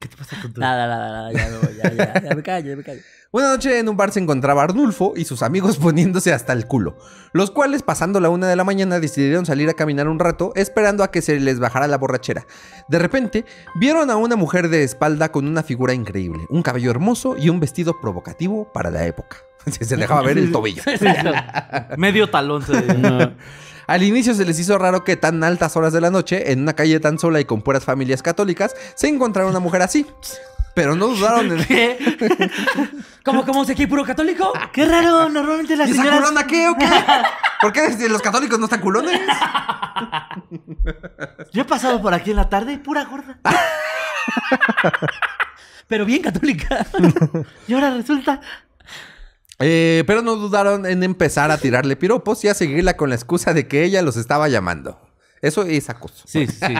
¿Qué 0.00 0.06
te 0.08 0.16
pasa 0.16 0.40
con 0.40 0.52
tu- 0.52 0.60
nada, 0.60 0.86
nada, 0.86 1.10
nada. 1.10 1.32
Ya, 1.32 1.50
ya, 1.50 1.92
ya, 1.92 2.22
ya 2.22 2.34
me 2.36 2.42
callo, 2.44 2.70
ya 2.70 2.76
me 2.76 2.84
callo. 2.84 3.00
Una 3.32 3.48
noche 3.50 3.78
en 3.80 3.88
un 3.88 3.96
bar 3.96 4.12
se 4.12 4.20
encontraba 4.20 4.62
Arnulfo 4.62 5.12
y 5.16 5.24
sus 5.24 5.42
amigos 5.42 5.76
poniéndose 5.82 6.32
hasta 6.32 6.52
el 6.52 6.66
culo, 6.66 6.96
los 7.32 7.50
cuales 7.50 7.82
pasando 7.82 8.20
la 8.20 8.28
una 8.30 8.46
de 8.48 8.54
la 8.54 8.62
mañana 8.62 9.00
decidieron 9.00 9.44
salir 9.44 9.68
a 9.68 9.74
caminar 9.74 10.06
un 10.08 10.20
rato 10.20 10.52
esperando 10.54 11.02
a 11.02 11.10
que 11.10 11.20
se 11.20 11.40
les 11.40 11.58
bajara 11.58 11.88
la 11.88 11.98
borrachera. 11.98 12.46
De 12.88 12.98
repente 13.00 13.44
vieron 13.74 14.08
a 14.10 14.16
una 14.16 14.36
mujer 14.36 14.68
de 14.68 14.84
espalda 14.84 15.32
con 15.32 15.48
una 15.48 15.64
figura 15.64 15.94
increíble, 15.94 16.46
un 16.48 16.62
cabello 16.62 16.90
hermoso 16.92 17.36
y 17.36 17.48
un 17.48 17.58
vestido 17.58 18.00
provocativo 18.00 18.72
para 18.72 18.90
la 18.92 19.04
época. 19.04 19.38
Se 19.80 19.96
dejaba 19.96 20.22
ver 20.22 20.38
el 20.38 20.52
tobillo. 20.52 20.82
Medio 21.96 22.28
talón 22.30 22.64
se. 22.64 23.34
Al 23.88 24.02
inicio 24.02 24.34
se 24.34 24.44
les 24.44 24.58
hizo 24.58 24.76
raro 24.76 25.02
que 25.02 25.16
tan 25.16 25.42
altas 25.42 25.74
horas 25.76 25.94
de 25.94 26.02
la 26.02 26.10
noche, 26.10 26.52
en 26.52 26.60
una 26.60 26.74
calle 26.74 27.00
tan 27.00 27.18
sola 27.18 27.40
y 27.40 27.46
con 27.46 27.62
puras 27.62 27.84
familias 27.84 28.22
católicas, 28.22 28.76
se 28.94 29.08
encontrara 29.08 29.48
una 29.48 29.60
mujer 29.60 29.80
así. 29.80 30.06
Pero 30.74 30.94
no 30.94 31.08
dudaron 31.08 31.50
en... 31.52 31.64
¿Qué? 31.64 31.98
¿Cómo, 33.24 33.46
cómo 33.46 33.64
se 33.64 33.72
aquí 33.72 33.86
puro 33.86 34.04
católico? 34.04 34.52
Qué 34.72 34.84
raro, 34.84 35.28
normalmente 35.30 35.74
las 35.74 35.88
¿Y 35.88 35.92
esa 35.92 36.02
señoras... 36.02 36.20
culona 36.20 36.46
qué 36.46 36.68
o 36.68 36.76
qué? 36.76 36.86
¿Por 37.62 37.72
qué 37.72 38.08
los 38.08 38.22
católicos 38.22 38.58
no 38.58 38.66
están 38.66 38.80
culones? 38.80 39.18
Yo 41.52 41.62
he 41.62 41.64
pasado 41.64 42.00
por 42.00 42.12
aquí 42.12 42.30
en 42.30 42.36
la 42.36 42.48
tarde 42.48 42.74
y 42.74 42.76
pura 42.76 43.04
gorda. 43.06 43.40
Pero 45.88 46.04
bien 46.04 46.22
católica. 46.22 46.86
Y 47.66 47.72
ahora 47.72 47.90
resulta... 47.94 48.40
Eh, 49.60 50.04
pero 50.06 50.22
no 50.22 50.36
dudaron 50.36 50.86
en 50.86 51.02
empezar 51.02 51.50
a 51.50 51.58
tirarle 51.58 51.96
piropos 51.96 52.44
y 52.44 52.48
a 52.48 52.54
seguirla 52.54 52.96
con 52.96 53.08
la 53.10 53.16
excusa 53.16 53.52
de 53.54 53.66
que 53.66 53.82
ella 53.84 54.02
los 54.02 54.16
estaba 54.16 54.48
llamando. 54.48 55.00
Eso 55.42 55.62
es 55.62 55.88
acoso. 55.90 56.24
Sí, 56.26 56.46
sí. 56.46 56.74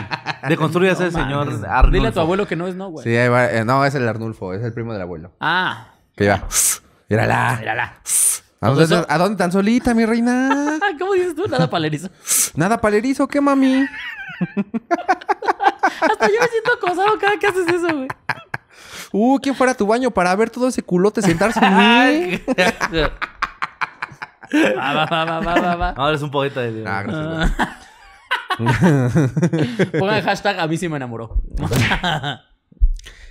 Deconstruyase 0.47 1.05
el 1.07 1.11
señor 1.11 1.47
Arnulfo. 1.67 1.91
Dile 1.91 2.07
a 2.09 2.11
tu 2.11 2.19
abuelo 2.19 2.47
que 2.47 2.55
no 2.55 2.67
es 2.67 2.75
no, 2.75 2.89
güey. 2.89 3.03
Sí, 3.03 3.15
ahí 3.15 3.27
va. 3.29 3.51
Eh, 3.51 3.65
no, 3.65 3.83
es 3.85 3.95
el 3.95 4.07
Arnulfo, 4.07 4.53
es 4.53 4.63
el 4.63 4.73
primo 4.73 4.93
del 4.93 5.01
abuelo. 5.01 5.31
Ah, 5.39 5.93
Que 6.15 6.25
iba. 6.25 6.43
Mírala. 7.09 7.55
mírala. 7.59 8.01
¿A 8.61 8.67
dónde, 8.67 8.83
Eso- 8.83 9.05
¿A 9.07 9.17
dónde 9.17 9.37
tan 9.37 9.51
solita, 9.51 9.93
mi 9.93 10.05
reina? 10.05 10.77
¿Cómo 10.99 11.13
dices 11.13 11.35
tú? 11.35 11.47
Nada 11.47 11.69
palerizo. 11.69 12.09
Nada 12.55 12.79
palerizo, 12.81 13.27
¿qué 13.27 13.39
mami? 13.41 13.85
Hasta 16.01 16.27
yo 16.27 16.33
me 16.39 16.47
siento 16.47 16.73
acosado 16.77 17.17
cada 17.19 17.37
que 17.39 17.47
haces 17.47 17.67
eso, 17.67 17.87
güey. 17.95 18.07
Uh, 19.11 19.39
¿quién 19.39 19.55
fuera 19.55 19.73
a 19.73 19.75
tu 19.75 19.87
baño 19.87 20.11
para 20.11 20.35
ver 20.35 20.49
todo 20.49 20.67
ese 20.67 20.83
culote 20.83 21.21
sentarse 21.21 21.59
en 21.63 21.77
mí? 21.77 22.41
Va, 24.51 25.05
va, 25.05 25.25
va, 25.25 25.39
va, 25.39 25.75
va. 25.75 25.89
Ahora 25.97 26.15
es 26.15 26.21
un 26.21 26.31
poeta 26.31 26.61
de... 26.61 26.83
Ah, 26.87 27.03
gracias. 27.03 27.51
güey. 28.57 28.69
Pongan 29.99 30.23
hashtag 30.23 30.59
a 30.59 30.67
mí 30.67 30.75
sí 30.77 30.89
me 30.89 30.97
enamoró. 30.97 31.41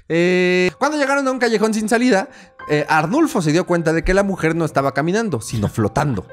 Eh, 0.09 0.71
cuando 0.79 0.97
llegaron 0.97 1.27
a 1.27 1.31
un 1.31 1.39
callejón 1.39 1.75
sin 1.75 1.89
salida, 1.89 2.29
eh, 2.71 2.87
Arnulfo 2.89 3.43
se 3.43 3.53
dio 3.53 3.67
cuenta 3.67 3.93
de 3.93 4.05
que 4.05 4.15
la 4.15 4.23
mujer 4.23 4.55
no 4.55 4.65
estaba 4.65 4.95
caminando, 4.95 5.41
sino 5.41 5.69
flotando. 5.69 6.27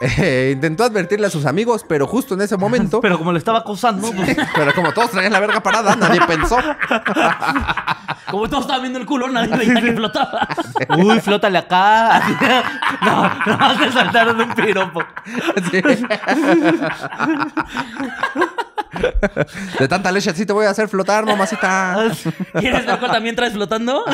Eh, 0.00 0.52
intentó 0.54 0.84
advertirle 0.84 1.26
a 1.26 1.30
sus 1.30 1.44
amigos, 1.44 1.84
pero 1.86 2.06
justo 2.06 2.32
en 2.34 2.40
ese 2.40 2.56
momento, 2.56 3.00
Pero 3.02 3.18
como 3.18 3.32
le 3.32 3.38
estaba 3.38 3.58
acosando, 3.58 4.10
pues, 4.10 4.36
pero 4.54 4.72
como 4.74 4.92
todos 4.92 5.10
traían 5.10 5.32
la 5.32 5.40
verga 5.40 5.62
parada, 5.62 5.94
nadie 5.96 6.20
pensó. 6.26 6.58
Como 8.30 8.48
todos 8.48 8.62
estaban 8.62 8.82
viendo 8.82 9.00
el 9.00 9.06
culo, 9.06 9.28
nadie 9.28 9.56
veía 9.56 9.80
que 9.80 9.92
flotaba. 9.92 10.46
Uy, 10.96 11.18
flótale 11.18 11.58
acá. 11.58 12.22
No, 13.02 13.28
no, 13.44 13.78
se 13.78 13.90
saltaron 13.90 14.40
un 14.40 14.54
piropo. 14.54 15.02
Sí. 15.68 15.82
De 19.80 19.88
tanta 19.88 20.12
leche 20.12 20.30
así 20.30 20.46
te 20.46 20.52
voy 20.52 20.66
a 20.66 20.70
hacer 20.70 20.88
flotar, 20.88 21.26
mamacita. 21.26 22.12
¿Quieres 22.60 22.86
ver 22.86 23.00
cuál 23.00 23.10
también 23.10 23.34
traes 23.34 23.52
flotando? 23.52 24.04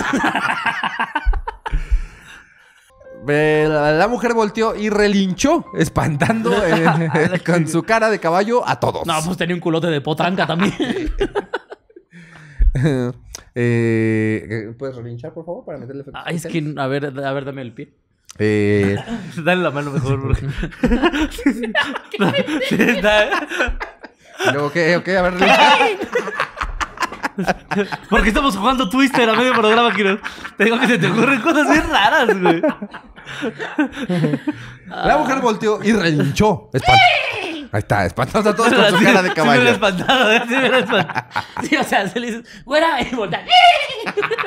Eh, 3.29 3.67
la, 3.69 3.93
la 3.93 4.09
mujer 4.09 4.35
volteó 4.35 4.75
y 4.75 4.91
relinchó, 4.91 5.67
espantando 5.77 6.53
eh, 6.67 7.41
con 7.45 7.67
su 7.69 7.83
cara 7.83 8.11
de 8.11 8.19
caballo 8.19 8.67
a 8.67 8.79
todos. 8.79 9.07
No, 9.07 9.15
pues 9.25 9.37
tenía 9.37 9.55
un 9.55 9.61
culote 9.61 9.89
de 9.89 10.01
potranca 10.01 10.47
también. 10.47 10.75
Eh, 13.59 14.75
¿Puedes 14.79 14.95
relinchar, 14.97 15.33
por 15.33 15.47
favor, 15.47 15.65
para 15.65 15.79
meterle 15.79 16.03
efectos 16.03 16.23
Ay, 16.27 16.37
es 16.37 16.47
que, 16.47 16.75
a 16.77 16.87
ver, 16.89 17.07
a 17.07 17.33
ver, 17.33 17.45
dame 17.47 17.63
el 17.63 17.73
pie. 17.73 17.95
Eh, 18.39 18.97
Dale 19.43 19.63
la 19.63 19.71
mano 19.71 19.93
mejor. 19.93 20.21
Porque... 20.21 20.47
No, 22.19 22.33
sí, 22.69 22.77
y 24.45 24.53
luego, 24.53 24.71
¿qué? 24.71 24.97
Ok, 24.97 25.09
a 25.09 25.23
ver, 25.23 25.33
relincha. 25.35 25.79
Porque 28.11 28.29
estamos 28.29 28.57
jugando 28.57 28.89
Twister 28.89 29.29
a 29.29 29.35
medio 29.35 29.53
programa, 29.55 29.93
Kiro. 29.95 30.19
Te 30.57 30.65
digo 30.65 30.79
que 30.81 30.87
se 30.87 30.99
te 30.99 31.07
ocurren 31.09 31.41
cosas 31.41 31.69
bien 31.71 31.85
raras, 31.91 32.41
güey. 32.41 32.63
La 34.87 35.19
mujer 35.19 35.41
volteó 35.41 35.81
y 35.83 35.93
relinchó. 35.93 36.71
Espan- 36.73 36.97
Ahí 37.73 37.81
está, 37.81 38.07
espantando 38.07 38.51
a 38.51 38.55
todos 38.57 38.73
con 38.73 38.89
su 38.91 38.99
Sí, 38.99 39.05
cara 39.05 39.23
de 39.23 39.29
Sí 39.31 39.35
caballo. 39.35 39.61
hubiera 39.61 39.73
espantado, 39.75 40.33
¿eh? 40.33 40.43
Sí 40.49 40.55
espantado. 40.55 41.25
Sí, 41.69 41.77
o 41.77 41.85
sea, 41.85 42.09
se 42.09 42.21
le 42.21 42.27
dices, 42.29 42.63
güera, 42.65 43.01
y 43.03 43.15
voltea. 43.15 43.41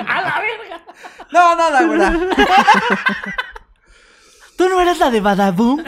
¡A 0.07 0.21
la 0.21 0.39
verga! 0.39 0.81
No, 1.31 1.55
no, 1.55 1.69
la 1.69 1.83
güera. 1.83 2.13
¿Tú 4.57 4.69
no 4.69 4.79
eras 4.81 4.97
la 4.99 5.11
de 5.11 5.19
Badaboom? 5.21 5.83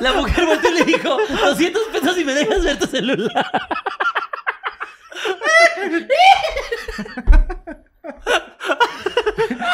La 0.00 0.12
mujer 0.12 0.46
volteó 0.46 0.70
y 0.70 0.74
le 0.74 0.84
dijo, 0.84 1.16
200 1.28 1.82
pesos 1.92 2.18
y 2.18 2.24
me 2.24 2.34
dejas 2.34 2.64
ver 2.64 2.78
tu 2.78 2.86
celular. 2.86 3.46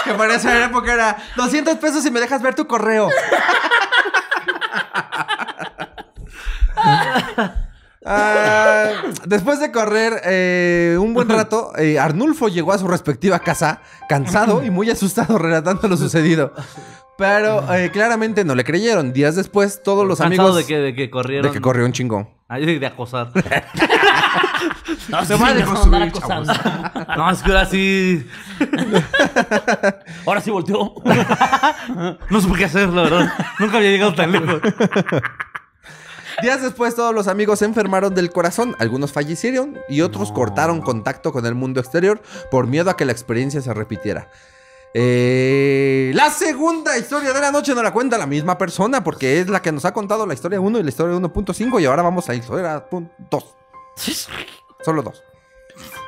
Que 0.04 0.14
para 0.14 0.34
esa 0.34 0.64
época 0.64 0.92
era 0.92 1.16
200 1.36 1.76
pesos 1.76 2.04
y 2.06 2.10
me 2.10 2.20
dejas 2.20 2.42
ver 2.42 2.54
tu 2.54 2.66
correo. 2.66 3.08
Ah, 8.02 8.92
después 9.26 9.60
de 9.60 9.70
correr 9.70 10.22
eh, 10.24 10.96
un 10.98 11.12
buen 11.12 11.28
rato, 11.28 11.72
eh, 11.76 11.98
Arnulfo 11.98 12.48
llegó 12.48 12.72
a 12.72 12.78
su 12.78 12.88
respectiva 12.88 13.38
casa, 13.40 13.82
cansado 14.08 14.64
y 14.64 14.70
muy 14.70 14.90
asustado, 14.90 15.36
relatando 15.38 15.86
lo 15.86 15.96
sucedido. 15.98 16.54
Pero 17.20 17.70
eh, 17.74 17.90
claramente 17.90 18.46
no 18.46 18.54
le 18.54 18.64
creyeron. 18.64 19.12
Días 19.12 19.36
después, 19.36 19.82
todos 19.82 20.06
los 20.06 20.22
amigos. 20.22 20.56
de 20.56 20.64
que, 20.64 20.78
de 20.78 20.94
que 20.94 21.10
corrieron. 21.10 21.46
de 21.46 21.52
que 21.52 21.60
corrió 21.60 21.84
un 21.84 21.92
chingón. 21.92 22.30
Ay, 22.48 22.64
de, 22.64 22.78
de 22.78 22.86
acosar. 22.86 23.30
No, 25.08 25.24
Se 25.24 25.36
sí, 25.36 25.42
va 25.42 25.48
a 25.48 25.82
andar 25.82 26.02
acosando. 26.02 26.52
no, 27.16 27.30
es 27.30 27.42
que 27.42 27.50
ahora 27.50 27.66
sí. 27.66 28.26
Ahora 30.26 30.40
sí 30.40 30.50
volteó. 30.50 30.94
No 32.30 32.40
supe 32.40 32.58
qué 32.58 32.64
hacer, 32.66 32.88
la 32.88 33.02
verdad. 33.02 33.32
Nunca 33.58 33.78
había 33.78 33.90
llegado 33.90 34.14
tan 34.14 34.32
lejos. 34.32 34.60
Días 36.42 36.62
después, 36.62 36.94
todos 36.94 37.14
los 37.14 37.28
amigos 37.28 37.58
se 37.58 37.64
enfermaron 37.64 38.14
del 38.14 38.30
corazón. 38.30 38.76
Algunos 38.78 39.12
fallecieron 39.12 39.78
y 39.88 40.02
otros 40.02 40.32
cortaron 40.32 40.80
contacto 40.80 41.32
con 41.32 41.44
el 41.46 41.54
mundo 41.54 41.80
exterior 41.80 42.22
por 42.50 42.66
miedo 42.66 42.90
a 42.90 42.96
que 42.96 43.04
la 43.04 43.12
experiencia 43.12 43.60
se 43.60 43.74
repitiera. 43.74 44.28
Eh, 44.92 46.10
la 46.14 46.30
segunda 46.30 46.98
historia 46.98 47.32
de 47.32 47.40
la 47.40 47.52
noche 47.52 47.74
no 47.74 47.82
la 47.82 47.92
cuenta 47.92 48.18
la 48.18 48.26
misma 48.26 48.58
persona 48.58 49.04
porque 49.04 49.40
es 49.40 49.48
la 49.48 49.62
que 49.62 49.70
nos 49.70 49.84
ha 49.84 49.92
contado 49.92 50.26
la 50.26 50.34
historia 50.34 50.60
1 50.60 50.80
y 50.80 50.82
la 50.82 50.88
historia 50.88 51.16
1.5 51.16 51.80
y 51.80 51.84
ahora 51.84 52.02
vamos 52.02 52.28
a 52.28 52.32
la 52.32 52.38
historia 52.38 52.86
2. 53.30 53.56
Solo 54.82 55.02
dos. 55.02 55.22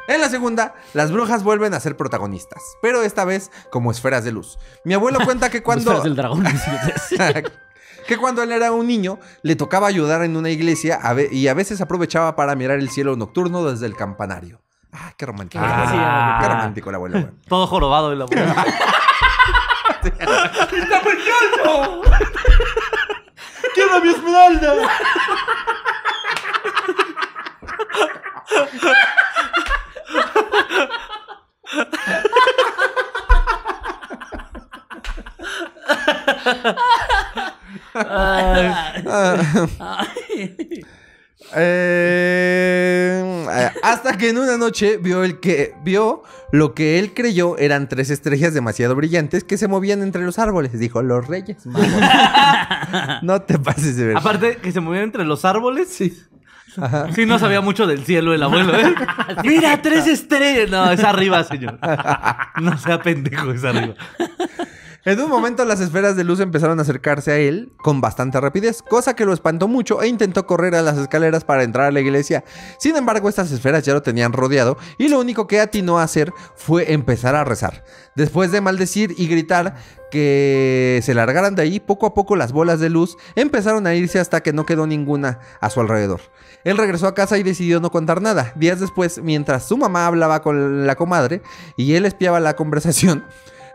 En 0.09 0.21
la 0.21 0.29
segunda, 0.29 0.75
las 0.95 1.13
brujas 1.13 1.45
vuelven 1.45 1.75
a 1.75 1.81
ser 1.81 1.97
protagonistas, 1.97 2.61
pero 2.83 3.03
esta 3.03 3.25
vez 3.25 3.51
como 3.71 3.93
esferas 3.93 4.25
de 4.25 4.33
luz. 4.33 4.59
Mi 4.85 4.95
abuelo 4.95 5.21
cuenta 5.25 5.51
que 5.51 5.63
cuando... 5.63 5.93
Esferas 5.93 6.05
del 6.05 6.17
dragón. 6.17 6.45
que 8.07 8.17
cuando 8.17 8.43
él 8.43 8.51
era 8.51 8.73
un 8.73 8.87
niño 8.87 9.21
le 9.43 9.55
tocaba 9.55 9.87
ayudar 9.87 10.25
en 10.25 10.37
una 10.37 10.51
iglesia 10.51 11.01
y 11.31 11.47
a 11.47 11.55
veces 11.55 11.81
aprovechaba 11.81 12.35
para 12.35 12.57
mirar 12.57 12.81
el 12.81 12.91
cielo 12.91 13.15
nocturno 13.17 13.65
desde 13.65 13.87
el 13.87 13.95
campanario. 13.95 14.62
Ah, 14.93 15.13
qué 15.17 15.27
romántico. 15.27 15.65
Ah. 15.67 16.39
Qué 16.41 16.49
romántico 16.49 16.91
el 16.91 16.95
abuelo. 16.97 17.21
güey. 17.21 17.33
Todo 17.49 17.67
jorobado 17.67 18.13
el 18.13 18.23
abuelo. 18.23 18.55
¡Quiero 23.75 24.01
mi 24.01 24.09
esmeralda! 24.11 24.75
Eh, 41.55 42.82
hasta 43.83 44.17
que 44.17 44.31
en 44.31 44.39
una 44.39 44.57
noche 44.57 44.97
vio 44.97 45.25
el 45.25 45.41
que 45.41 45.75
vio 45.83 46.23
lo 46.53 46.75
que 46.75 46.99
él 46.99 47.13
creyó 47.15 47.59
eran 47.59 47.89
tres 47.89 48.11
estrellas 48.11 48.55
demasiado 48.55 48.95
brillantes 48.95 49.45
que 49.45 49.59
se 49.59 49.69
movían 49.69 50.03
entre 50.03 50.23
los 50.25 50.39
árboles. 50.39 50.79
Dijo, 50.79 51.03
los 51.03 51.27
reyes 51.27 51.67
magos". 51.67 51.89
no 53.23 53.43
te 53.43 53.59
pases 53.59 53.97
de 53.97 54.07
ver. 54.07 54.17
Aparte, 54.17 54.57
que 54.57 54.73
se 54.73 54.81
movían 54.81 55.05
entre 55.05 55.25
los 55.25 55.45
árboles. 55.45 55.89
Sí. 55.89 56.17
Sí, 57.15 57.27
no 57.27 57.39
sabía 57.39 57.61
mucho 57.61 57.87
del 57.87 58.05
cielo 58.05 58.33
el 58.33 58.43
abuelo, 58.43 58.75
¿eh? 58.75 58.95
Mira, 59.45 59.83
tres 59.83 60.07
estrellas. 60.07 60.71
No, 60.71 60.91
es 60.91 61.05
arriba, 61.05 61.45
señor. 61.45 61.79
No 62.63 62.79
sea 62.79 63.03
pendejo, 63.03 63.51
es 63.51 63.63
arriba. 63.63 63.95
En 65.05 65.19
un 65.19 65.29
momento 65.29 65.65
las 65.65 65.81
esferas 65.81 66.15
de 66.15 66.23
luz 66.23 66.39
empezaron 66.39 66.79
a 66.79 66.83
acercarse 66.83 67.33
a 67.33 67.37
él 67.37 67.73
con 67.79 68.01
bastante 68.01 68.41
rapidez, 68.41 68.83
cosa 68.83 69.17
que 69.17 69.25
lo 69.25 69.33
espantó 69.33 69.67
mucho 69.67 70.01
e 70.01 70.07
intentó 70.07 70.47
correr 70.47 70.77
a 70.77 70.83
las 70.83 70.97
escaleras 70.97 71.43
para 71.43 71.65
entrar 71.65 71.87
a 71.87 71.91
la 71.91 72.01
iglesia. 72.01 72.45
Sin 72.79 72.95
embargo, 72.95 73.29
estas 73.29 73.51
esferas 73.51 73.83
ya 73.83 73.95
lo 73.95 74.03
tenían 74.03 74.33
rodeado 74.33 74.79
y 74.99 75.09
lo 75.09 75.19
único 75.19 75.49
que 75.49 75.59
atinó 75.59 75.99
a 75.99 76.05
hacer 76.05 76.33
fue 76.55 76.93
empezar 76.93 77.35
a 77.35 77.43
rezar. 77.43 77.85
Después 78.15 78.53
de 78.53 78.61
maldecir 78.61 79.13
y 79.19 79.27
gritar 79.27 79.75
que 80.13 81.01
se 81.03 81.15
largaran 81.15 81.57
de 81.57 81.63
ahí, 81.63 81.81
poco 81.81 82.07
a 82.07 82.15
poco 82.15 82.37
las 82.37 82.53
bolas 82.53 82.79
de 82.79 82.89
luz 82.89 83.17
empezaron 83.35 83.89
a 83.89 83.97
irse 83.97 84.21
hasta 84.21 84.41
que 84.41 84.53
no 84.53 84.67
quedó 84.67 84.87
ninguna 84.87 85.41
a 85.61 85.69
su 85.69 85.81
alrededor. 85.81 86.21
Él 86.63 86.79
regresó 86.79 87.09
a 87.09 87.15
casa 87.17 87.39
y 87.39 87.43
decidió 87.43 87.81
no 87.81 87.91
contar 87.91 88.23
nada. 88.23 88.53
Días 88.55 88.79
después, 88.79 89.21
mientras 89.21 89.67
su 89.67 89.77
mamá 89.77 90.07
hablaba 90.07 90.43
con 90.43 90.87
la 90.87 90.95
comadre 90.95 91.43
y 91.77 91.95
él 91.95 92.05
espiaba 92.05 92.39
la 92.39 92.55
conversación, 92.55 93.25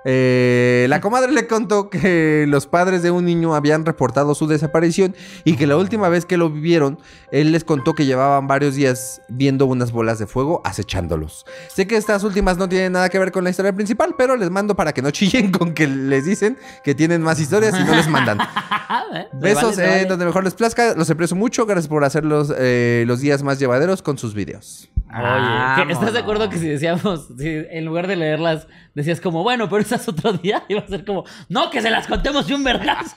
eh, 0.10 0.86
la 0.88 1.02
comadre 1.02 1.34
le 1.34 1.48
contó 1.48 1.90
que 1.90 2.46
los 2.48 2.66
padres 2.66 3.04
de 3.04 3.12
un 3.12 3.26
niño 3.26 3.56
habían 3.56 3.86
reportado 3.86 4.36
su 4.36 4.48
desaparición 4.48 5.14
y 5.44 5.58
que 5.58 5.68
la 5.68 5.76
última 5.76 6.08
vez 6.08 6.26
que 6.26 6.38
lo 6.38 6.50
vieron, 6.50 6.98
él 7.34 7.52
les 7.52 7.66
contó 7.66 7.94
que 7.94 8.06
llevaban 8.06 8.48
varios 8.48 8.76
días 8.76 9.22
viendo 9.28 9.66
unas 9.66 9.92
bolas 9.92 10.18
de 10.18 10.26
fuego 10.26 10.62
acechándolos. 10.64 11.46
Sé 11.68 11.88
que 11.88 11.98
estas 11.98 12.24
últimas 12.24 12.58
no 12.58 12.70
tienen 12.70 12.94
nada 12.94 13.10
que 13.10 13.20
ver 13.20 13.34
con 13.34 13.44
la 13.44 13.50
historia 13.50 13.74
principal, 13.74 14.16
pero 14.18 14.38
les 14.38 14.50
mando 14.50 14.78
para 14.78 14.94
que 14.94 15.02
no 15.02 15.12
chillen 15.12 15.52
con 15.58 15.74
que 15.74 15.88
les 15.88 16.24
dicen 16.24 16.58
que 16.86 16.96
tienen 16.96 17.22
más 17.22 17.42
historias 17.42 17.78
y 17.78 17.84
no 17.84 17.94
les 17.94 18.08
mandan. 18.08 18.38
Besos 19.34 19.76
vale, 19.76 20.04
eh, 20.04 20.06
donde 20.06 20.26
mejor 20.26 20.46
les 20.46 20.54
plazca. 20.54 20.96
Los 20.96 21.10
aprecio 21.10 21.36
mucho. 21.36 21.66
Gracias 21.66 21.90
por 21.90 22.06
hacer 22.06 22.24
los, 22.24 22.54
eh, 22.58 23.04
los 23.08 23.20
días 23.20 23.44
más 23.44 23.60
llevaderos 23.60 24.02
con 24.02 24.18
sus 24.18 24.34
videos. 24.34 24.90
Oye, 25.10 25.86
¿qué- 25.88 25.92
¿estás 25.94 26.14
de 26.14 26.20
acuerdo 26.20 26.50
que 26.50 26.58
si 26.58 26.68
decíamos, 26.68 27.28
si 27.38 27.48
en 27.48 27.86
lugar 27.86 28.08
de 28.08 28.16
leerlas, 28.18 28.68
decías 28.94 29.22
como, 29.22 29.44
bueno, 29.44 29.70
pero 29.70 29.82
esas 29.82 30.08
otro 30.08 30.34
día, 30.34 30.64
iba 30.70 30.82
a 30.82 30.88
ser 30.88 31.06
como, 31.06 31.24
no, 31.50 31.70
que 31.70 31.82
se 31.82 31.90
las 31.90 32.08
contemos 32.08 32.46
de 32.48 32.56
un 32.56 32.64
vergazo. 32.64 33.16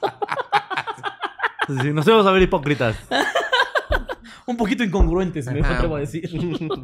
Sí, 1.83 1.93
nos 1.93 2.07
íbamos 2.07 2.27
a 2.27 2.31
ver 2.33 2.43
hipócritas. 2.43 2.97
un 4.47 4.57
poquito 4.57 4.83
incongruentes, 4.83 5.47
me 5.47 5.61
atrevo 5.61 5.97
a 5.97 6.01
decir. 6.01 6.29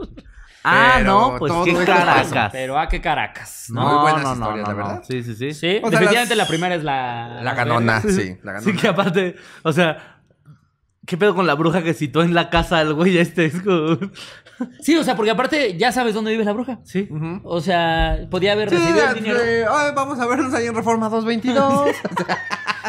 Ah, 0.69 0.95
Pero 0.97 1.05
no, 1.13 1.37
pues 1.39 1.53
qué 1.65 1.85
caracas. 1.85 2.49
pero 2.51 2.77
a 2.77 2.89
qué 2.89 3.01
caracas, 3.01 3.67
¿no? 3.69 3.83
Muy 3.83 4.11
buenas 4.11 4.33
historias, 4.37 4.67
la 4.67 4.75
verdad. 4.75 5.03
Sí, 5.07 5.23
sí, 5.23 5.37
sí. 5.37 5.53
Sí, 5.55 5.77
O 5.81 5.91
sea, 5.91 6.01
definitivamente 6.01 6.35
las- 6.35 6.45
la 6.45 6.49
primera 6.49 6.75
es 6.75 6.83
la... 6.83 7.41
La 7.41 7.55
ganona, 7.55 8.01
sí. 8.01 8.37
La 8.43 8.55
ganona. 8.55 8.73
Sí, 8.73 8.77
que 8.77 8.89
aparte, 8.89 9.37
o 9.63 9.71
sea, 9.73 10.16
¿qué 11.07 11.17
pedo 11.17 11.35
con 11.35 11.47
la 11.47 11.55
bruja 11.55 11.83
que 11.83 11.95
citó 11.95 12.23
en 12.23 12.35
la 12.35 12.51
casa 12.51 12.79
al 12.79 12.93
güey 12.95 13.17
este? 13.19 13.47
Es 13.47 13.63
como... 13.63 13.97
Sí, 14.81 14.97
o 14.97 15.05
sea, 15.05 15.17
porque 15.17 15.31
aparte 15.31 15.77
ya 15.77 15.93
sabes 15.93 16.15
dónde 16.15 16.31
vive 16.31 16.43
la 16.45 16.53
bruja. 16.53 16.79
Sí. 16.83 17.09
O 17.45 17.61
sea, 17.61 18.27
podía 18.31 18.53
haber 18.53 18.71
Sí, 18.71 18.77
recibido 18.77 19.07
el 19.09 19.15
dinero. 19.15 19.39
de, 19.39 19.67
"Ay, 19.71 19.93
vamos 19.95 20.19
a 20.19 20.27
vernos 20.27 20.55
ahí 20.55 20.67
en 20.67 20.75
Reforma 20.75 21.09
222. 21.09 21.91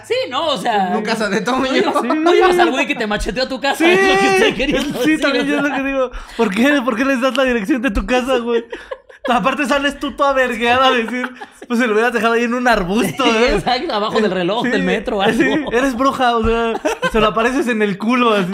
Sí, 0.06 0.14
no, 0.30 0.48
o 0.50 0.58
sea. 0.58 0.96
En 0.96 1.04
casa 1.04 1.28
de 1.28 1.42
Toño. 1.42 1.60
No 1.64 1.72
llevas, 1.74 2.04
no 2.04 2.32
llevas 2.32 2.60
al 2.60 2.70
güey 2.72 2.88
que 2.88 2.96
te 2.96 3.08
macheteó 3.08 3.44
a 3.44 3.50
tu 3.50 3.60
casa. 3.60 3.80
Sí, 3.84 3.86
es 3.86 4.00
lo 4.14 4.20
que 4.20 4.36
estoy 4.38 4.54
queriendo 4.54 4.94
sí, 4.94 5.00
decir, 5.00 5.20
también 5.22 5.46
o 5.46 5.48
yo 5.50 5.58
es 5.58 5.64
lo 5.64 5.76
que 5.76 5.84
digo. 5.84 6.12
¿Por 6.38 6.54
qué, 6.56 6.82
¿Por 6.86 6.96
qué 6.96 7.04
les 7.04 7.20
das 7.20 7.36
la 7.36 7.44
dirección 7.44 7.82
de 7.82 7.92
tu 7.92 8.06
casa, 8.06 8.38
güey? 8.38 8.64
Aparte 9.30 9.66
sales 9.66 10.00
tú 10.00 10.12
toda 10.12 10.34
vergueada 10.34 10.88
a 10.88 10.92
decir, 10.92 11.30
pues 11.68 11.80
se 11.80 11.88
lo 11.88 11.94
hubieras 11.94 12.14
dejado 12.14 12.34
ahí 12.34 12.44
en 12.44 12.54
un 12.54 12.68
arbusto, 12.68 13.26
¿eh? 13.26 13.56
exacto, 13.56 13.94
abajo 13.94 14.20
del 14.22 14.32
reloj 14.32 14.64
Sí, 14.64 14.70
del 14.70 14.84
metro 14.84 15.18
o 15.18 15.22
algo. 15.22 15.38
sí, 15.42 15.66
eres 15.72 15.96
bruja, 15.96 16.36
o 16.38 16.46
sea, 16.46 16.74
se 17.12 17.20
lo 17.20 17.28
apareces 17.28 17.68
en 17.68 17.82
el 17.82 17.98
culo 17.98 18.34
así. 18.34 18.52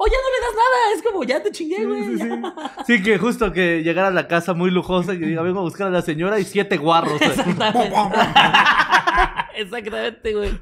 O 0.00 0.06
ya 0.06 0.12
no 0.12 0.30
le 0.30 0.40
das 0.46 0.54
nada, 0.54 0.94
es 0.94 1.02
como, 1.02 1.24
ya 1.24 1.42
te 1.42 1.50
chingué, 1.50 1.84
güey. 1.84 2.04
Sí, 2.04 2.18
sí. 2.18 2.28
ya. 2.28 2.84
Sí, 2.86 3.02
que 3.02 3.18
justo 3.18 3.52
que 3.52 3.82
llegara 3.82 4.08
a 4.08 4.12
la 4.12 4.28
casa 4.28 4.54
muy 4.54 4.70
lujosa 4.70 5.12
y 5.12 5.18
diga, 5.18 5.42
vengo 5.42 5.58
a 5.58 5.62
buscar 5.62 5.88
a 5.88 5.90
la 5.90 6.02
señora 6.02 6.38
y 6.38 6.44
siete 6.44 6.76
guarros. 6.76 7.20
Exactamente. 7.20 7.92
Exactamente, 9.56 10.34
güey. 10.34 10.56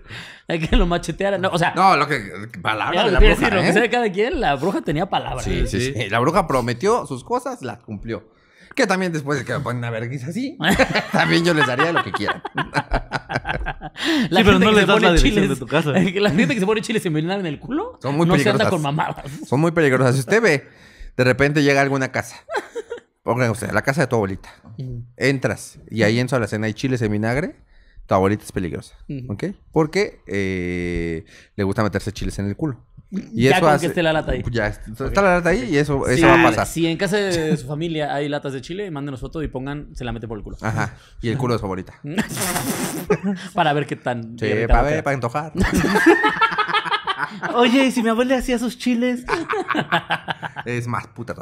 Hay 0.48 0.60
que 0.60 0.74
lo 0.74 0.86
macheteara. 0.86 1.36
No, 1.36 1.50
o 1.50 1.58
sea, 1.58 1.74
No, 1.76 1.98
lo 1.98 2.06
que. 2.08 2.48
Palabra 2.62 3.04
de 3.04 3.10
la 3.10 3.18
bruja, 3.18 3.34
decir, 3.34 3.52
lo 3.52 3.60
que 3.60 3.68
¿eh? 3.68 3.72
sea 3.74 3.82
de 3.82 3.90
cada 3.90 4.10
quien, 4.10 4.40
la 4.40 4.54
bruja 4.54 4.80
tenía 4.80 5.04
palabra. 5.04 5.42
Sí, 5.42 5.66
sí, 5.66 5.92
sí. 5.92 6.08
La 6.08 6.18
bruja 6.18 6.46
prometió 6.46 7.04
sus 7.04 7.22
cosas, 7.22 7.60
las 7.60 7.82
cumplió. 7.82 8.24
Que 8.76 8.86
también 8.86 9.10
después 9.12 9.38
de 9.38 9.44
que 9.44 9.52
me 9.54 9.60
ponen 9.60 9.78
una 9.78 9.90
vergüenza 9.90 10.28
así, 10.28 10.56
también 11.12 11.44
yo 11.44 11.54
les 11.54 11.66
daría 11.66 11.90
lo 11.92 12.04
que 12.04 12.12
quieran. 12.12 12.42
La 12.54 14.40
Sí, 14.40 14.44
pero 14.44 14.52
gente 14.52 14.64
no 14.66 14.72
les 14.72 14.86
das 14.86 14.96
pone 14.96 15.06
la 15.06 15.12
dirección 15.14 15.44
chiles- 15.44 15.48
de 15.48 15.56
tu 15.56 15.66
casa. 15.66 15.90
La 16.20 16.30
gente 16.30 16.54
que 16.54 16.60
se 16.60 16.66
pone 16.66 16.82
chiles 16.82 17.04
envenenados 17.06 17.40
en 17.40 17.46
el 17.46 17.58
culo 17.58 17.98
Son 18.02 18.14
muy 18.16 18.26
no 18.26 18.38
se 18.38 18.48
anda 18.50 18.68
con 18.68 18.82
mamadas. 18.82 19.24
Son 19.46 19.58
muy 19.60 19.70
peligrosas. 19.72 20.14
Si 20.14 20.20
usted 20.20 20.42
ve, 20.42 20.68
de 21.16 21.24
repente 21.24 21.62
llega 21.62 21.80
a 21.80 21.82
alguna 21.82 22.12
casa. 22.12 22.36
Pongan 23.22 23.50
usted, 23.50 23.70
la 23.72 23.82
casa 23.82 24.02
de 24.02 24.06
tu 24.06 24.16
abuelita. 24.16 24.50
Entras 25.16 25.78
y 25.90 26.02
ahí 26.02 26.20
en 26.20 26.28
su 26.28 26.36
alacena 26.36 26.66
hay 26.66 26.74
chiles 26.74 27.00
en 27.02 27.12
vinagre. 27.12 27.56
Tu 28.06 28.14
abuelita 28.14 28.44
es 28.44 28.52
peligrosa. 28.52 28.94
Ujú. 29.08 29.32
¿Ok? 29.32 29.44
Porque 29.72 30.20
eh, 30.26 31.24
le 31.56 31.64
gusta 31.64 31.82
meterse 31.82 32.12
chiles 32.12 32.38
en 32.38 32.46
el 32.46 32.56
culo. 32.56 32.84
Y 33.32 33.44
ya 33.44 33.50
eso 33.52 33.60
con 33.60 33.70
hace- 33.70 33.80
que 33.82 33.86
esté 33.88 34.02
la 34.02 34.12
lata 34.12 34.32
ahí. 34.32 34.42
Ya, 34.50 34.66
está 34.66 35.22
la 35.22 35.36
lata 35.36 35.50
ahí 35.50 35.68
y 35.70 35.76
eso, 35.76 36.06
eso 36.08 36.26
va 36.26 36.40
a 36.40 36.42
pasar. 36.42 36.66
Si 36.66 36.86
en 36.86 36.96
casa 36.96 37.16
de 37.16 37.56
su 37.56 37.66
familia 37.66 38.14
hay 38.14 38.28
latas 38.28 38.52
de 38.52 38.60
chile, 38.60 38.90
mándenos 38.90 39.20
foto 39.20 39.42
y 39.42 39.48
pongan, 39.48 39.88
se 39.94 40.04
la 40.04 40.12
mete 40.12 40.26
por 40.28 40.38
el 40.38 40.44
culo. 40.44 40.56
Ajá. 40.60 40.94
Y 41.22 41.28
el 41.28 41.36
culo 41.38 41.54
de 41.54 41.58
su 41.58 41.62
favorita. 41.62 41.94
para 43.54 43.72
ver 43.72 43.86
qué 43.86 43.96
tan. 43.96 44.38
Sí, 44.38 44.46
para 44.68 44.82
ver, 44.82 45.02
para 45.04 45.14
antojar. 45.14 45.52
Oye, 47.54 47.86
¿y 47.86 47.90
si 47.90 48.02
mi 48.02 48.08
abuela 48.10 48.36
hacía 48.36 48.58
sus 48.58 48.78
chiles? 48.78 49.24
es 50.64 50.86
más 50.86 51.06
puta. 51.08 51.34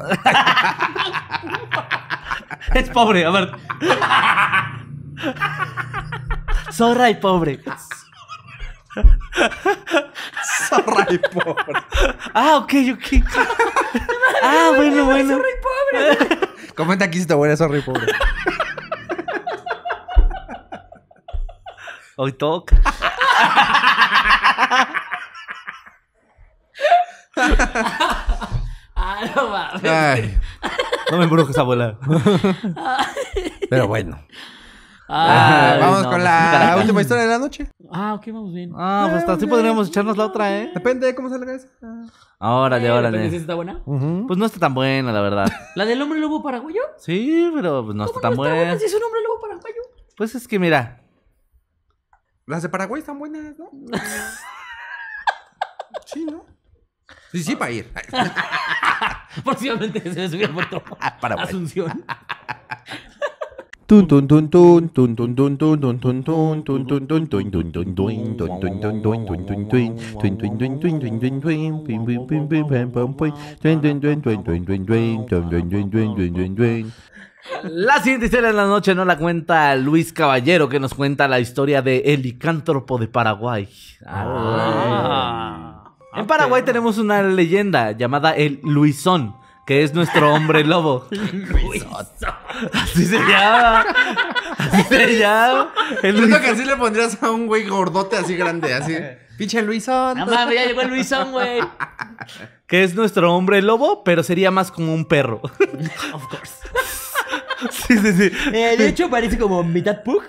Es 2.74 2.88
pobre, 2.90 3.24
a 3.24 3.30
ver. 3.30 3.52
Zorra 6.72 7.10
y 7.10 7.14
pobre. 7.16 7.60
Zorra 10.68 11.06
y 11.10 11.18
pobre. 11.18 11.74
Ah, 12.34 12.56
ok, 12.56 12.72
ok. 12.94 13.24
Ah, 14.46 14.72
bueno, 14.76 15.04
bueno. 15.06 15.38
Comenta 16.76 17.06
aquí 17.06 17.18
si 17.18 17.26
tu 17.26 17.32
abuela 17.34 17.54
es 17.54 17.58
zorra 17.58 17.78
y 17.78 17.80
pobre. 17.82 18.12
Hoy 22.16 22.32
toca. 22.32 22.76
Ah, 28.96 29.20
no 29.34 29.48
mames. 29.48 29.84
Ay, 29.84 30.38
No 31.10 31.18
me 31.18 31.24
embrujes, 31.24 31.56
abuela. 31.58 31.96
pero 33.70 33.88
bueno. 33.88 34.18
Ay, 35.06 35.80
Vamos 35.80 35.98
no, 35.98 36.04
con 36.04 36.12
pues, 36.12 36.24
la 36.24 36.76
última 36.78 37.00
historia 37.02 37.24
de 37.24 37.28
la 37.28 37.38
noche. 37.38 37.68
Ah, 37.92 38.14
ok, 38.14 38.26
vamos 38.28 38.54
bien. 38.54 38.72
Ah, 38.74 39.08
pues 39.10 39.28
así 39.28 39.46
podríamos 39.46 39.88
echarnos 39.88 40.16
la 40.16 40.24
otra, 40.26 40.56
¿eh? 40.58 40.70
Depende 40.72 41.06
de 41.06 41.14
cómo 41.14 41.28
salga 41.28 41.54
esa. 41.54 41.68
Órale, 42.38 42.86
Eh, 42.86 42.90
órale. 42.90 43.36
está 43.36 43.54
buena. 43.54 43.82
Pues 43.84 44.38
no 44.38 44.46
está 44.46 44.58
tan 44.58 44.72
buena, 44.74 45.12
la 45.12 45.20
verdad. 45.20 45.46
¿La 45.76 45.84
del 45.84 46.00
hombre 46.00 46.18
lobo 46.20 46.42
paraguayo? 46.42 46.80
Sí, 46.96 47.50
pero 47.54 47.84
pues 47.84 47.94
no 47.96 48.04
está 48.06 48.14
¿Cómo 48.14 48.22
tan 48.22 48.30
no 48.30 48.42
está 48.44 48.54
buena 48.54 48.64
buena. 48.64 48.78
si 48.78 48.86
es 48.86 48.94
un 48.94 49.02
hombre 49.02 49.20
lobo 49.22 49.40
paraguayo? 49.40 49.80
Pues 50.16 50.34
es 50.34 50.48
que 50.48 50.58
mira, 50.58 51.02
Las 52.46 52.62
de 52.62 52.68
Paraguay 52.70 53.00
están 53.00 53.18
buenas, 53.18 53.58
¿no? 53.58 53.70
sí, 56.06 56.24
¿no? 56.24 56.44
Sí, 57.32 57.42
sí, 57.42 57.56
para 57.56 57.70
ir. 57.72 57.92
Próximamente 59.44 60.00
se 60.00 60.20
me 60.20 60.28
subió 60.28 60.46
al 60.46 60.54
puerto. 60.54 60.82
Paraguay. 61.20 61.46
Asunción. 61.46 62.04
La 77.62 77.98
siguiente 77.98 78.26
historia 78.26 78.48
de 78.48 78.54
la 78.54 78.66
noche 78.66 78.94
no 78.94 79.04
la 79.04 79.18
cuenta 79.18 79.76
Luis 79.76 80.12
Caballero, 80.12 80.68
que 80.68 80.80
nos 80.80 80.94
cuenta 80.94 81.28
la 81.28 81.40
historia 81.40 81.82
de 81.82 81.98
El 82.06 82.22
licántropo 82.22 82.98
de 82.98 83.08
Paraguay. 83.08 83.68
Ah. 84.06 85.94
En 86.14 86.26
Paraguay 86.26 86.62
tenemos 86.62 86.96
una 86.98 87.22
leyenda 87.22 87.92
llamada 87.92 88.34
el 88.34 88.60
Luisón, 88.62 89.34
que 89.66 89.82
es 89.82 89.94
nuestro 89.94 90.34
hombre 90.34 90.64
lobo. 90.64 91.08
Así 92.72 93.06
se 93.06 93.18
llama. 93.18 93.84
Así 94.58 94.82
se 94.84 95.18
llama. 95.18 95.72
El 96.02 96.28
que 96.28 96.48
así 96.48 96.64
le 96.64 96.76
pondrías 96.76 97.22
a 97.22 97.30
un 97.30 97.46
güey 97.46 97.66
gordote 97.66 98.16
así 98.16 98.36
grande, 98.36 98.74
así. 98.74 98.96
Pinche 99.36 99.62
Luisón. 99.62 100.18
No 100.18 100.26
mames, 100.26 100.54
ya 100.54 100.66
llegó 100.66 100.82
el 100.82 100.88
Luisón, 100.88 101.32
güey. 101.32 101.60
Que 102.66 102.84
es 102.84 102.94
nuestro 102.94 103.34
hombre 103.34 103.62
lobo, 103.62 104.04
pero 104.04 104.22
sería 104.22 104.50
más 104.50 104.70
como 104.70 104.94
un 104.94 105.06
perro. 105.06 105.40
Of 106.12 106.26
course. 106.28 106.54
Sí, 107.70 107.98
sí, 107.98 108.12
sí. 108.12 108.30
Eh, 108.52 108.76
de 108.76 108.88
hecho, 108.88 109.10
parece 109.10 109.38
como 109.38 109.62
mitad 109.64 110.02
pug. 110.02 110.22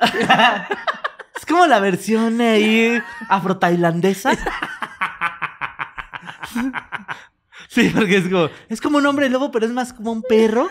Es 1.36 1.46
como 1.46 1.68
la 1.68 1.80
versión 1.80 2.40
ahí 2.42 3.02
afro-tailandesa. 3.30 4.32
Sí, 7.76 7.92
porque 7.94 8.18
es 8.18 8.24
como, 8.30 8.50
es 8.70 8.80
como 8.82 8.98
un 9.00 9.06
hombre 9.06 9.30
lobo, 9.30 9.52
pero 9.52 9.66
es 9.66 9.72
más 9.74 9.92
como 9.94 10.12
un 10.14 10.22
perro. 10.24 10.68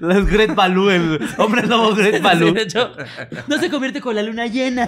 Las 0.00 0.26
Gret 0.26 0.54
Balú, 0.54 0.90
el 0.90 1.18
hombre 1.38 1.66
lobo 1.66 1.94
Gret 1.94 2.16
Sí, 2.16 2.20
Balú. 2.22 2.52
de 2.52 2.62
hecho, 2.62 2.92
no 3.48 3.58
se 3.58 3.68
convierte 3.70 4.00
con 4.00 4.14
la 4.14 4.22
luna 4.22 4.46
llena. 4.46 4.86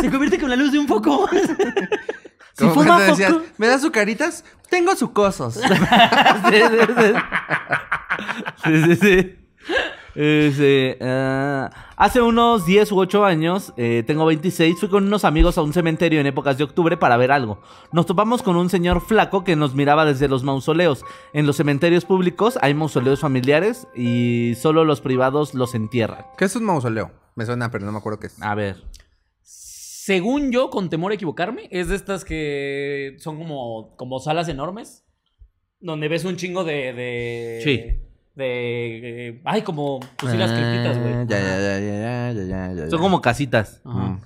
Se 0.00 0.10
convierte 0.10 0.38
con 0.38 0.48
la 0.48 0.56
luz 0.56 0.72
de 0.72 0.78
un 0.78 0.88
foco. 0.88 1.28
Si 2.56 2.60
Como 2.66 2.74
fuma 2.74 3.00
decías, 3.02 3.32
poco. 3.32 3.44
¿me 3.58 3.66
das 3.66 3.82
sucaritas? 3.82 4.44
Tengo 4.70 4.94
sucosos. 4.96 5.60
Sí, 8.64 8.74
sí, 8.84 8.96
sí. 8.96 9.36
Sí, 10.14 10.52
sí, 10.52 10.56
sí. 10.56 10.96
Hace 11.96 12.20
unos 12.20 12.66
10 12.66 12.90
u 12.90 12.98
8 12.98 13.24
años, 13.24 13.72
eh, 13.76 14.02
tengo 14.04 14.26
26, 14.26 14.80
fui 14.80 14.88
con 14.88 15.06
unos 15.06 15.24
amigos 15.24 15.58
a 15.58 15.62
un 15.62 15.72
cementerio 15.72 16.20
en 16.20 16.26
épocas 16.26 16.58
de 16.58 16.64
octubre 16.64 16.96
para 16.96 17.16
ver 17.16 17.30
algo. 17.30 17.60
Nos 17.92 18.06
topamos 18.06 18.42
con 18.42 18.56
un 18.56 18.68
señor 18.68 19.00
flaco 19.00 19.44
que 19.44 19.54
nos 19.54 19.74
miraba 19.76 20.04
desde 20.04 20.26
los 20.26 20.42
mausoleos. 20.42 21.04
En 21.32 21.46
los 21.46 21.56
cementerios 21.56 22.04
públicos 22.04 22.58
hay 22.62 22.74
mausoleos 22.74 23.20
familiares 23.20 23.86
y 23.94 24.54
solo 24.56 24.84
los 24.84 25.00
privados 25.00 25.54
los 25.54 25.76
entierran. 25.76 26.26
¿Qué 26.36 26.46
es 26.46 26.56
un 26.56 26.64
mausoleo? 26.64 27.12
Me 27.36 27.46
suena, 27.46 27.70
pero 27.70 27.86
no 27.86 27.92
me 27.92 27.98
acuerdo 27.98 28.18
qué 28.18 28.26
es. 28.26 28.42
A 28.42 28.56
ver. 28.56 28.82
Según 29.42 30.50
yo, 30.50 30.70
con 30.70 30.90
temor 30.90 31.12
a 31.12 31.14
equivocarme, 31.14 31.68
es 31.70 31.88
de 31.88 31.96
estas 31.96 32.24
que 32.24 33.16
son 33.20 33.38
como, 33.38 33.94
como 33.96 34.18
salas 34.18 34.48
enormes. 34.48 35.04
Donde 35.80 36.08
ves 36.08 36.24
un 36.24 36.36
chingo 36.36 36.64
de. 36.64 36.92
de 36.92 37.60
Sí. 37.62 38.13
De. 38.34 39.28
eh, 39.28 39.40
ay, 39.44 39.62
como. 39.62 40.00
Pues 40.16 40.32
sí, 40.32 40.38
las 40.38 40.52
criptitas, 40.52 40.96
Ah, 40.96 41.00
güey. 41.00 41.26
Ya, 41.26 41.38
ya, 41.38 41.58
ya, 41.58 41.78
ya, 41.78 42.32
ya, 42.32 42.44
ya, 42.44 42.72
ya. 42.84 42.90
Son 42.90 43.00
como 43.00 43.20
casitas. 43.20 43.80
Ajá. 43.84 43.98
Mm. 43.98 44.20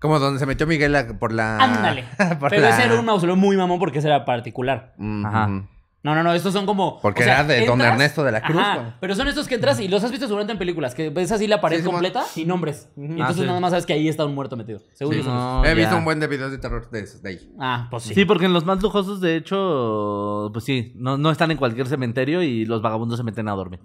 Como 0.00 0.18
donde 0.18 0.40
se 0.40 0.46
metió 0.46 0.66
Miguel 0.66 0.96
por 1.20 1.32
la. 1.32 1.58
Ándale. 1.58 2.04
por 2.40 2.50
Pero 2.50 2.62
la- 2.62 2.70
ese 2.70 2.84
era 2.84 2.98
un 2.98 3.04
mausoleo 3.06 3.36
muy 3.36 3.56
mamón 3.56 3.78
porque 3.78 4.00
ese 4.00 4.08
era 4.08 4.24
particular. 4.24 4.94
Ajá. 5.24 5.62
No, 6.04 6.16
no, 6.16 6.24
no, 6.24 6.32
estos 6.34 6.52
son 6.52 6.66
como. 6.66 7.00
Porque 7.00 7.22
o 7.22 7.24
sea, 7.24 7.34
era 7.40 7.44
de 7.44 7.64
Don 7.64 7.78
entras- 7.80 7.92
Ernesto 7.92 8.24
de 8.24 8.32
la 8.32 8.42
Cruz. 8.42 8.58
Ajá, 8.60 8.76
güey. 8.78 8.92
pero 9.00 9.14
son 9.14 9.28
estos 9.28 9.46
que 9.46 9.54
entras 9.54 9.78
y 9.78 9.86
los 9.86 10.02
has 10.02 10.10
visto 10.10 10.26
seguramente 10.26 10.52
en 10.52 10.58
películas, 10.58 10.96
que 10.96 11.10
ves 11.10 11.30
así 11.30 11.46
la 11.46 11.60
pared 11.60 11.78
Sí, 11.78 11.84
completa 11.84 12.24
y 12.34 12.44
nombres. 12.44 12.88
Y 12.96 13.04
entonces 13.04 13.36
Ah, 13.36 13.40
sí. 13.42 13.46
nada 13.46 13.60
más 13.60 13.70
sabes 13.70 13.86
que 13.86 13.92
ahí 13.92 14.08
está 14.08 14.24
un 14.26 14.34
muerto 14.34 14.56
metido. 14.56 14.80
Seguro 14.94 15.18
Sí. 15.18 15.24
No, 15.28 15.64
He 15.64 15.74
visto 15.74 15.96
un 15.96 16.04
buen 16.04 16.18
de 16.18 16.26
videos 16.26 16.50
de 16.50 16.58
terror 16.58 16.90
de 16.90 17.00
esos, 17.00 17.22
de 17.22 17.30
ahí. 17.30 17.52
Ah, 17.60 17.86
pues 17.88 18.02
sí. 18.02 18.14
Sí, 18.14 18.24
porque 18.24 18.46
en 18.46 18.52
los 18.52 18.64
más 18.66 18.82
lujosos, 18.82 19.20
de 19.20 19.36
hecho, 19.36 20.50
pues 20.52 20.64
sí, 20.64 20.92
no, 20.96 21.18
no 21.18 21.30
están 21.30 21.52
en 21.52 21.56
cualquier 21.56 21.86
cementerio 21.86 22.42
y 22.42 22.64
los 22.64 22.82
vagabundos 22.82 23.18
se 23.18 23.22
meten 23.24 23.48
a 23.48 23.52
dormir. 23.52 23.78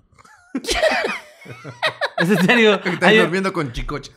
es 2.17 2.29
en 2.31 2.37
serio. 2.47 2.73
Están 2.83 3.09
Hay- 3.09 3.19
durmiendo 3.19 3.53
con 3.53 3.71
chicoche. 3.71 4.11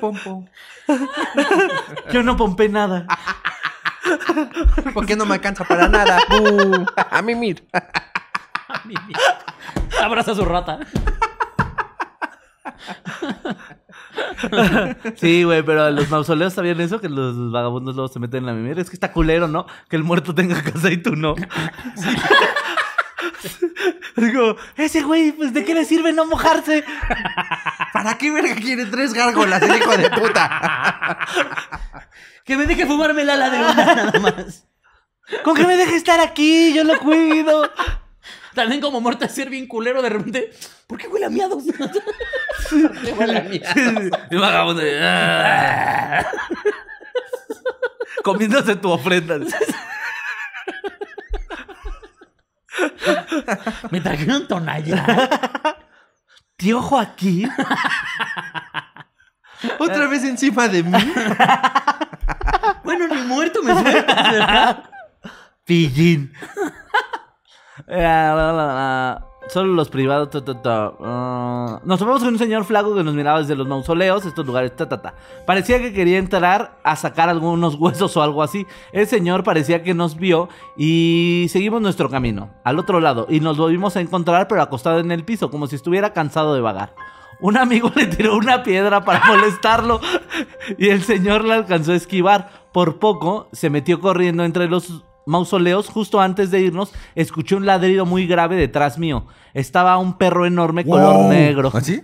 Pom, 0.00 0.16
pom. 0.24 0.46
Yo 2.12 2.22
no 2.22 2.36
pompé 2.36 2.68
nada. 2.68 3.06
¿Por 4.94 5.06
qué 5.06 5.16
no 5.16 5.26
me 5.26 5.34
alcanza 5.34 5.64
para 5.64 5.88
nada? 5.88 6.18
Uh, 6.40 6.84
a 7.10 7.22
mí, 7.22 7.34
mir. 7.34 7.66
Abraza 10.02 10.32
a 10.32 10.34
su 10.34 10.44
rata. 10.44 10.78
Sí, 15.16 15.44
güey, 15.44 15.62
pero 15.62 15.90
los 15.90 16.08
mausoleos 16.10 16.54
sabían 16.54 16.80
eso, 16.80 17.00
que 17.00 17.08
los 17.08 17.50
vagabundos 17.50 17.94
luego 17.94 18.08
se 18.08 18.20
meten 18.20 18.40
en 18.40 18.46
la 18.46 18.52
mimir. 18.52 18.78
Es 18.78 18.90
que 18.90 18.96
está 18.96 19.12
culero, 19.12 19.48
¿no? 19.48 19.66
Que 19.88 19.96
el 19.96 20.04
muerto 20.04 20.34
tenga 20.34 20.62
casa 20.62 20.90
y 20.90 20.98
tú 20.98 21.16
no. 21.16 21.34
Digo, 24.16 24.56
ese 24.76 25.02
güey, 25.02 25.32
pues 25.32 25.54
¿de 25.54 25.64
qué 25.64 25.74
le 25.74 25.84
sirve 25.84 26.12
no 26.12 26.26
mojarse? 26.26 26.84
¿Para 27.92 28.18
qué 28.18 28.30
verga 28.30 28.54
quiere 28.56 28.86
tres 28.86 29.14
gárgolas 29.14 29.62
el 29.62 29.76
hijo 29.76 29.96
de 29.96 30.10
puta? 30.10 31.18
Que 32.48 32.56
me 32.56 32.66
deje 32.66 32.86
fumarme 32.86 33.24
la 33.26 33.34
ala 33.34 33.50
de 33.50 33.58
una 33.58 33.94
nada 33.94 34.18
más. 34.20 34.66
Con 35.44 35.54
que 35.54 35.66
me 35.66 35.76
deje 35.76 35.96
estar 35.96 36.18
aquí, 36.18 36.72
yo 36.72 36.82
lo 36.82 36.98
cuido. 36.98 37.70
También 38.54 38.80
como 38.80 39.10
de 39.10 39.28
ser 39.28 39.50
bien 39.50 39.66
culero 39.66 40.00
de 40.00 40.08
repente. 40.08 40.50
¿Por 40.86 40.96
qué 40.96 41.08
huele 41.08 41.26
a 41.26 41.28
miados? 41.28 41.64
¿Por 42.70 43.02
qué 43.02 43.12
huele 43.12 43.36
a 43.36 43.42
miados? 43.42 43.76
Y 43.76 44.34
el 44.34 44.40
vagabundo. 44.40 44.80
Comiéndose 48.24 48.76
tu 48.76 48.92
ofrenda. 48.92 49.40
Me 53.90 54.00
trajeron 54.00 54.48
tonalla. 54.48 55.76
Tío 56.56 56.80
Joaquín. 56.80 57.52
Otra 59.78 60.06
vez 60.06 60.24
encima 60.24 60.66
de 60.66 60.82
mí. 60.82 60.98
Bueno, 62.88 63.06
ni 63.06 63.20
muerto 63.20 63.62
me 63.62 63.78
sueltas, 63.78 64.32
¿verdad? 64.32 64.84
Pillín. 65.66 66.32
Eh. 67.86 69.14
Solo 69.48 69.74
los 69.74 69.90
privados. 69.90 70.30
Ah, 70.64 71.80
nos 71.84 71.98
topamos 71.98 72.22
con 72.22 72.32
un 72.32 72.38
señor 72.38 72.64
flaco 72.64 72.94
que 72.94 73.04
nos 73.04 73.12
miraba 73.12 73.40
desde 73.40 73.56
los 73.56 73.68
mausoleos, 73.68 74.24
estos 74.24 74.46
lugares. 74.46 74.74
ta. 74.74 75.14
Parecía 75.46 75.78
que 75.80 75.92
quería 75.92 76.16
entrar 76.16 76.78
a 76.82 76.96
sacar 76.96 77.28
algunos 77.28 77.74
huesos 77.78 78.16
o 78.16 78.22
algo 78.22 78.42
así. 78.42 78.66
El 78.92 79.06
señor 79.06 79.44
parecía 79.44 79.82
que 79.82 79.92
nos 79.92 80.16
vio 80.16 80.48
y 80.74 81.46
seguimos 81.50 81.82
nuestro 81.82 82.08
camino 82.08 82.54
al 82.64 82.78
otro 82.78 83.00
lado. 83.00 83.26
Y 83.28 83.40
nos 83.40 83.58
volvimos 83.58 83.96
a 83.96 84.00
encontrar, 84.00 84.48
pero 84.48 84.62
acostado 84.62 84.98
en 84.98 85.12
el 85.12 85.26
piso, 85.26 85.50
como 85.50 85.66
si 85.66 85.76
estuviera 85.76 86.14
cansado 86.14 86.54
de 86.54 86.62
vagar. 86.62 86.94
Un 87.40 87.56
amigo 87.56 87.90
le 87.96 88.06
tiró 88.06 88.36
una 88.36 88.62
piedra 88.62 89.04
para 89.04 89.24
molestarlo 89.26 90.00
y 90.76 90.88
el 90.88 91.02
señor 91.02 91.44
la 91.44 91.54
alcanzó 91.54 91.92
a 91.92 91.96
esquivar. 91.96 92.50
Por 92.72 92.98
poco 92.98 93.48
se 93.52 93.70
metió 93.70 94.00
corriendo 94.00 94.44
entre 94.44 94.68
los 94.68 95.04
mausoleos. 95.26 95.88
Justo 95.88 96.20
antes 96.20 96.50
de 96.50 96.60
irnos, 96.60 96.92
escuché 97.14 97.54
un 97.54 97.66
ladrido 97.66 98.06
muy 98.06 98.26
grave 98.26 98.56
detrás 98.56 98.98
mío. 98.98 99.26
Estaba 99.54 99.96
un 99.98 100.18
perro 100.18 100.46
enorme 100.46 100.84
color 100.84 101.26
negro. 101.26 101.70
¿Así? 101.74 102.02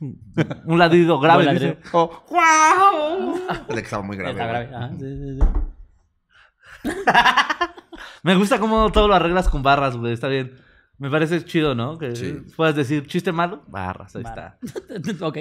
Un 0.66 0.78
ladrido 0.78 1.18
grave. 1.18 1.78
Oh, 1.92 2.10
wow. 2.28 3.76
Estaba 3.78 4.02
muy 4.02 4.16
grave. 4.16 4.32
Está 4.32 4.46
grave. 4.46 4.74
Ajá, 4.74 4.90
sí, 4.98 4.98
sí, 4.98 5.38
sí. 5.40 6.90
Me 8.22 8.34
gusta 8.34 8.58
cómo 8.58 8.90
todo 8.90 9.08
lo 9.08 9.14
arreglas 9.14 9.48
con 9.48 9.62
barras, 9.62 9.96
güey. 9.96 10.12
Está 10.12 10.28
bien. 10.28 10.63
Me 10.98 11.10
parece 11.10 11.44
chido, 11.44 11.74
¿no? 11.74 11.98
Que 11.98 12.14
Sí. 12.16 12.42
puedas 12.56 12.74
decir 12.76 13.06
chiste 13.06 13.32
malo, 13.32 13.62
barras, 13.66 14.14
ahí 14.16 14.22
Barra. 14.22 14.56
está. 14.92 15.26
ok. 15.26 15.38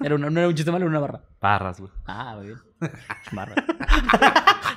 Era 0.00 0.14
una- 0.14 0.30
no 0.30 0.38
era 0.38 0.48
un 0.48 0.54
chiste 0.54 0.70
malo, 0.70 0.84
era 0.84 0.90
una 0.90 1.00
barra. 1.00 1.20
Barras, 1.40 1.80
güey. 1.80 1.90
Ah, 2.06 2.34
muy 2.36 2.46
bien. 2.48 2.58
Barra. 3.32 3.54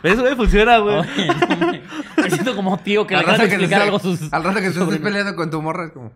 Eso, 0.03 0.22
güey, 0.22 0.36
funciona, 0.36 0.78
güey. 0.80 0.95
No 0.95 2.24
me, 2.24 2.30
siento 2.32 2.55
como 2.55 2.78
tío 2.80 3.05
que 3.05 3.13
le 3.16 3.20
Al 3.22 3.26
rato 3.26 3.41
de 3.41 3.47
explicar 3.47 3.82
algo 3.84 3.99
sus... 3.99 4.32
al 4.34 4.43
rato 4.43 4.55
que 4.61 4.70
te 4.72 4.80
estés 4.80 4.99
peleando 4.99 5.36
con 5.36 5.49
tu 5.51 5.61
morra 5.61 5.86
es 5.86 5.91
como... 5.91 6.11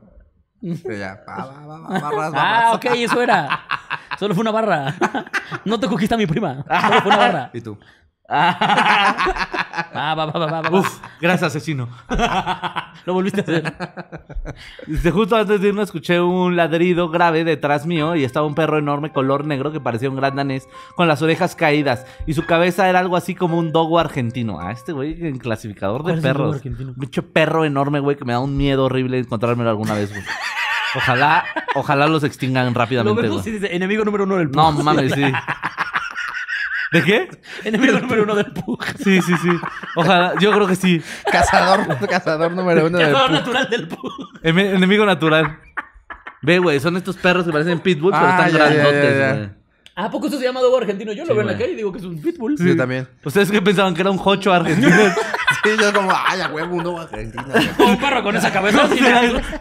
Pero 0.61 0.97
ya, 0.97 1.23
va, 1.27 1.45
va, 1.45 1.65
va, 1.77 1.87
barras, 1.87 2.11
barras. 2.11 2.33
Ah, 2.35 2.71
ok, 2.75 2.85
eso 2.95 3.21
era. 3.21 3.63
Solo 4.19 4.33
fue 4.35 4.41
una 4.41 4.51
barra. 4.51 4.95
No 5.65 5.79
te 5.79 5.87
conquista 5.87 6.15
mi 6.17 6.25
prima. 6.27 6.63
Solo 6.63 7.01
fue 7.01 7.07
una 7.07 7.17
barra. 7.17 7.49
Y 7.53 7.61
tú. 7.61 7.77
Ah, 8.31 9.85
va, 9.95 10.13
va, 10.15 10.25
va, 10.27 10.45
va, 10.45 10.61
va. 10.61 10.79
Uf, 10.79 10.99
gracias, 11.19 11.47
asesino. 11.55 11.89
Lo 13.05 13.13
volviste 13.13 13.41
a 13.41 13.43
hacer. 13.43 13.73
Dice, 14.85 15.11
justo 15.11 15.35
antes 15.35 15.61
de 15.61 15.69
irnos 15.69 15.85
escuché 15.85 16.21
un 16.21 16.55
ladrido 16.55 17.09
grave 17.09 17.43
detrás 17.43 17.85
mío 17.85 18.15
y 18.15 18.23
estaba 18.23 18.45
un 18.45 18.55
perro 18.55 18.77
enorme 18.77 19.11
color 19.11 19.45
negro 19.45 19.71
que 19.71 19.79
parecía 19.79 20.09
un 20.09 20.15
gran 20.15 20.35
danés 20.35 20.67
con 20.95 21.07
las 21.07 21.21
orejas 21.21 21.55
caídas 21.55 22.05
y 22.27 22.33
su 22.33 22.45
cabeza 22.45 22.87
era 22.89 22.99
algo 22.99 23.15
así 23.15 23.33
como 23.35 23.57
un 23.57 23.71
dogo 23.71 23.97
argentino. 23.99 24.59
Ah, 24.59 24.71
este 24.71 24.91
güey 24.91 25.25
en 25.25 25.39
clasificador 25.39 26.03
¿Cuál 26.03 26.17
de 26.17 26.21
perros. 26.21 26.55
argentino? 26.57 26.89
Un 26.89 26.95
pinche 26.95 27.23
perro 27.23 27.65
enorme, 27.65 27.99
güey, 27.99 28.15
que 28.15 28.25
me 28.25 28.33
da 28.33 28.39
un 28.39 28.55
miedo 28.55 28.85
horrible 28.85 29.17
encontrármelo 29.17 29.69
alguna 29.69 29.93
vez, 29.95 30.11
güey. 30.11 30.23
Ojalá, 30.95 31.45
ojalá 31.75 32.07
los 32.07 32.23
extingan 32.23 32.65
Lo 32.67 32.73
rápidamente, 32.73 33.21
vemos 33.21 33.43
güey. 33.43 33.55
y 33.55 33.59
dice 33.59 33.75
enemigo 33.75 34.03
número 34.03 34.23
uno 34.23 34.37
del 34.37 34.49
No 34.51 34.71
mames, 34.71 35.11
sí. 35.15 35.23
¿De 36.91 37.03
qué? 37.03 37.29
Enemigo 37.63 37.99
número 37.99 38.23
uno 38.23 38.35
del 38.35 38.51
Pug. 38.51 38.83
Sí, 39.03 39.21
sí, 39.21 39.33
sí. 39.41 39.49
Ojalá, 39.95 40.33
yo 40.39 40.51
creo 40.51 40.67
que 40.67 40.75
sí. 40.75 41.01
Cazador, 41.31 41.97
cazador 42.07 42.51
número 42.51 42.87
uno 42.87 42.97
del 42.97 43.07
Cazador 43.11 43.29
Pug. 43.29 43.37
natural 43.39 43.69
del 43.69 43.87
Pug. 43.87 44.11
Enemigo 44.43 45.05
natural. 45.05 45.59
Ve, 46.41 46.57
güey, 46.59 46.79
son 46.79 46.95
estos 46.97 47.17
perros 47.17 47.45
que 47.45 47.51
parecen 47.51 47.79
pitbull, 47.79 48.11
pero 48.13 48.25
Ah, 48.25 48.47
están 48.47 48.51
ya, 48.51 48.57
ya, 48.57 48.73
grandotes, 48.73 49.13
ya, 49.13 49.19
ya. 49.19 49.33
güey. 49.35 49.49
¿A 50.05 50.09
poco 50.09 50.27
eso 50.27 50.37
se 50.37 50.45
llama 50.45 50.61
dogo 50.61 50.77
argentino? 50.77 51.11
Yo 51.13 51.23
Sí, 51.23 51.29
lo 51.29 51.35
veo 51.35 51.41
en 51.41 51.47
la 51.47 51.53
güey. 51.53 51.61
calle 51.63 51.73
y 51.73 51.75
digo 51.77 51.91
que 51.91 51.97
es 51.99 52.05
un 52.05 52.21
pitbull. 52.21 52.57
Sí, 52.57 52.67
yo 52.67 52.77
también. 52.77 53.07
¿Ustedes 53.23 53.51
qué 53.51 53.61
pensaban 53.61 53.93
que 53.93 54.01
era 54.01 54.11
un 54.11 54.17
jocho 54.17 54.53
argentino? 54.53 54.95
Sí, 55.61 55.71
yo 55.77 55.91
como, 55.91 56.09
ay, 56.25 56.39
a 56.39 56.47
huevo, 56.47 56.73
uno 56.77 57.01
argentino. 57.01 57.43
Un 57.79 57.97
perro 57.99 58.23
con 58.23 58.33
esa 58.33 58.49
cabeza. 58.53 58.83
así, 58.85 58.97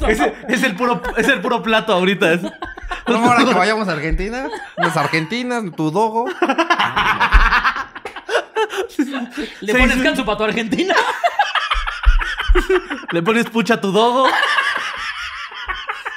es, 0.06 0.20
es 0.48 0.62
el 0.62 0.76
puro, 0.76 1.02
es 1.16 1.26
el 1.26 1.40
puro 1.40 1.60
plato 1.60 1.92
ahorita. 1.92 2.34
es- 2.34 2.40
¿Cómo 3.04 3.26
ahora 3.26 3.44
que 3.44 3.52
vayamos 3.52 3.88
a 3.88 3.92
Argentina? 3.94 4.46
Las 4.76 4.96
argentinas, 4.96 5.64
tu 5.76 5.90
dogo. 5.90 6.26
Le 9.60 9.72
Sí, 9.72 9.78
pones 9.78 9.96
sí. 9.96 10.02
canso 10.02 10.24
para 10.24 10.38
tu 10.38 10.44
Argentina. 10.44 10.94
Le 13.10 13.22
pones 13.22 13.46
pucha 13.50 13.74
a 13.74 13.80
tu 13.80 13.90
dogo. 13.90 14.26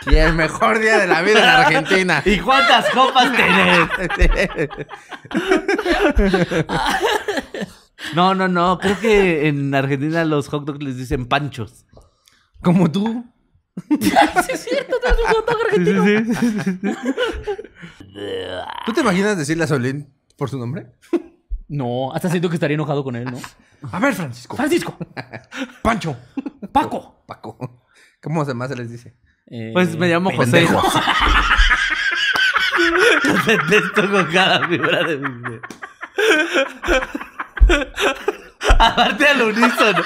Y 0.07 0.15
el 0.15 0.33
mejor 0.33 0.79
día 0.79 0.97
de 0.97 1.07
la 1.07 1.21
vida 1.21 1.39
en 1.39 1.49
Argentina. 1.49 2.21
¿Y 2.25 2.39
cuántas 2.39 2.89
copas 2.89 3.31
tenés? 3.35 3.89
No, 8.15 8.33
no, 8.33 8.47
no. 8.47 8.79
Creo 8.79 8.99
que 8.99 9.47
en 9.47 9.75
Argentina 9.75 10.25
los 10.25 10.47
hot 10.47 10.65
dogs 10.65 10.83
les 10.83 10.97
dicen 10.97 11.27
panchos. 11.27 11.85
Como 12.63 12.91
tú. 12.91 13.25
sí, 14.01 14.11
es 14.49 14.63
cierto, 14.63 14.95
tú 14.99 15.07
eres 15.07 15.19
un 15.19 15.27
hot 15.27 15.47
dog 15.47 15.57
argentino. 15.65 16.03
¿Tú 18.87 18.93
te 18.93 19.01
imaginas 19.01 19.37
decirle 19.37 19.65
a 19.65 19.67
Solín 19.67 20.11
por 20.35 20.49
su 20.49 20.57
nombre? 20.57 20.87
No, 21.67 22.11
hasta 22.11 22.29
siento 22.29 22.49
que 22.49 22.55
estaría 22.55 22.73
enojado 22.73 23.03
con 23.03 23.15
él, 23.15 23.25
¿no? 23.25 23.39
A 23.91 23.99
ver, 23.99 24.13
Francisco. 24.15 24.57
Francisco, 24.57 24.97
Pancho. 25.83 26.17
Paco. 26.71 27.23
Paco. 27.27 27.85
¿Cómo 28.21 28.43
se 28.45 28.53
más 28.53 28.69
se 28.69 28.75
les 28.75 28.89
dice? 28.89 29.15
Eh, 29.53 29.71
Pues 29.73 29.97
me 29.97 30.07
llamo 30.07 30.31
José. 30.35 30.65
Los 33.23 33.45
detesto 33.45 34.09
con 34.09 34.25
cada 34.31 34.65
fibra 34.67 35.03
de 35.03 35.17
mi 35.17 35.43
ser. 35.43 35.61
Aparte 38.79 39.27
al 39.27 39.41
unísono. 39.41 40.03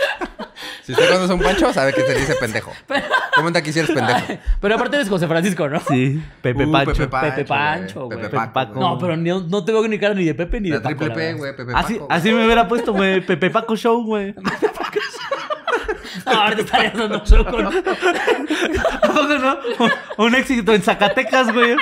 Si 0.84 0.92
usted 0.92 1.08
conoce 1.08 1.32
a 1.32 1.34
un 1.36 1.40
Pancho, 1.42 1.72
sabe 1.72 1.92
que 1.92 2.02
se 2.02 2.14
dice 2.14 2.34
pendejo. 2.34 2.72
Comenta 3.36 3.60
aquí 3.60 3.72
si 3.72 3.78
eres 3.78 3.92
pendejo. 3.92 4.20
Pero 4.60 4.74
aparte 4.74 4.96
eres 4.96 5.08
José 5.08 5.26
Francisco, 5.28 5.68
¿no? 5.68 5.80
Sí, 5.88 6.20
Pepe 6.42 6.64
Uh, 6.66 6.72
Pancho. 6.72 6.92
Pepe 6.94 7.06
Pancho. 7.08 7.30
Pepe 7.36 7.44
Pancho, 7.44 8.04
güey. 8.06 8.18
güey. 8.18 8.30
Pepe 8.30 8.40
Pepe 8.40 8.52
Paco. 8.52 8.80
No, 8.80 8.98
pero 8.98 9.16
ni- 9.16 9.30
no 9.30 9.64
te 9.64 9.72
veo 9.72 9.86
ni 9.86 9.98
cara 9.98 10.14
ni 10.14 10.24
de 10.24 10.34
Pepe 10.34 10.60
ni 10.60 10.68
de 10.70 10.76
La 10.76 10.82
Paco. 10.82 10.96
triple 10.96 11.08
la 11.08 11.14
P, 11.14 11.20
verdad. 11.20 11.38
güey. 11.38 11.56
Pepe 11.56 11.72
Así, 11.74 11.94
Paco. 11.94 12.06
así 12.10 12.32
me 12.32 12.44
hubiera 12.44 12.66
puesto, 12.68 12.92
güey. 12.92 13.20
Pepe 13.20 13.50
Paco 13.50 13.76
Show, 13.76 14.04
güey. 14.04 14.34
No, 16.26 16.32
ahorita 16.32 16.62
estarías 16.62 16.94
dando 16.94 17.18
un 17.20 17.24
show 17.26 17.44
con... 17.44 17.66
¿A 17.66 19.00
poco 19.00 19.22
no? 19.38 19.58
Un, 19.78 19.90
un 20.26 20.34
éxito 20.34 20.74
en 20.74 20.82
Zacatecas, 20.82 21.52
güey. 21.52 21.76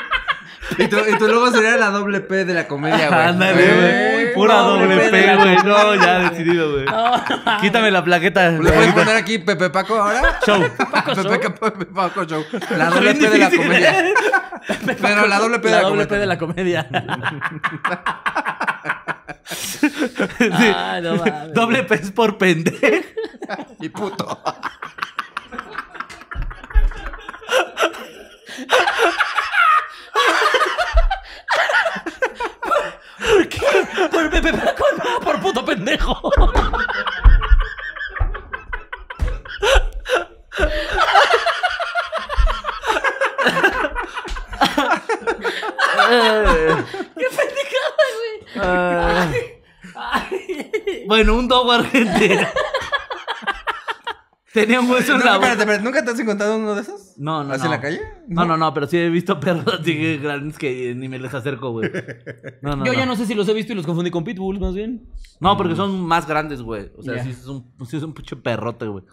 Y 0.78 0.86
tu, 0.86 0.96
y 0.98 1.18
tu 1.18 1.26
logo 1.28 1.50
sería 1.50 1.76
la 1.76 1.90
doble 1.90 2.20
P 2.20 2.44
de 2.44 2.54
la 2.54 2.66
comedia, 2.68 3.08
güey. 3.08 3.20
Ándale, 3.20 3.54
güey. 3.74 4.17
Pura 4.38 4.54
doble 4.58 5.10
P 5.10 5.36
güey. 5.36 5.56
No, 5.64 5.94
ya 5.94 6.30
decidido, 6.30 6.72
güey. 6.72 6.86
Quítame 7.60 7.90
la 7.90 8.04
plaqueta. 8.04 8.50
¿Le 8.50 8.72
puedes 8.72 8.94
poner 8.94 9.16
aquí 9.16 9.38
Pepe 9.38 9.70
Paco 9.70 9.96
ahora? 9.96 10.38
Show. 10.46 10.62
Pepe, 11.14 11.50
Pepe 11.50 11.86
Paco 11.86 12.24
Show. 12.24 12.44
La 12.76 12.90
doble 12.90 13.14
P 13.14 13.28
de 13.28 13.38
la 13.38 13.50
comedia. 13.50 14.04
Pero 15.00 15.26
la 15.26 15.38
doble 15.38 15.58
P 15.58 15.68
de 15.68 15.74
La 15.74 15.82
la 15.82 15.88
doble. 15.88 16.06
P 16.06 16.16
de 16.16 16.26
la 16.26 16.38
comedia. 16.38 16.88
Sí. 19.44 19.88
Ay, 20.76 21.02
no 21.02 21.16
mames. 21.16 21.52
Doble 21.54 21.82
P 21.84 21.94
es 21.94 22.10
por 22.12 22.38
pendejo. 22.38 22.86
Y 23.80 23.88
puto. 23.88 24.42
¿Por 33.18 34.07
Por 34.18 34.30
Pepe 34.30 34.52
Paco, 34.52 34.84
no, 34.98 35.20
por 35.20 35.40
puto 35.40 35.64
pendejo. 35.64 36.32
¡Qué 45.96 47.26
pendejada, 47.36 48.04
güey! 48.16 48.40
Ah, 48.56 49.30
Ay. 49.94 51.04
bueno, 51.06 51.34
un 51.34 51.46
dogo 51.48 51.72
argentino. 51.72 52.46
Tenía 54.52 54.80
un 54.80 54.90
hueso 54.90 55.12
en 55.14 55.20
la 55.24 55.34
espérate, 55.34 55.40
boca. 55.40 55.52
espérate. 55.62 55.84
¿Nunca 55.84 56.04
te 56.04 56.10
has 56.10 56.18
encontrado 56.18 56.56
uno 56.56 56.74
de 56.74 56.82
esos? 56.82 57.07
No, 57.20 57.42
no, 57.42 57.52
¿Así 57.52 57.64
no. 57.64 57.70
la 57.70 57.80
calle? 57.80 58.00
No, 58.28 58.44
no, 58.44 58.56
no, 58.56 58.72
pero 58.72 58.86
sí 58.86 58.96
he 58.96 59.10
visto 59.10 59.40
perros 59.40 59.66
así 59.80 60.18
grandes 60.18 60.56
que 60.56 60.94
ni 60.94 61.08
me 61.08 61.18
les 61.18 61.34
acerco, 61.34 61.72
güey. 61.72 61.90
No, 62.62 62.76
no, 62.76 62.86
Yo 62.86 62.92
ya 62.92 63.06
no 63.06 63.16
sé 63.16 63.26
si 63.26 63.34
los 63.34 63.48
he 63.48 63.54
visto 63.54 63.72
y 63.72 63.76
los 63.76 63.86
confundí 63.86 64.12
con 64.12 64.22
Pitbull, 64.22 64.60
más 64.60 64.72
bien. 64.74 65.10
No, 65.40 65.56
porque 65.56 65.74
son 65.74 66.00
más 66.00 66.28
grandes, 66.28 66.62
güey. 66.62 66.92
O 66.96 67.02
sea, 67.02 67.16
Ya. 67.16 67.24
sí 67.24 67.30
es 67.30 67.44
un, 67.46 67.74
sí 67.88 67.96
es 67.96 68.04
un 68.04 68.14
pinche 68.14 68.36
perrote, 68.36 68.86
güey. 68.86 69.04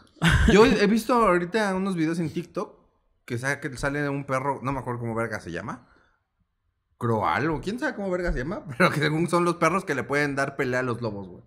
Yo 0.53 0.65
he 0.67 0.85
visto 0.85 1.13
ahorita 1.15 1.73
unos 1.73 1.95
videos 1.95 2.19
en 2.19 2.31
TikTok 2.31 2.77
que 3.25 3.37
que 3.37 3.77
sale 3.77 4.07
un 4.07 4.23
perro, 4.25 4.59
no 4.61 4.71
me 4.71 4.79
acuerdo 4.79 4.99
cómo 4.99 5.15
verga 5.15 5.39
se 5.39 5.51
llama. 5.51 5.87
Croal 6.97 7.49
o 7.49 7.59
quién 7.59 7.79
sabe 7.79 7.95
cómo 7.95 8.09
verga 8.11 8.31
se 8.31 8.37
llama, 8.39 8.63
pero 8.77 8.91
que 8.91 8.99
según 8.99 9.27
son 9.27 9.45
los 9.45 9.55
perros 9.55 9.83
que 9.83 9.95
le 9.95 10.03
pueden 10.03 10.35
dar 10.35 10.55
pelea 10.55 10.81
a 10.81 10.83
los 10.83 11.01
lobos, 11.01 11.27
güey. 11.27 11.43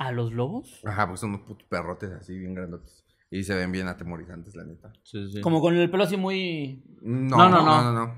¿A 0.00 0.10
los 0.10 0.32
lobos? 0.32 0.80
Ajá, 0.84 1.06
pues 1.06 1.20
son 1.20 1.30
unos 1.30 1.42
putos 1.42 1.66
perrotes 1.68 2.10
así 2.10 2.36
bien 2.36 2.54
grandotes. 2.54 3.03
Y 3.36 3.42
se 3.42 3.54
ven 3.54 3.72
bien 3.72 3.88
atemorizantes, 3.88 4.54
la 4.54 4.64
neta. 4.64 4.92
Sí, 5.02 5.32
sí. 5.32 5.40
Como 5.40 5.60
con 5.60 5.74
el 5.74 5.90
pelo 5.90 6.04
así 6.04 6.16
muy. 6.16 6.84
No, 7.02 7.36
No, 7.36 7.48
no, 7.48 7.62
no, 7.64 7.82
no, 7.82 7.92
no. 7.92 8.06
no. 8.06 8.14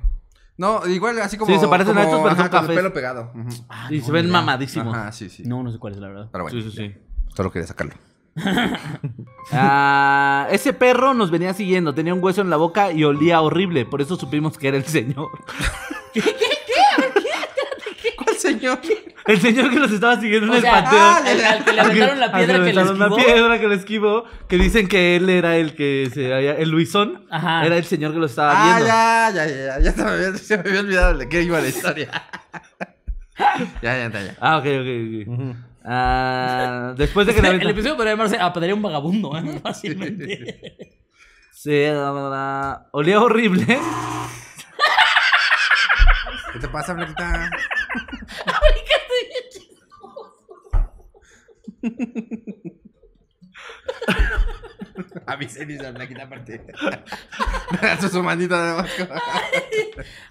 No, 0.58 0.86
igual 0.88 1.18
así 1.20 1.38
como. 1.38 1.54
Sí, 1.54 1.58
se 1.58 1.68
parecen 1.68 1.96
a 1.96 2.02
estos, 2.02 2.20
pero 2.20 2.36
son 2.36 2.40
ajá, 2.46 2.50
con 2.60 2.70
el 2.70 2.76
pelo 2.76 2.92
pegado. 2.92 3.32
Ah, 3.68 3.88
Y 3.90 3.98
no, 4.00 4.04
se 4.04 4.12
ven 4.12 4.30
mamadísimos. 4.30 4.94
Ajá, 4.94 5.12
sí, 5.12 5.30
sí. 5.30 5.42
No, 5.46 5.62
no 5.62 5.72
sé 5.72 5.78
cuál 5.78 5.94
es 5.94 6.00
la 6.00 6.08
verdad. 6.08 6.28
Pero 6.30 6.44
bueno, 6.44 6.60
Sí, 6.60 6.70
sí, 6.70 6.76
sí. 6.76 6.94
solo 7.34 7.50
quería 7.50 7.66
sacarlo. 7.66 7.94
Ah, 9.52 10.48
ese 10.50 10.72
perro 10.72 11.14
nos 11.14 11.30
venía 11.30 11.54
siguiendo, 11.54 11.94
tenía 11.94 12.12
un 12.12 12.22
hueso 12.22 12.40
en 12.42 12.50
la 12.50 12.56
boca 12.56 12.90
y 12.92 13.04
olía 13.04 13.40
horrible, 13.40 13.86
por 13.86 14.02
eso 14.02 14.16
supimos 14.16 14.58
que 14.58 14.68
era 14.68 14.76
el 14.76 14.84
señor. 14.84 15.28
El 19.26 19.40
señor 19.40 19.70
que 19.70 19.76
nos 19.80 19.90
estaba 19.92 20.20
siguiendo 20.20 20.46
en 20.46 20.52
O 20.52 20.54
el 20.56 20.60
sea, 20.62 20.72
panteón. 20.72 21.02
ah, 21.02 21.16
al- 21.18 21.44
al 21.44 21.64
que 21.64 21.72
le 21.72 21.80
aventaron 21.80 22.20
la 22.20 22.26
Al 22.26 22.32
que 22.32 22.36
piedra 22.38 22.54
que 22.58 22.64
le 22.64 22.74
la 22.74 22.82
esquivó. 22.82 23.16
piedra 23.16 23.58
que 23.60 23.68
le 23.68 23.74
esquivó, 23.74 24.24
que 24.48 24.56
dicen 24.58 24.88
que 24.88 25.16
él 25.16 25.28
era 25.30 25.56
el 25.56 25.74
que 25.74 26.08
se 26.14 26.32
había, 26.32 26.52
el 26.54 26.70
Luisón, 26.70 27.26
Ajá. 27.30 27.66
era 27.66 27.76
el 27.76 27.84
señor 27.84 28.12
que 28.12 28.18
lo 28.18 28.26
estaba 28.26 28.52
Ah, 28.54 28.64
viendo. 28.76 28.86
ya, 28.86 29.30
ya, 29.34 29.46
ya, 29.46 29.56
ya. 29.56 29.78
Ya 29.80 29.92
se 29.92 30.02
me 30.04 30.10
había, 30.10 30.34
se 30.36 30.56
me 30.58 30.68
había 30.68 30.80
olvidado 30.80 31.18
de 31.18 31.28
qué 31.28 31.42
iba 31.42 31.60
la 31.60 31.68
historia. 31.68 32.10
ya, 33.82 33.96
ya, 33.98 34.10
ya, 34.10 34.22
ya. 34.22 34.36
Ah, 34.40 34.58
ok, 34.58 34.64
ok, 34.66 35.28
ok. 35.28 35.56
Ah, 35.88 36.94
después 36.96 37.26
de 37.26 37.34
que 37.34 37.42
le 37.42 37.48
el 37.62 37.70
episodio 37.70 37.96
podría 37.96 38.12
llamarse 38.14 38.38
Apedrear 38.40 38.74
un 38.74 38.82
vagabundo, 38.82 39.36
¿eh? 39.38 39.60
Fácilmente. 39.62 40.90
ah, 41.92 42.86
olía 42.92 43.20
horrible. 43.20 43.78
¿Qué 46.52 46.58
te 46.60 46.68
pasa, 46.68 46.94
Flaquita? 46.94 47.50
A 55.26 55.36
mí 55.36 55.48
se 55.48 55.66
me 55.66 55.74
hizo 55.74 55.84
Flaquita 55.92 56.22
aparte. 56.22 56.64
Eso 57.82 58.06
es 58.06 58.12
su 58.12 58.22
manita 58.22 58.82
de. 58.82 58.88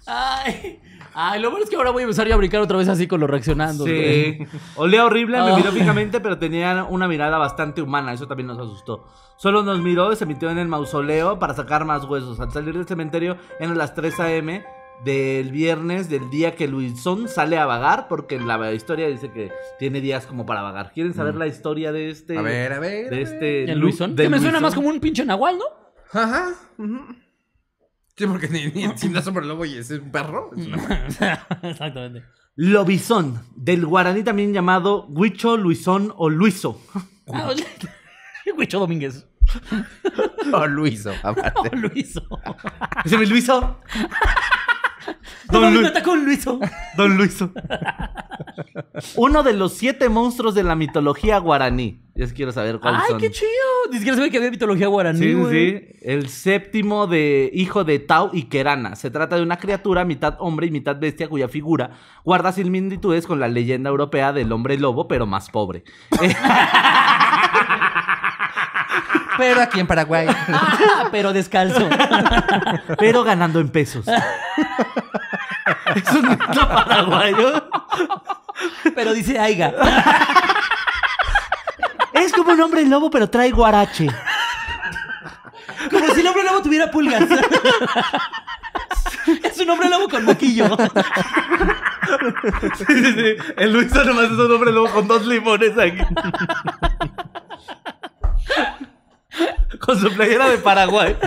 Ay, 0.06 0.80
ay, 1.14 1.40
lo 1.40 1.50
bueno 1.50 1.64
es 1.64 1.70
que 1.70 1.76
ahora 1.76 1.90
voy 1.90 2.02
a 2.02 2.04
empezar 2.04 2.26
yo 2.26 2.34
a 2.34 2.38
brincar 2.38 2.60
otra 2.62 2.78
vez 2.78 2.88
así 2.88 3.06
con 3.06 3.20
los 3.20 3.28
reaccionando. 3.28 3.84
Sí. 3.84 4.38
Olía 4.76 5.04
horrible, 5.04 5.40
me 5.42 5.50
Ah. 5.52 5.56
miró 5.56 5.70
fijamente, 5.72 6.20
pero 6.20 6.38
tenía 6.38 6.84
una 6.84 7.08
mirada 7.08 7.36
bastante 7.38 7.82
humana. 7.82 8.12
Eso 8.12 8.26
también 8.26 8.46
nos 8.46 8.58
asustó. 8.58 9.06
Solo 9.36 9.62
nos 9.62 9.80
miró 9.80 10.12
y 10.12 10.16
se 10.16 10.24
metió 10.26 10.50
en 10.50 10.58
el 10.58 10.68
mausoleo 10.68 11.38
para 11.38 11.54
sacar 11.54 11.84
más 11.84 12.04
huesos. 12.04 12.40
Al 12.40 12.50
salir 12.52 12.74
del 12.74 12.86
cementerio 12.86 13.36
eran 13.60 13.76
las 13.76 13.94
3 13.94 14.18
a.m. 14.20 14.64
del 15.04 15.50
viernes, 15.52 16.08
del 16.08 16.30
día 16.30 16.54
que 16.56 16.66
Luisón 16.68 17.28
sale 17.28 17.58
a 17.58 17.66
vagar, 17.66 18.08
porque 18.08 18.34
en 18.36 18.46
la 18.48 18.72
historia 18.72 19.06
dice 19.08 19.30
que 19.30 19.52
tiene 19.78 20.00
días 20.00 20.26
como 20.26 20.46
para 20.46 20.62
vagar. 20.62 20.92
¿Quieren 20.92 21.14
saber 21.14 21.34
la 21.36 21.46
historia 21.46 21.92
de 21.92 22.10
este? 22.10 22.36
A 22.38 22.42
ver, 22.42 22.72
a 22.72 22.78
ver. 22.80 23.10
De 23.10 23.22
este. 23.22 23.64
¿El 23.64 23.78
Lu- 23.78 23.86
Luisón? 23.86 24.16
del 24.16 24.26
Que 24.26 24.30
me 24.30 24.38
suena 24.40 24.60
más 24.60 24.74
como 24.74 24.88
un 24.88 24.98
pinche 25.00 25.24
nahual, 25.24 25.58
¿no? 25.58 25.64
Ajá. 26.20 26.54
Sí, 28.16 28.26
porque 28.26 28.48
ni, 28.48 28.66
ni 28.68 28.96
si 28.96 29.08
no 29.10 29.18
es 29.18 29.26
hombre 29.26 29.44
lobo 29.44 29.64
y 29.66 29.74
es 29.76 29.90
un 29.90 30.10
perro. 30.10 30.50
es 30.56 30.66
una- 30.66 31.06
Exactamente. 31.62 32.24
Lobizón, 32.58 33.42
del 33.54 33.84
guaraní 33.84 34.22
también 34.22 34.54
llamado 34.54 35.06
Huicho, 35.08 35.58
Luisón 35.58 36.14
o 36.16 36.30
Luiso. 36.30 36.80
Ah, 37.30 37.50
Huicho 38.56 38.78
Domínguez. 38.78 39.26
O 40.52 40.66
Luiso, 40.66 41.12
aparte. 41.22 41.70
Oh, 41.70 41.76
Luiso. 41.76 42.22
Ese 43.04 43.18
mi 43.18 43.26
Luiso. 43.26 43.78
Don, 45.50 45.62
me 45.74 45.80
Lu- 45.80 45.86
está 45.86 46.02
con 46.02 46.24
Luiso. 46.24 46.58
Don 46.96 47.16
Luiso. 47.16 47.50
Uno 49.16 49.42
de 49.42 49.52
los 49.52 49.72
siete 49.74 50.08
monstruos 50.08 50.54
de 50.54 50.62
la 50.62 50.74
mitología 50.74 51.38
guaraní. 51.38 52.00
Yo 52.14 52.26
quiero 52.34 52.50
saber 52.50 52.78
cuáles 52.80 53.02
Ay, 53.04 53.10
son. 53.10 53.20
qué 53.20 53.30
chido. 53.30 53.50
Ni 53.90 53.98
siquiera 53.98 54.16
sabía 54.16 54.30
que 54.30 54.38
había 54.38 54.50
mitología 54.50 54.86
guaraní, 54.88 55.18
Sí, 55.18 55.34
sí. 55.50 55.82
El 56.00 56.28
séptimo 56.30 57.06
de 57.06 57.50
hijo 57.52 57.84
de 57.84 57.98
Tau 57.98 58.30
y 58.32 58.44
Kerana. 58.44 58.96
Se 58.96 59.10
trata 59.10 59.36
de 59.36 59.42
una 59.42 59.58
criatura 59.58 60.04
mitad 60.06 60.36
hombre 60.38 60.66
y 60.66 60.70
mitad 60.70 60.96
bestia 60.98 61.28
cuya 61.28 61.48
figura 61.48 61.90
guarda 62.24 62.52
similitudes 62.52 63.26
con 63.26 63.38
la 63.38 63.48
leyenda 63.48 63.90
europea 63.90 64.32
del 64.32 64.50
hombre 64.52 64.78
lobo, 64.78 65.08
pero 65.08 65.26
más 65.26 65.50
pobre. 65.50 65.84
Pero 69.38 69.62
aquí 69.62 69.80
en 69.80 69.86
Paraguay. 69.86 70.26
Pero 71.10 71.32
descalzo. 71.32 71.88
pero 72.98 73.24
ganando 73.24 73.60
en 73.60 73.68
pesos. 73.68 74.06
es 75.94 76.12
un 76.12 76.28
mito 76.28 76.68
paraguayo. 76.68 77.68
Pero 78.94 79.12
dice 79.12 79.38
Aiga. 79.38 79.72
Es 82.12 82.32
como 82.32 82.52
un 82.52 82.60
hombre 82.60 82.84
lobo, 82.86 83.10
pero 83.10 83.28
trae 83.28 83.50
guarache. 83.50 84.08
Como 85.90 86.14
si 86.14 86.20
el 86.20 86.26
hombre 86.26 86.44
lobo 86.44 86.62
tuviera 86.62 86.90
pulgas. 86.90 87.24
Es 89.42 89.58
un 89.58 89.70
hombre 89.70 89.88
lobo 89.88 90.08
con 90.08 90.24
moquillo. 90.24 90.76
Sí, 92.78 92.84
sí, 92.86 93.12
sí. 93.12 93.36
El 93.56 93.72
Luiso 93.72 94.04
nomás 94.04 94.26
es 94.26 94.32
un 94.32 94.52
hombre 94.52 94.72
lobo 94.72 94.88
con 94.90 95.08
dos 95.08 95.26
limones 95.26 95.76
aquí. 95.78 96.02
Con 99.86 99.98
su 100.00 100.12
playera 100.12 100.48
de 100.48 100.58
Paraguay. 100.58 101.16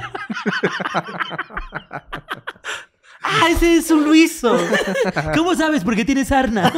¡Ah, 3.22 3.47
ese 3.49 3.78
es 3.78 3.89
un 3.91 4.03
Luiso! 4.03 4.57
¿Cómo 5.36 5.55
sabes? 5.55 5.84
Porque 5.84 6.03
tiene 6.03 6.26
sarna. 6.26 6.72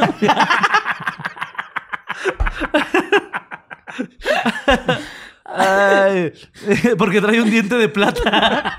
Ay, 5.45 6.33
porque 6.97 7.19
trae 7.21 7.41
un 7.41 7.49
diente 7.49 7.75
de 7.75 7.89
plata. 7.89 8.77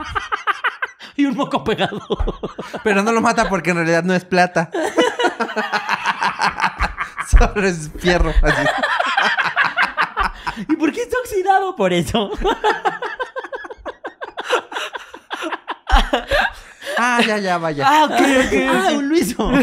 Y 1.16 1.26
un 1.26 1.36
moco 1.36 1.62
pegado. 1.64 2.00
Pero 2.82 3.03
no 3.03 3.12
lo 3.12 3.20
mata 3.20 3.48
porque 3.48 3.70
en 3.70 3.76
realidad 3.76 4.03
no 4.03 4.14
es 4.14 4.24
plata. 4.24 4.70
Solo 7.28 7.66
es 7.66 7.90
fierro. 7.98 8.32
Así. 8.42 8.66
¿Y 11.37 11.43
por 11.43 11.91
qué 11.91 11.99
está 11.99 12.20
oxidado 12.22 12.30
por 12.30 12.30
eso? 12.30 12.30
Ah, 16.99 17.20
ya, 17.26 17.39
ya, 17.39 17.59
vaya. 17.59 17.85
Ah, 17.87 18.05
ok, 18.05 18.20
ok. 18.20 18.55
Ah, 18.68 18.93
un 18.97 19.09
Luiso. 19.09 19.51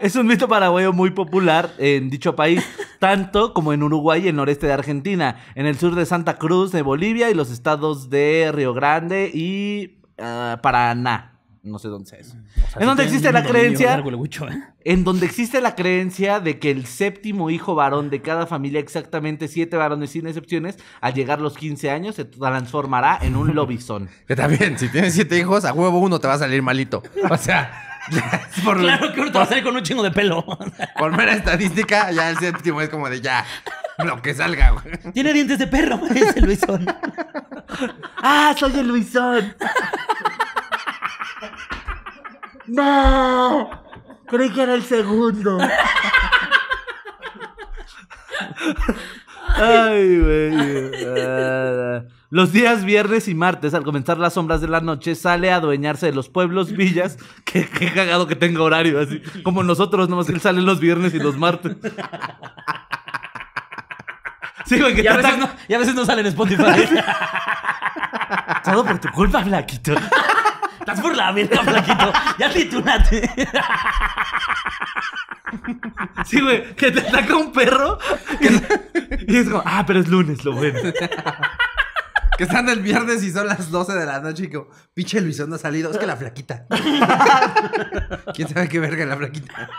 Es 0.00 0.16
un 0.16 0.26
mito 0.26 0.48
paraguayo 0.48 0.92
muy 0.92 1.10
popular 1.10 1.70
en 1.78 2.10
dicho 2.10 2.34
país, 2.34 2.66
tanto 2.98 3.54
como 3.54 3.72
en 3.72 3.84
Uruguay 3.84 4.24
y 4.24 4.28
el 4.28 4.34
noreste 4.34 4.66
de 4.66 4.72
Argentina, 4.72 5.36
en 5.54 5.64
el 5.66 5.78
sur 5.78 5.94
de 5.94 6.06
Santa 6.06 6.38
Cruz 6.38 6.72
de 6.72 6.82
Bolivia 6.82 7.30
y 7.30 7.34
los 7.34 7.52
estados 7.52 8.10
de 8.10 8.50
Río 8.52 8.74
Grande 8.74 9.30
y 9.32 10.00
ah, 10.18 10.58
Paraná. 10.60 11.31
No 11.64 11.78
sé 11.78 11.86
dónde 11.86 12.10
sea 12.10 12.18
eso. 12.18 12.34
en 12.80 12.86
donde 12.86 13.04
existe 13.04 13.30
la 13.30 13.44
creencia, 13.44 13.96
¿eh? 13.96 14.62
en 14.84 15.04
donde 15.04 15.26
existe 15.26 15.60
la 15.60 15.76
creencia 15.76 16.40
de 16.40 16.58
que 16.58 16.72
el 16.72 16.86
séptimo 16.86 17.50
hijo 17.50 17.76
varón 17.76 18.10
de 18.10 18.20
cada 18.20 18.48
familia, 18.48 18.80
exactamente 18.80 19.46
siete 19.46 19.76
varones 19.76 20.10
sin 20.10 20.26
excepciones, 20.26 20.76
al 21.00 21.14
llegar 21.14 21.40
los 21.40 21.56
15 21.56 21.90
años 21.90 22.16
se 22.16 22.24
transformará 22.24 23.16
en 23.22 23.36
un 23.36 23.54
lobizón. 23.54 24.08
Que 24.26 24.34
también, 24.34 24.76
si 24.76 24.88
tienes 24.88 25.14
siete 25.14 25.38
hijos, 25.38 25.64
a 25.64 25.72
huevo 25.72 26.00
uno 26.00 26.18
te 26.18 26.26
va 26.26 26.34
a 26.34 26.38
salir 26.38 26.62
malito. 26.62 27.00
O 27.30 27.36
sea, 27.36 27.92
por, 28.64 28.78
Claro 28.78 29.12
que 29.12 29.20
ahorita 29.20 29.38
va 29.38 29.44
a 29.44 29.48
salir 29.48 29.62
con 29.62 29.76
un 29.76 29.82
chingo 29.84 30.02
de 30.02 30.10
pelo. 30.10 30.44
por 30.98 31.16
mera 31.16 31.34
estadística, 31.34 32.10
ya 32.10 32.30
el 32.30 32.38
séptimo 32.38 32.80
es 32.80 32.88
como 32.88 33.08
de 33.08 33.20
ya, 33.20 33.44
lo 33.98 34.20
que 34.20 34.34
salga, 34.34 34.70
güey. 34.70 35.12
Tiene 35.12 35.32
dientes 35.32 35.60
de 35.60 35.68
perro, 35.68 36.00
es 36.12 36.36
el 36.36 36.44
Luisón. 36.44 36.86
¡Ah, 38.16 38.52
soy 38.58 38.76
el 38.80 38.88
Luisón! 38.88 39.54
¡No! 42.66 43.70
Creí 44.26 44.50
que 44.50 44.62
era 44.62 44.74
el 44.74 44.82
segundo. 44.82 45.58
Ay, 49.56 50.18
güey. 50.18 50.52
Los 52.30 52.50
días 52.50 52.84
viernes 52.86 53.28
y 53.28 53.34
martes, 53.34 53.74
al 53.74 53.84
comenzar 53.84 54.16
las 54.16 54.32
sombras 54.32 54.62
de 54.62 54.68
la 54.68 54.80
noche, 54.80 55.14
sale 55.14 55.52
a 55.52 55.56
adueñarse 55.56 56.06
de 56.06 56.12
los 56.12 56.30
pueblos, 56.30 56.72
villas. 56.72 57.18
Qué, 57.44 57.68
qué 57.68 57.92
cagado 57.92 58.26
que 58.26 58.36
tenga 58.36 58.62
horario, 58.62 58.98
así. 59.00 59.20
Como 59.42 59.62
nosotros, 59.62 60.08
nomás 60.08 60.26
que 60.26 60.32
él 60.32 60.40
sale 60.40 60.62
los 60.62 60.80
viernes 60.80 61.12
y 61.12 61.18
los 61.18 61.36
martes. 61.36 61.76
Sí, 64.64 64.80
güey, 64.80 64.94
que 64.94 65.02
Y 65.02 65.06
a, 65.06 65.16
veces 65.16 65.38
no, 65.38 65.50
y 65.68 65.74
a 65.74 65.78
veces 65.78 65.94
no 65.94 66.06
sale 66.06 66.20
en 66.22 66.28
Spotify. 66.28 66.88
Todo 68.64 68.86
por 68.86 68.98
tu 69.00 69.10
culpa, 69.10 69.42
flaquito. 69.42 69.92
Estás 70.82 71.00
por 71.00 71.16
la 71.16 71.30
verga, 71.30 71.62
flaquito. 71.62 72.12
Ya 72.38 72.52
titúlate. 72.52 73.30
Sí, 76.24 76.40
güey, 76.40 76.74
que 76.74 76.90
te 76.90 77.00
ataca 77.00 77.36
un 77.36 77.52
perro. 77.52 77.98
Y 79.28 79.36
es 79.36 79.48
como, 79.48 79.62
ah, 79.64 79.84
pero 79.86 80.00
es 80.00 80.08
lunes, 80.08 80.44
lo 80.44 80.52
bueno. 80.52 80.80
Que 82.36 82.44
están 82.44 82.68
el 82.68 82.80
viernes 82.80 83.22
y 83.22 83.30
son 83.30 83.46
las 83.46 83.70
12 83.70 83.92
de 83.92 84.06
la 84.06 84.20
noche 84.20 84.44
y 84.44 84.50
como, 84.50 84.68
pinche 84.92 85.20
Luisón 85.20 85.50
no 85.50 85.56
ha 85.56 85.58
salido. 85.58 85.90
Es 85.90 85.98
que 85.98 86.06
la 86.06 86.16
flaquita. 86.16 86.66
¿Quién 88.34 88.48
sabe 88.48 88.68
qué 88.68 88.80
verga 88.80 89.06
la 89.06 89.16
flaquita? 89.16 89.70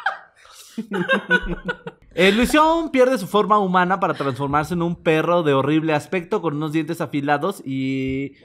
Luisión 2.16 2.92
pierde 2.92 3.18
su 3.18 3.28
forma 3.28 3.60
humana 3.60 4.00
para 4.00 4.14
transformarse 4.14 4.74
en 4.74 4.84
un 4.84 5.04
perro 5.04 5.44
de 5.44 5.54
horrible 5.54 5.94
aspecto 5.94 6.42
con 6.42 6.56
unos 6.56 6.72
dientes 6.72 7.02
afilados 7.02 7.62
y 7.66 8.36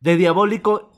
de 0.00 0.16
diabólico 0.16 0.93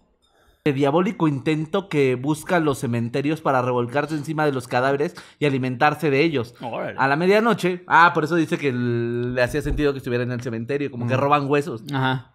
diabólico 0.72 1.28
intento 1.28 1.88
que 1.88 2.14
busca 2.14 2.60
los 2.60 2.78
cementerios 2.78 3.40
para 3.40 3.62
revolcarse 3.62 4.14
encima 4.14 4.44
de 4.46 4.52
los 4.52 4.68
cadáveres 4.68 5.14
y 5.38 5.46
alimentarse 5.46 6.10
de 6.10 6.22
ellos. 6.22 6.54
Órale. 6.60 6.96
A 6.98 7.08
la 7.08 7.16
medianoche, 7.16 7.84
ah, 7.86 8.12
por 8.14 8.24
eso 8.24 8.36
dice 8.36 8.58
que 8.58 8.72
le 8.72 9.42
hacía 9.42 9.62
sentido 9.62 9.92
que 9.92 9.98
estuviera 9.98 10.24
en 10.24 10.32
el 10.32 10.40
cementerio, 10.42 10.90
como 10.90 11.06
que 11.06 11.16
roban 11.16 11.48
huesos. 11.48 11.82
Ajá. 11.92 12.32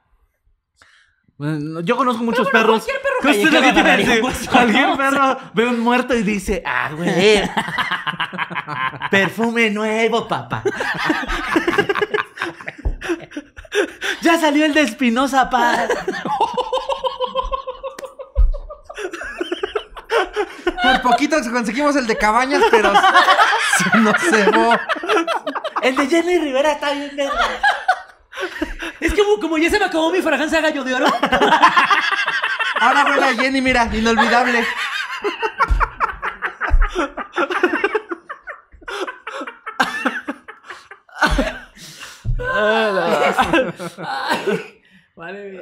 Bueno, 1.38 1.80
Yo 1.82 1.98
conozco 1.98 2.24
muchos 2.24 2.48
perros. 2.52 2.84
cualquier 2.84 3.02
perro 3.02 3.16
lo 3.24 3.32
que 3.32 3.34
te 3.34 3.42
iba 3.58 3.68
a 3.68 3.72
agarraría 3.72 4.06
decir. 4.06 4.24
un 4.24 4.30
hueso, 4.30 4.52
Cualquier 4.52 4.88
¿no? 4.90 4.98
perro 4.98 5.38
ve 5.56 5.68
un 5.68 5.80
muerto 5.80 6.16
y 6.16 6.22
dice, 6.22 6.62
ah, 6.66 6.92
güey. 6.96 7.10
Perfume 9.10 9.72
nuevo, 9.72 10.28
papá. 10.28 10.64
ya 14.22 14.40
salió 14.40 14.66
el 14.66 14.74
de 14.74 14.82
Espinosa 14.82 15.50
Paz. 15.50 15.90
Por 20.84 21.02
poquito 21.02 21.38
conseguimos 21.52 21.96
el 21.96 22.08
de 22.08 22.18
cabañas, 22.18 22.64
pero 22.70 22.94
se 23.78 23.98
nos 24.00 24.18
cebó. 24.22 24.78
El 25.82 25.96
de 25.96 26.08
Jenny 26.08 26.38
Rivera 26.40 26.74
está 26.74 26.92
bien 26.92 27.16
verga. 27.16 27.62
Es 29.00 29.14
como, 29.14 29.40
como 29.40 29.58
ya 29.58 29.70
se 29.70 29.80
me 29.80 29.86
acabó 29.86 30.12
mi 30.12 30.22
fragancia 30.22 30.62
gallo 30.62 30.84
de 30.84 30.94
oro. 30.94 31.08
Ahora 32.80 33.06
huele 33.06 33.26
a 33.26 33.36
Jenny, 33.36 33.62
mira, 33.62 33.90
inolvidable. 33.94 34.66
Vale, 45.16 45.50
bien. 45.50 45.62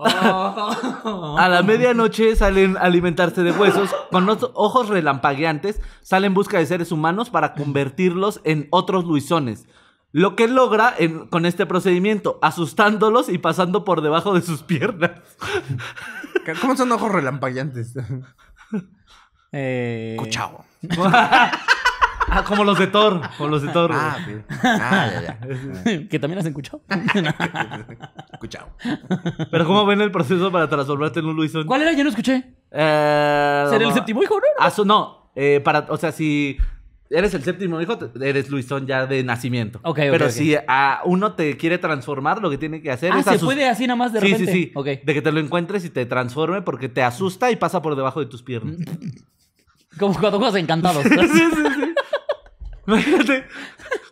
Oh. 0.00 1.36
A 1.38 1.48
la 1.48 1.62
medianoche 1.64 2.36
salen 2.36 2.76
a 2.76 2.82
alimentarse 2.82 3.42
de 3.42 3.50
huesos, 3.50 3.90
con 4.12 4.26
los 4.26 4.48
ojos 4.54 4.88
relampagueantes, 4.88 5.80
salen 6.02 6.28
en 6.28 6.34
busca 6.34 6.58
de 6.58 6.66
seres 6.66 6.92
humanos 6.92 7.30
para 7.30 7.54
convertirlos 7.54 8.40
en 8.44 8.68
otros 8.70 9.04
luisones. 9.04 9.66
Lo 10.12 10.36
que 10.36 10.46
logra 10.48 10.94
en- 10.96 11.26
con 11.26 11.44
este 11.46 11.66
procedimiento, 11.66 12.38
asustándolos 12.42 13.28
y 13.28 13.38
pasando 13.38 13.84
por 13.84 14.00
debajo 14.00 14.34
de 14.34 14.42
sus 14.42 14.62
piernas. 14.62 15.10
¿Cómo 16.60 16.76
son 16.76 16.92
ojos 16.92 17.10
relampagueantes? 17.12 17.94
Eh, 19.52 20.16
Cuchao. 20.18 20.64
Ah, 22.30 22.44
como 22.46 22.64
los 22.64 22.78
de 22.78 22.86
Thor, 22.88 23.20
como 23.36 23.48
los 23.50 23.62
de 23.62 23.68
Thor. 23.68 23.88
güey. 23.90 24.00
Ah, 24.00 24.16
ok. 24.20 24.44
Ah, 24.62 25.10
ya, 25.12 25.38
ya. 25.84 26.08
que 26.08 26.18
también 26.18 26.38
has 26.40 26.46
escuchado. 26.46 26.82
Cuchao. 28.40 28.68
Pero 29.50 29.66
¿cómo 29.66 29.84
ven 29.86 30.00
el 30.00 30.10
proceso 30.10 30.50
para 30.52 30.68
transformarte 30.68 31.20
en 31.20 31.26
un 31.26 31.36
luisón? 31.36 31.66
¿Cuál 31.66 31.82
era? 31.82 31.92
Yo 31.92 32.04
no 32.04 32.10
escuché. 32.10 32.54
Eh, 32.70 33.66
¿Ser 33.70 33.82
el 33.82 33.92
séptimo 33.92 34.22
hijo, 34.22 34.36
no? 34.36 34.64
Asu- 34.66 34.84
no, 34.84 35.30
eh, 35.34 35.60
para, 35.64 35.86
o 35.88 35.96
sea, 35.96 36.12
si 36.12 36.58
eres 37.10 37.32
el 37.32 37.42
séptimo 37.42 37.80
hijo, 37.80 37.98
eres 38.20 38.50
Luisón 38.50 38.86
ya 38.86 39.06
de 39.06 39.24
nacimiento. 39.24 39.78
Ok, 39.82 39.98
ok, 39.98 40.04
Pero 40.10 40.28
si 40.30 40.54
a 40.66 41.00
uno 41.06 41.32
te 41.32 41.56
quiere 41.56 41.78
transformar, 41.78 42.42
lo 42.42 42.50
que 42.50 42.58
tiene 42.58 42.82
que 42.82 42.90
hacer 42.90 43.12
Ah, 43.14 43.20
es 43.20 43.24
se 43.24 43.30
asus- 43.36 43.44
puede 43.46 43.66
así 43.66 43.86
nada 43.86 43.96
más 43.96 44.12
de 44.12 44.20
sí, 44.20 44.26
repente. 44.32 44.52
sí, 44.52 44.64
sí. 44.64 44.72
Ok. 44.74 44.86
De 45.04 45.14
que 45.14 45.22
te 45.22 45.32
lo 45.32 45.40
encuentres 45.40 45.84
y 45.86 45.90
te 45.90 46.04
transforme 46.04 46.60
porque 46.60 46.90
te 46.90 47.02
asusta 47.02 47.50
y 47.50 47.56
pasa 47.56 47.80
por 47.80 47.96
debajo 47.96 48.20
de 48.20 48.26
tus 48.26 48.42
piernas. 48.42 48.76
Como 49.98 50.12
cuando 50.20 50.38
juegas 50.38 50.54
encantados. 50.56 51.02
Imagínate, 52.88 53.46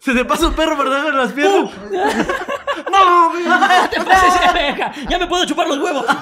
se 0.00 0.12
te 0.12 0.24
pasa 0.26 0.48
un 0.48 0.54
perro 0.54 0.76
por 0.76 0.90
debajo 0.90 1.06
de 1.06 1.12
las 1.14 1.32
piernas. 1.32 1.70
¡No! 2.92 3.32
¡Te 3.90 4.00
pases 4.02 4.40
de 4.40 4.52
verga! 4.52 4.92
¡Ya 5.08 5.18
me 5.18 5.26
puedo 5.26 5.46
chupar 5.46 5.66
los 5.66 5.78
huevos! 5.78 6.04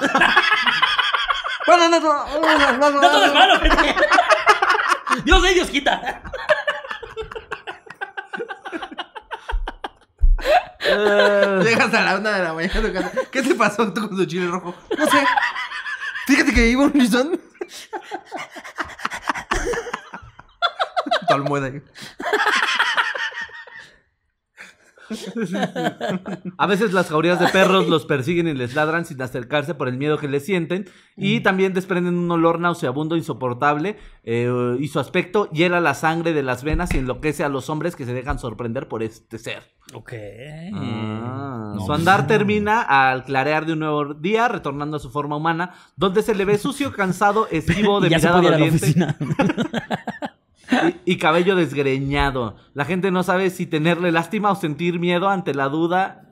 Bueno, 1.67 1.89
no, 1.89 1.99
no, 1.99 2.13
no, 2.25 2.57
no, 2.59 2.77
no, 2.77 2.91
¡No 2.91 3.01
todo 3.01 3.25
es 3.25 3.33
malo! 3.33 3.59
gente! 3.59 3.95
¡Dios 5.25 5.41
de 5.41 5.53
Dios 5.55 5.67
quita! 5.71 6.21
Eh, 10.79 11.59
Llegas 11.63 11.91
a 11.91 12.01
la 12.03 12.17
una 12.17 12.31
de 12.33 12.43
la 12.43 12.53
mañana 12.53 12.79
a 12.79 12.81
tu 12.83 12.93
casa. 12.93 13.11
¿Qué 13.31 13.41
te 13.41 13.55
pasó 13.55 13.91
tú 13.91 14.07
con 14.07 14.15
tu 14.15 14.25
chile 14.25 14.47
rojo? 14.47 14.75
No 14.95 15.05
sé. 15.09 15.25
Fíjate 16.27 16.53
que 16.53 16.67
iba 16.67 16.83
un 16.83 16.91
lisón. 16.93 17.41
Tu 21.27 21.33
almohada 21.33 21.67
ahí. 21.67 21.81
A 26.57 26.65
veces 26.65 26.91
las 26.93 27.09
jaurías 27.09 27.39
de 27.39 27.47
perros 27.49 27.87
los 27.87 28.05
persiguen 28.05 28.47
y 28.47 28.53
les 28.55 28.73
ladran 28.73 29.05
sin 29.05 29.21
acercarse 29.21 29.75
por 29.75 29.87
el 29.87 29.97
miedo 29.97 30.17
que 30.17 30.27
les 30.27 30.43
sienten. 30.45 30.89
Y 31.15 31.41
también 31.41 31.73
desprenden 31.73 32.15
un 32.17 32.29
olor 32.31 32.59
nauseabundo 32.59 33.15
insoportable. 33.15 33.97
eh, 34.23 34.75
y 34.79 34.87
su 34.87 34.99
aspecto 34.99 35.49
hiela 35.51 35.79
la 35.79 35.93
sangre 35.93 36.33
de 36.33 36.41
las 36.41 36.63
venas 36.63 36.91
y 36.93 36.97
enloquece 36.97 37.43
a 37.43 37.49
los 37.49 37.69
hombres 37.69 37.95
que 37.95 38.05
se 38.05 38.13
dejan 38.13 38.39
sorprender 38.39 38.87
por 38.87 39.03
este 39.03 39.37
ser. 39.37 39.61
Ok. 39.93 40.13
Ah, 40.73 41.73
No. 41.75 41.85
Su 41.85 41.93
andar 41.93 42.25
termina 42.25 42.81
al 42.81 43.25
clarear 43.25 43.65
de 43.67 43.73
un 43.73 43.79
nuevo 43.79 44.13
día, 44.15 44.47
retornando 44.47 44.97
a 44.97 44.99
su 44.99 45.11
forma 45.11 45.35
humana, 45.37 45.73
donde 45.95 46.23
se 46.23 46.33
le 46.33 46.45
ve 46.45 46.57
sucio, 46.57 46.91
cansado, 46.91 47.47
esquivo, 47.51 48.01
de 48.01 48.09
mirada 48.09 48.41
doliente 48.41 48.77
oficina. 48.85 49.17
y, 51.05 51.13
y 51.13 51.17
cabello 51.17 51.55
desgreñado. 51.55 52.57
La 52.73 52.85
gente 52.85 53.11
no 53.11 53.23
sabe 53.23 53.49
si 53.49 53.65
tenerle 53.65 54.11
lástima 54.11 54.51
o 54.51 54.55
sentir 54.55 54.99
miedo 54.99 55.29
ante 55.29 55.53
la 55.53 55.69
duda 55.69 56.29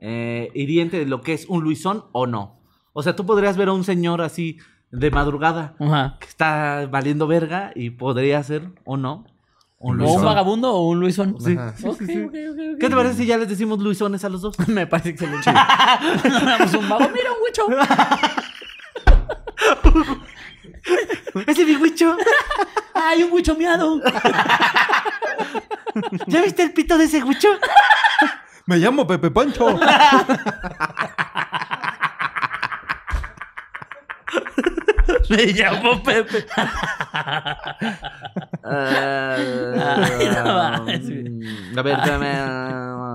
eh, 0.00 0.50
hiriente 0.54 0.98
de 0.98 1.06
lo 1.06 1.20
que 1.20 1.32
es 1.32 1.46
un 1.48 1.62
Luisón 1.62 2.04
o 2.12 2.26
no. 2.26 2.60
O 2.92 3.02
sea, 3.02 3.16
tú 3.16 3.26
podrías 3.26 3.56
ver 3.56 3.68
a 3.68 3.72
un 3.72 3.84
señor 3.84 4.22
así 4.22 4.58
de 4.90 5.10
madrugada 5.10 5.74
Ajá. 5.78 6.16
que 6.20 6.26
está 6.26 6.86
valiendo 6.90 7.26
verga 7.26 7.72
y 7.74 7.90
podría 7.90 8.42
ser 8.42 8.70
o 8.84 8.96
no 8.96 9.26
un 9.78 10.00
¿O 10.00 10.14
un 10.14 10.24
vagabundo 10.24 10.72
o 10.72 10.88
un 10.88 11.00
Luisón? 11.00 11.36
Sí. 11.38 11.54
Ok. 11.84 11.98
¿Qué 11.98 12.88
te 12.88 12.90
parece 12.90 13.16
si 13.16 13.26
ya 13.26 13.36
les 13.36 13.48
decimos 13.48 13.78
Luisones 13.78 14.24
a 14.24 14.30
los 14.30 14.40
dos? 14.40 14.58
Me 14.68 14.86
parece 14.86 15.10
excelente. 15.10 15.50
Damos 16.24 16.74
un 16.74 16.88
vago. 16.88 17.10
Mira, 17.10 17.30
un 17.32 17.38
huicho. 17.44 17.66
¡Ese 21.46 21.64
bigüicho! 21.64 22.16
¡Ay, 22.94 23.22
un 23.22 23.32
huicho 23.32 23.54
miado! 23.54 24.00
¿Ya 26.26 26.42
viste 26.42 26.62
el 26.62 26.72
pito 26.72 26.98
de 26.98 27.04
ese 27.04 27.22
huicho? 27.22 27.48
Me 28.66 28.76
llamo 28.78 29.06
Pepe 29.06 29.30
Pancho. 29.30 29.78
Me 35.30 35.46
llamo 35.46 36.02
Pepe. 36.02 36.46
Ay, 38.64 39.44
no 40.34 40.44
mames. 40.44 41.06
a 41.76 41.82
ver, 41.82 41.98
espérame. 41.98 43.05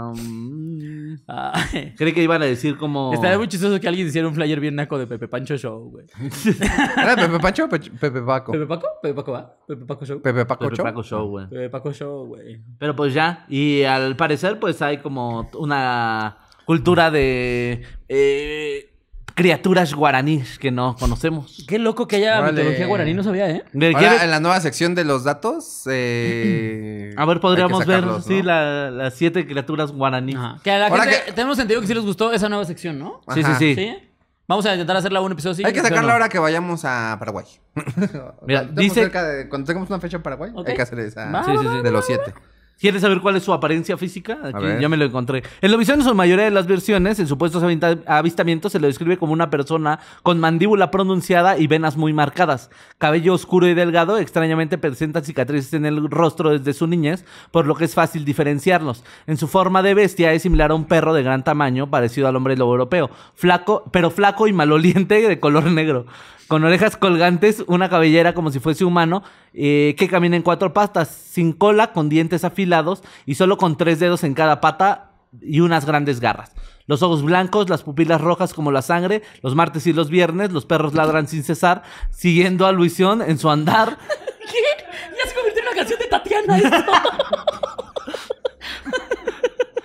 Creí 1.98 2.14
que 2.14 2.24
iban 2.24 2.42
a 2.42 2.46
decir 2.46 2.78
como. 2.78 3.14
Estaría 3.14 3.38
muy 3.38 3.48
chistoso 3.48 3.80
que 3.80 3.88
alguien 3.88 4.08
hiciera 4.08 4.28
un 4.28 4.36
flyer 4.36 4.60
bien 4.60 4.76
naco 4.76 4.98
de 4.98 5.08
Pepe 5.08 5.28
Pancho 5.28 5.58
Show, 5.58 5.90
güey. 5.92 6.06
¿Era 6.98 7.16
Pepe 7.16 7.40
Pancho 7.40 7.66
o 7.66 7.70
Pe- 7.70 7.80
Pepe 7.80 8.22
Paco? 8.22 8.52
¿Pepe 8.52 8.66
Paco? 8.66 8.88
¿Pepe 9.02 9.14
Paco 9.14 9.32
va? 9.32 9.56
¿Pepe 9.68 9.86
Paco 9.86 10.06
Show? 10.06 10.22
Pepe 10.22 10.46
Paco 10.46 10.66
Pepe 10.66 10.76
Show. 10.76 10.86
Paco 10.86 11.04
Show, 11.04 11.28
güey. 11.30 11.48
Pepe 11.50 11.70
Paco 11.70 11.94
Show, 11.94 12.26
güey. 12.28 12.62
Pero 12.78 12.96
pues 12.96 13.14
ya. 13.14 13.46
Y 13.50 13.84
al 13.84 14.16
parecer, 14.16 14.60
pues 14.60 14.82
hay 14.82 14.98
como 15.00 15.50
una 15.56 16.38
cultura 16.66 17.10
de 17.12 17.82
eh, 18.08 18.91
criaturas 19.36 19.94
guaraníes 19.94 20.60
que 20.60 20.72
no 20.72 20.96
conocemos. 21.00 21.64
Qué 21.68 21.80
loco 21.80 22.08
que 22.08 22.18
haya 22.18 22.40
Órale. 22.40 22.54
mitología 22.62 22.88
guaraní, 22.88 23.14
no 23.14 23.24
sabía, 23.24 23.50
¿eh? 23.50 23.64
¿Me 23.74 23.88
Ahora, 23.94 24.24
en 24.24 24.32
la 24.32 24.40
nueva 24.40 24.60
sección 24.62 24.96
de 24.96 25.04
los 25.04 25.24
datos. 25.24 25.84
eh, 25.90 27.14
A 27.18 27.26
ver, 27.26 27.40
podríamos 27.40 27.86
ver, 27.86 28.04
sí, 28.26 28.42
las 28.44 29.14
siete 29.16 29.46
criaturas 29.48 29.92
guaraníes. 29.92 30.38
Ajá. 30.38 30.60
Que 30.64 30.72
a 30.72 30.80
la 30.80 30.88
Ahora 30.88 31.04
gente, 31.04 31.22
que- 31.26 31.32
tenemos 31.34 31.58
entendido 31.58 31.82
que 31.82 31.88
sí 31.88 31.94
les 31.94 32.04
gustó 32.04 32.32
esa 32.34 32.50
nueva 32.50 32.66
sección, 32.66 33.00
¿no? 33.00 33.22
Sí, 33.34 33.42
Ajá. 33.42 33.58
sí, 33.58 33.76
sí. 33.76 33.82
¿Sí? 33.82 34.08
Vamos 34.48 34.66
a 34.66 34.74
intentar 34.74 34.98
hacerla 34.98 35.22
un 35.22 35.32
episodio 35.32 35.54
así. 35.54 35.64
Hay 35.64 35.72
que 35.72 35.80
¿sí 35.80 35.86
o 35.86 35.88
sacarlo 35.88 36.08
no? 36.10 36.14
ahora 36.14 36.28
que 36.28 36.38
vayamos 36.40 36.84
a 36.84 37.16
Paraguay. 37.20 37.46
Mira, 38.46 38.64
dice- 38.64 38.96
cerca 39.02 39.24
de- 39.24 39.48
cuando 39.48 39.66
tengamos 39.66 39.90
una 39.90 40.00
fecha 40.00 40.18
en 40.18 40.24
Paraguay, 40.24 40.52
hay 40.68 40.76
que 40.76 40.82
hacer 40.82 41.00
esa. 41.00 41.32
Va, 41.32 41.44
Sí, 41.46 41.52
sí, 41.58 41.66
sí. 41.72 41.82
De 41.82 41.92
los 41.92 42.06
siete. 42.06 42.34
¿Quieres 42.82 43.04
saber 43.04 43.22
cuál 43.22 43.36
es 43.36 43.44
su 43.44 43.54
apariencia 43.54 43.96
física? 43.96 44.40
Aquí 44.44 44.66
ya 44.82 44.90
me 44.90 44.98
lo 44.98 45.06
encontré. 45.06 45.44
En 45.62 45.70
la 45.70 45.78
visión 45.78 46.00
en 46.00 46.06
su 46.08 46.16
mayoría 46.16 46.46
de 46.46 46.52
las 46.52 46.66
versiones, 46.66 47.20
en 47.20 47.28
supuestos 47.28 47.62
avista- 47.62 48.00
avistamientos, 48.08 48.72
se 48.72 48.80
lo 48.80 48.88
describe 48.88 49.18
como 49.18 49.34
una 49.34 49.52
persona 49.52 50.00
con 50.24 50.40
mandíbula 50.40 50.90
pronunciada 50.90 51.60
y 51.60 51.68
venas 51.68 51.96
muy 51.96 52.12
marcadas. 52.12 52.72
Cabello 52.98 53.36
oscuro 53.36 53.68
y 53.68 53.76
delgado, 53.76 54.18
extrañamente 54.18 54.80
presenta 54.80 55.22
cicatrices 55.22 55.74
en 55.76 55.86
el 55.86 56.10
rostro 56.10 56.50
desde 56.58 56.74
su 56.74 56.88
niñez, 56.88 57.24
por 57.52 57.68
lo 57.68 57.76
que 57.76 57.86
es 57.86 57.94
fácil 57.94 58.26
diferenciarlos. 58.26 59.04
En 59.28 59.38
su 59.38 59.48
forma 59.48 59.84
de 59.84 59.94
bestia 59.94 60.34
es 60.34 60.42
similar 60.42 60.72
a 60.72 60.76
un 60.76 60.86
perro 60.86 61.14
de 61.14 61.22
gran 61.22 61.44
tamaño, 61.44 61.88
parecido 61.92 62.28
al 62.28 62.36
hombre 62.36 62.58
lobo 62.58 62.72
europeo. 62.72 63.12
Flaco, 63.36 63.84
pero 63.92 64.10
flaco 64.10 64.48
y 64.48 64.54
maloliente 64.54 65.22
de 65.28 65.40
color 65.40 65.66
negro. 65.66 66.08
Con 66.52 66.66
orejas 66.66 66.98
colgantes, 66.98 67.64
una 67.68 67.88
cabellera 67.88 68.34
como 68.34 68.52
si 68.52 68.60
fuese 68.60 68.84
humano, 68.84 69.24
eh, 69.54 69.96
que 69.98 70.10
camina 70.10 70.36
en 70.36 70.42
cuatro 70.42 70.74
patas, 70.74 71.08
sin 71.08 71.54
cola, 71.54 71.94
con 71.94 72.10
dientes 72.10 72.44
afilados 72.44 73.04
y 73.26 73.36
solo 73.36 73.58
con 73.58 73.78
tres 73.78 74.02
dedos 74.02 74.26
en 74.26 74.34
cada 74.34 74.60
pata 74.60 75.12
y 75.42 75.62
unas 75.62 75.86
grandes 75.86 76.20
garras. 76.20 76.52
Los 76.88 77.04
ojos 77.04 77.24
blancos, 77.24 77.70
las 77.70 77.84
pupilas 77.84 78.20
rojas 78.20 78.54
como 78.54 78.70
la 78.74 78.82
sangre, 78.82 79.22
los 79.42 79.56
martes 79.56 79.88
y 79.88 79.94
los 79.94 80.10
viernes, 80.10 80.52
los 80.52 80.66
perros 80.66 80.94
ladran 80.94 81.30
sin 81.30 81.46
cesar, 81.46 81.84
siguiendo 82.10 82.66
a 82.66 82.74
Luisión 82.74 83.22
en 83.22 83.40
su 83.40 83.50
andar. 83.50 83.98
¿Qué? 84.42 84.84
Ya 85.24 85.30
se 85.30 85.34
convirtió 85.34 85.62
en 85.62 85.68
una 85.70 85.78
canción 85.78 86.00
de 86.00 86.06
Tatiana 86.08 86.58
esto. 86.58 86.92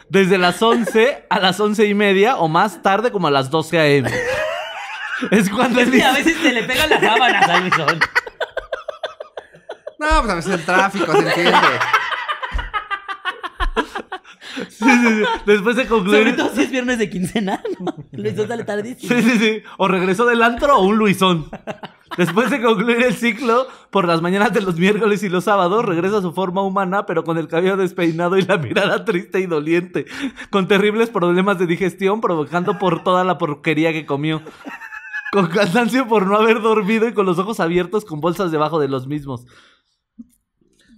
Desde 0.08 0.36
las 0.36 0.60
11 0.60 1.26
a 1.30 1.38
las 1.38 1.60
11 1.60 1.86
y 1.86 1.94
media 1.94 2.38
o 2.38 2.48
más 2.48 2.82
tarde 2.82 3.12
como 3.12 3.28
a 3.28 3.30
las 3.30 3.50
12 3.50 3.78
a.m. 3.78 4.10
Es 5.30 5.48
cuando 5.50 5.80
él 5.80 5.94
Y 5.94 6.00
a 6.00 6.12
veces 6.12 6.36
se 6.42 6.52
le 6.52 6.62
pegan 6.64 6.90
las 6.90 7.00
sábanas 7.00 7.48
a 7.48 7.60
Luisón. 7.60 8.00
No, 9.98 10.06
pues 10.20 10.30
a 10.30 10.34
veces 10.34 10.54
el 10.54 10.64
tráfico, 10.64 11.12
se 11.12 11.18
entiende. 11.20 11.52
Sí, 14.68 14.84
sí, 14.84 15.08
sí. 15.08 15.24
Después 15.46 15.76
de 15.76 15.86
Sobre 15.86 16.04
concluir... 16.04 16.36
todo 16.36 16.54
si 16.54 16.62
es 16.62 16.70
viernes 16.70 16.98
de 16.98 17.10
quincena. 17.10 17.62
¿no? 17.78 17.94
Luisón 18.12 18.48
sale 18.48 18.64
tardísimo. 18.64 19.14
Sí, 19.14 19.22
sí, 19.22 19.38
sí. 19.38 19.62
O 19.78 19.88
regresó 19.88 20.26
del 20.26 20.42
antro 20.42 20.78
o 20.78 20.86
un 20.86 20.96
Luisón. 20.96 21.48
Después 22.16 22.50
de 22.50 22.62
concluir 22.62 23.02
el 23.02 23.14
ciclo, 23.14 23.66
por 23.90 24.06
las 24.06 24.22
mañanas 24.22 24.52
de 24.52 24.62
los 24.62 24.76
miércoles 24.78 25.22
y 25.22 25.28
los 25.28 25.44
sábados, 25.44 25.84
regresa 25.84 26.18
a 26.18 26.22
su 26.22 26.32
forma 26.32 26.62
humana, 26.62 27.04
pero 27.04 27.24
con 27.24 27.36
el 27.36 27.48
cabello 27.48 27.76
despeinado 27.76 28.38
y 28.38 28.42
la 28.42 28.56
mirada 28.56 29.04
triste 29.04 29.40
y 29.40 29.46
doliente, 29.46 30.06
con 30.50 30.68
terribles 30.68 31.10
problemas 31.10 31.58
de 31.58 31.66
digestión, 31.66 32.20
provocando 32.20 32.78
por 32.78 33.02
toda 33.02 33.24
la 33.24 33.38
porquería 33.38 33.92
que 33.92 34.06
comió. 34.06 34.40
Con 35.37 35.49
cansancio 35.49 36.09
por 36.09 36.26
no 36.26 36.37
haber 36.37 36.62
dormido 36.62 37.07
y 37.07 37.12
con 37.12 37.26
los 37.26 37.39
ojos 37.39 37.61
abiertos 37.61 38.07
con 38.07 38.22
bolsas 38.22 38.51
debajo 38.51 38.80
de 38.80 38.89
los 38.89 39.07
mismos. 39.07 39.45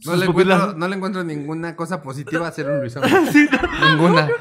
No 0.05 0.15
le, 0.15 0.27
encuentro, 0.27 0.75
no 0.75 0.87
le 0.87 0.95
encuentro 0.95 1.25
ninguna 1.25 1.75
cosa 1.75 2.01
positiva 2.01 2.47
a 2.47 2.53
ser 2.53 2.71
un 2.71 2.79
Luisón. 2.79 3.03
Ninguna. 3.91 4.29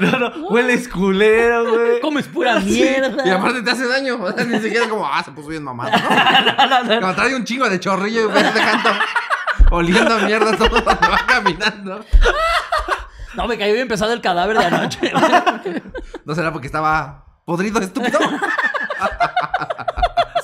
No, 0.00 0.18
no, 0.18 0.48
hueles 0.48 0.88
culero, 0.88 1.70
güey. 1.70 2.00
Comes 2.00 2.26
pura 2.26 2.58
mierda. 2.58 3.24
Y 3.24 3.30
aparte 3.30 3.62
te 3.62 3.70
hace 3.70 3.86
daño. 3.86 4.20
O 4.20 4.32
sea, 4.32 4.44
ni 4.44 4.58
siquiera 4.58 4.88
como, 4.88 5.06
ah, 5.06 5.22
se 5.22 5.30
puso 5.30 5.46
bien 5.50 5.62
mamado, 5.62 5.92
¿no? 5.92 7.00
Como 7.00 7.14
trae 7.14 7.36
un 7.36 7.44
chingo 7.44 7.68
de 7.68 7.78
chorrillo 7.78 8.28
y 8.28 8.32
ves 8.32 8.52
dejando 8.52 8.90
oliendo 9.70 10.14
a 10.14 10.18
mierda 10.18 10.56
todo 10.56 10.82
cuando 10.82 11.10
va 11.10 11.26
caminando. 11.28 12.04
No, 13.36 13.46
me 13.46 13.56
cayó 13.56 13.74
bien 13.74 13.86
pesado 13.86 14.12
el 14.12 14.20
cadáver 14.20 14.58
de 14.58 14.64
anoche. 14.64 15.12
¿No 16.24 16.34
será 16.34 16.52
porque 16.52 16.66
estaba 16.66 17.24
podrido, 17.44 17.78
estúpido? 17.80 18.18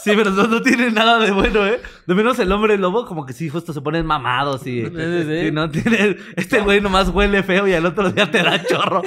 Sí, 0.00 0.12
pero 0.16 0.30
no, 0.30 0.46
no 0.46 0.62
tiene 0.62 0.90
nada 0.90 1.18
de 1.18 1.32
bueno, 1.32 1.66
¿eh? 1.66 1.82
De 2.06 2.14
menos 2.14 2.38
el 2.38 2.50
hombre 2.52 2.78
lobo, 2.78 3.04
como 3.04 3.26
que 3.26 3.32
sí, 3.32 3.48
justo 3.48 3.72
se 3.72 3.80
ponen 3.80 4.06
mamados 4.06 4.62
y. 4.66 4.84
Sí, 4.84 4.92
sí, 4.94 5.22
sí. 5.24 5.46
y 5.48 5.50
no 5.50 5.68
tiene. 5.70 6.16
Este 6.36 6.61
güey 6.61 6.80
nomás 6.80 7.09
huele 7.09 7.42
feo 7.42 7.66
y 7.66 7.74
al 7.74 7.84
otro 7.84 8.11
día 8.11 8.30
te 8.30 8.42
da 8.42 8.62
chorro. 8.64 9.02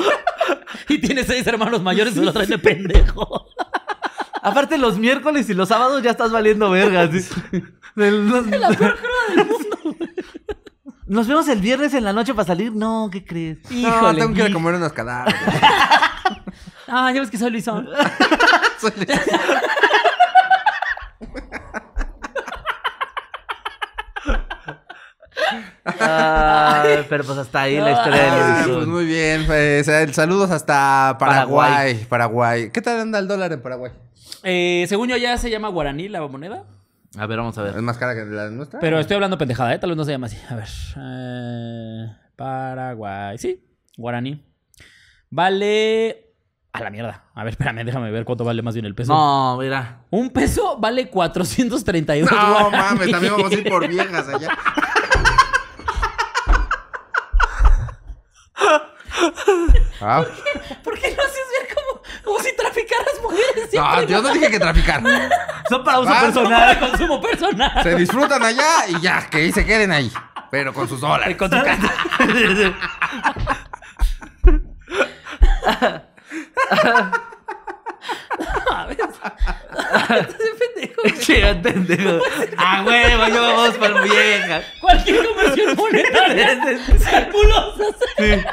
y 0.90 1.00
tiene 1.00 1.24
seis 1.24 1.48
hermanos 1.48 1.82
mayores 1.82 2.16
y 2.18 2.22
lo 2.22 2.34
traen 2.34 2.50
de 2.50 2.58
pendejo. 2.58 3.48
Aparte, 4.44 4.78
los 4.78 4.98
miércoles 4.98 5.50
y 5.50 5.54
los 5.54 5.70
sábados 5.70 6.02
ya 6.04 6.12
estás 6.12 6.32
valiendo 6.32 6.70
vergas. 6.70 7.10
La 7.96 8.70
peor 8.70 8.98
cruda 8.98 9.36
del 9.36 9.48
mundo. 9.48 9.98
nos 11.08 11.28
vemos 11.28 11.48
el 11.48 11.62
viernes 11.62 11.94
en 11.94 12.04
la 12.04 12.12
noche 12.12 12.34
para 12.34 12.48
salir. 12.48 12.74
No, 12.74 13.10
¿qué 13.12 13.24
crees? 13.24 13.60
No, 13.72 13.78
Híjole. 13.78 14.20
tengo 14.20 14.34
que 14.34 14.42
ir 14.42 14.48
a 14.48 14.54
comer 14.54 14.76
unos 14.76 14.94
cadáveres. 14.94 15.40
Ah, 16.88 17.12
ya 17.14 17.22
ves 17.22 17.30
que 17.30 17.38
soy 17.38 17.52
Luisón. 17.52 17.88
Ah, 26.00 26.84
pero 27.10 27.24
pues 27.24 27.38
hasta 27.38 27.62
ahí 27.62 27.78
la 27.80 27.92
historia 27.92 28.62
Ah, 28.62 28.64
pues 28.68 28.88
muy 28.88 29.06
bien. 29.06 29.46
pues, 29.46 29.88
eh, 29.88 30.14
saludos 30.14 30.52
hasta 30.52 31.16
Paraguay, 31.20 32.06
Paraguay. 32.08 32.70
¿Qué 32.72 32.82
tal 32.82 33.00
anda 33.00 33.20
el 33.20 33.28
dólar 33.28 33.52
en 33.52 33.62
Paraguay? 33.62 33.92
Eh, 34.44 34.86
según 34.88 35.10
yo 35.10 35.18
ya 35.18 35.38
se 35.38 35.50
llama 35.50 35.70
guaraní 35.70 36.08
la 36.08 36.26
moneda. 36.28 36.64
A 37.18 37.26
ver, 37.26 37.38
vamos 37.40 37.58
a 37.58 37.68
¿Es 37.68 37.74
ver. 37.74 37.82
más 37.82 37.98
cara 37.98 38.14
que 38.16 38.24
la 38.26 38.50
nuestra? 38.50 38.80
Pero 38.80 39.00
estoy 39.00 39.16
hablando 39.16 39.38
pendejada, 39.38 39.74
¿eh? 39.74 39.80
Tal 39.80 39.90
vez 39.90 39.98
no 39.98 40.06
se 40.06 40.12
llama 40.12 40.28
así. 40.28 40.38
A 40.50 40.56
ver. 40.56 40.68
eh, 40.98 42.16
Paraguay. 42.36 43.38
Sí, 43.38 43.64
guaraní. 43.98 44.46
Vale... 45.30 46.28
A 46.74 46.80
la 46.82 46.90
mierda. 46.90 47.26
A 47.36 47.44
ver, 47.44 47.52
espérame, 47.52 47.84
déjame 47.84 48.12
ver 48.12 48.24
cuánto 48.24 48.46
vale 48.46 48.62
más 48.62 48.74
bien 48.74 48.86
el 48.86 48.96
peso. 48.96 49.14
No, 49.14 49.58
mira. 49.58 50.04
Un 50.10 50.30
peso 50.30 50.78
vale 50.80 51.10
432 51.10 52.32
No 52.32 52.38
guaraní. 52.38 52.78
mames, 52.78 53.12
también 53.12 53.34
vamos 53.34 53.52
a 53.52 53.56
ir 53.56 53.70
por 53.70 53.88
viejas 53.88 54.28
allá. 54.30 54.50
Ah, 60.02 60.24
¿Por 60.84 60.98
qué 61.00 61.16
no 61.16 61.22
haces 61.22 61.46
ver 61.60 61.76
como, 61.76 62.02
como 62.24 62.40
si 62.40 62.56
traficaras 62.56 63.14
mujeres? 63.22 63.66
no, 63.66 63.70
siempre? 63.70 64.08
yo 64.08 64.22
no 64.22 64.34
dije 64.34 64.50
que 64.50 64.60
traficar. 64.60 65.02
Son 65.70 65.84
para 65.84 66.00
uso 66.00 66.10
Ah, 66.10 66.14
Para 66.14 66.26
personal. 66.34 66.80
consumo 66.80 67.22
personal. 67.22 67.84
Se 67.84 67.96
disfrutan 67.96 68.44
allá 68.44 68.88
y 68.88 69.00
ya, 69.00 69.30
que 69.30 69.38
ahí 69.38 69.52
se 69.52 69.64
queden 69.66 69.92
ahí. 69.92 70.12
Pero 70.50 70.74
con 70.74 70.88
sus 70.90 71.00
dólares. 71.02 71.38
Con 71.38 71.50
tu 71.52 71.58
casa. 71.62 71.94
mames. 78.70 78.98
Ese 81.04 81.56
pendejo, 81.62 81.62
pendejo. 81.62 82.20
Ah, 82.58 82.84
huevo, 82.86 83.28
yo 83.28 83.42
vamos 83.42 83.78
por 83.78 84.04
viejas. 84.04 84.64
Cualquier 84.80 85.26
conversión 85.26 85.76
monetaria. 85.76 86.78
Circulosas. 86.98 87.96
Sí. 88.18 88.44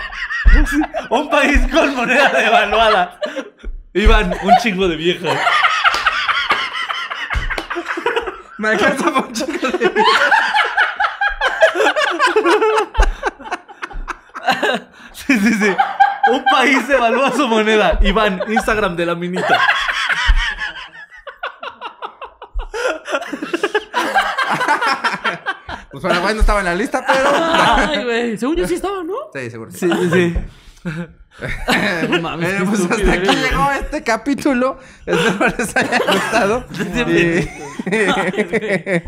Un 1.10 1.30
país 1.30 1.60
con 1.72 1.94
moneda 1.94 2.28
devaluada. 2.30 3.20
Iban 3.94 4.34
un 4.42 4.56
chingo 4.62 4.88
de 4.88 4.96
viejas. 4.96 5.38
Me 8.58 8.68
alcanza 8.68 9.04
para 9.04 9.26
un 9.26 9.32
chico 9.32 9.68
de 9.68 9.92
Sí, 15.12 15.38
sí, 15.38 15.54
sí. 15.54 15.76
País 16.88 16.98
evalúa 16.98 17.32
su 17.32 17.46
moneda. 17.48 17.98
Iván, 18.02 18.42
Instagram 18.48 18.96
de 18.96 19.06
la 19.06 19.14
minita. 19.14 19.60
Pues 25.90 26.02
Paraguay 26.02 26.34
no 26.34 26.40
estaba 26.40 26.60
en 26.60 26.66
la 26.66 26.74
lista, 26.74 27.04
pero. 27.06 27.30
Ay, 27.34 28.04
güey. 28.04 28.38
Según 28.38 28.56
yo 28.56 28.66
sí 28.66 28.74
estaba, 28.74 29.02
¿no? 29.02 29.14
Sí, 29.32 29.50
seguro. 29.50 29.70
Sí, 29.70 29.88
sí, 29.90 30.10
sí. 30.12 30.36
Mames, 32.20 32.48
Eh, 32.50 32.64
pues 32.68 32.80
hasta 32.80 33.12
aquí 33.12 33.30
llegó 33.36 33.70
este 33.80 34.02
capítulo. 34.02 34.78
Espero 35.06 35.46
les 35.56 35.76
haya 35.76 35.98
gustado. 36.12 36.64
Y- 37.08 37.48
Eh, 37.90 39.02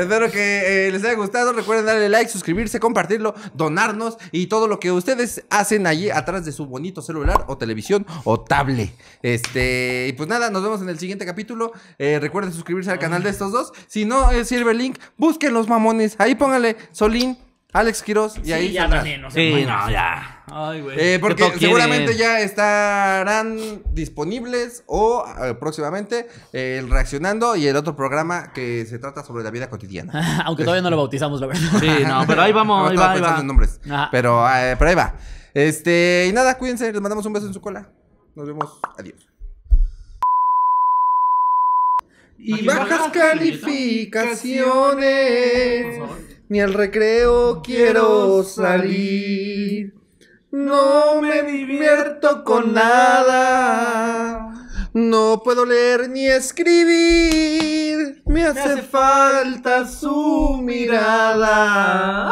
espero 0.00 0.30
que 0.30 0.88
eh, 0.88 0.90
les 0.92 1.04
haya 1.04 1.14
gustado. 1.14 1.52
Recuerden 1.52 1.86
darle 1.86 2.08
like, 2.08 2.28
suscribirse, 2.30 2.80
compartirlo, 2.80 3.34
donarnos 3.54 4.18
y 4.32 4.48
todo 4.48 4.66
lo 4.66 4.80
que 4.80 4.90
ustedes 4.90 5.44
hacen 5.50 5.86
allí 5.86 6.10
atrás 6.10 6.44
de 6.44 6.52
su 6.52 6.66
bonito 6.66 7.00
celular 7.00 7.44
o 7.46 7.56
televisión 7.56 8.06
o 8.24 8.40
tablet. 8.40 8.90
Este, 9.22 10.06
y 10.08 10.12
pues 10.14 10.28
nada, 10.28 10.50
nos 10.50 10.62
vemos 10.62 10.82
en 10.82 10.88
el 10.88 10.98
siguiente 10.98 11.24
capítulo. 11.24 11.72
Recuerden 11.98 12.52
suscribirse 12.52 12.90
al 12.90 12.98
canal 12.98 13.22
de 13.22 13.30
estos 13.30 13.52
dos. 13.52 13.72
Si 13.86 14.04
no 14.04 14.30
sirve 14.44 14.72
el 14.72 14.78
link, 14.78 14.98
busquen 15.16 15.54
los 15.54 15.68
mamones. 15.68 16.16
Ahí 16.18 16.34
póngale 16.34 16.76
Solín, 16.92 17.38
Alex 17.74 18.02
Quiroz 18.04 18.36
y 18.44 18.52
ahí 18.52 18.68
Sí, 18.68 18.74
ya 18.74 18.82
saldrá. 18.82 18.98
también, 19.00 19.20
no 19.20 19.30
sé. 19.32 19.52
Sí, 19.52 19.64
no, 19.66 19.90
ya. 19.90 20.44
Ay, 20.46 20.80
güey. 20.80 20.96
Eh, 20.98 21.18
porque 21.20 21.42
seguramente 21.58 22.16
ya 22.16 22.38
estarán 22.40 23.82
disponibles 23.92 24.84
o 24.86 25.24
eh, 25.42 25.54
próximamente 25.54 26.28
eh, 26.52 26.76
el 26.78 26.88
reaccionando 26.88 27.56
y 27.56 27.66
el 27.66 27.74
otro 27.74 27.96
programa 27.96 28.52
que 28.52 28.86
se 28.86 29.00
trata 29.00 29.24
sobre 29.24 29.42
la 29.42 29.50
vida 29.50 29.68
cotidiana. 29.68 30.42
Aunque 30.46 30.62
todavía 30.62 30.82
no 30.82 30.90
lo 30.90 30.98
bautizamos, 30.98 31.40
la 31.40 31.48
verdad. 31.48 31.62
Sí, 31.80 31.88
no, 32.06 32.24
pero 32.28 32.42
ahí 32.42 32.52
vamos, 32.52 32.92
ahí 32.92 32.96
va, 32.96 33.10
ahí 33.12 33.20
va. 33.20 33.40
en 33.40 33.46
nombres. 33.48 33.80
Pero, 34.12 34.48
eh, 34.48 34.76
pero 34.78 34.90
ahí 34.90 34.94
va. 34.96 35.16
Este, 35.52 36.26
y 36.28 36.32
nada, 36.32 36.56
cuídense, 36.56 36.92
les 36.92 37.02
mandamos 37.02 37.26
un 37.26 37.32
beso 37.32 37.48
en 37.48 37.54
su 37.54 37.60
cola. 37.60 37.88
Nos 38.36 38.46
vemos. 38.46 38.78
Adiós. 38.96 39.26
Y 42.38 42.64
bajas 42.64 43.10
calificaciones. 43.12 45.98
Ni 46.48 46.60
al 46.60 46.74
recreo 46.74 47.62
quiero 47.62 48.44
salir. 48.44 49.94
No 50.50 51.22
me 51.22 51.42
divierto 51.42 52.44
con 52.44 52.74
nada. 52.74 54.50
No 54.92 55.40
puedo 55.42 55.64
leer 55.64 56.10
ni 56.10 56.26
escribir. 56.28 58.22
Me 58.26 58.44
hace 58.44 58.82
falta 58.82 59.88
su 59.88 60.60
mirada. 60.62 62.30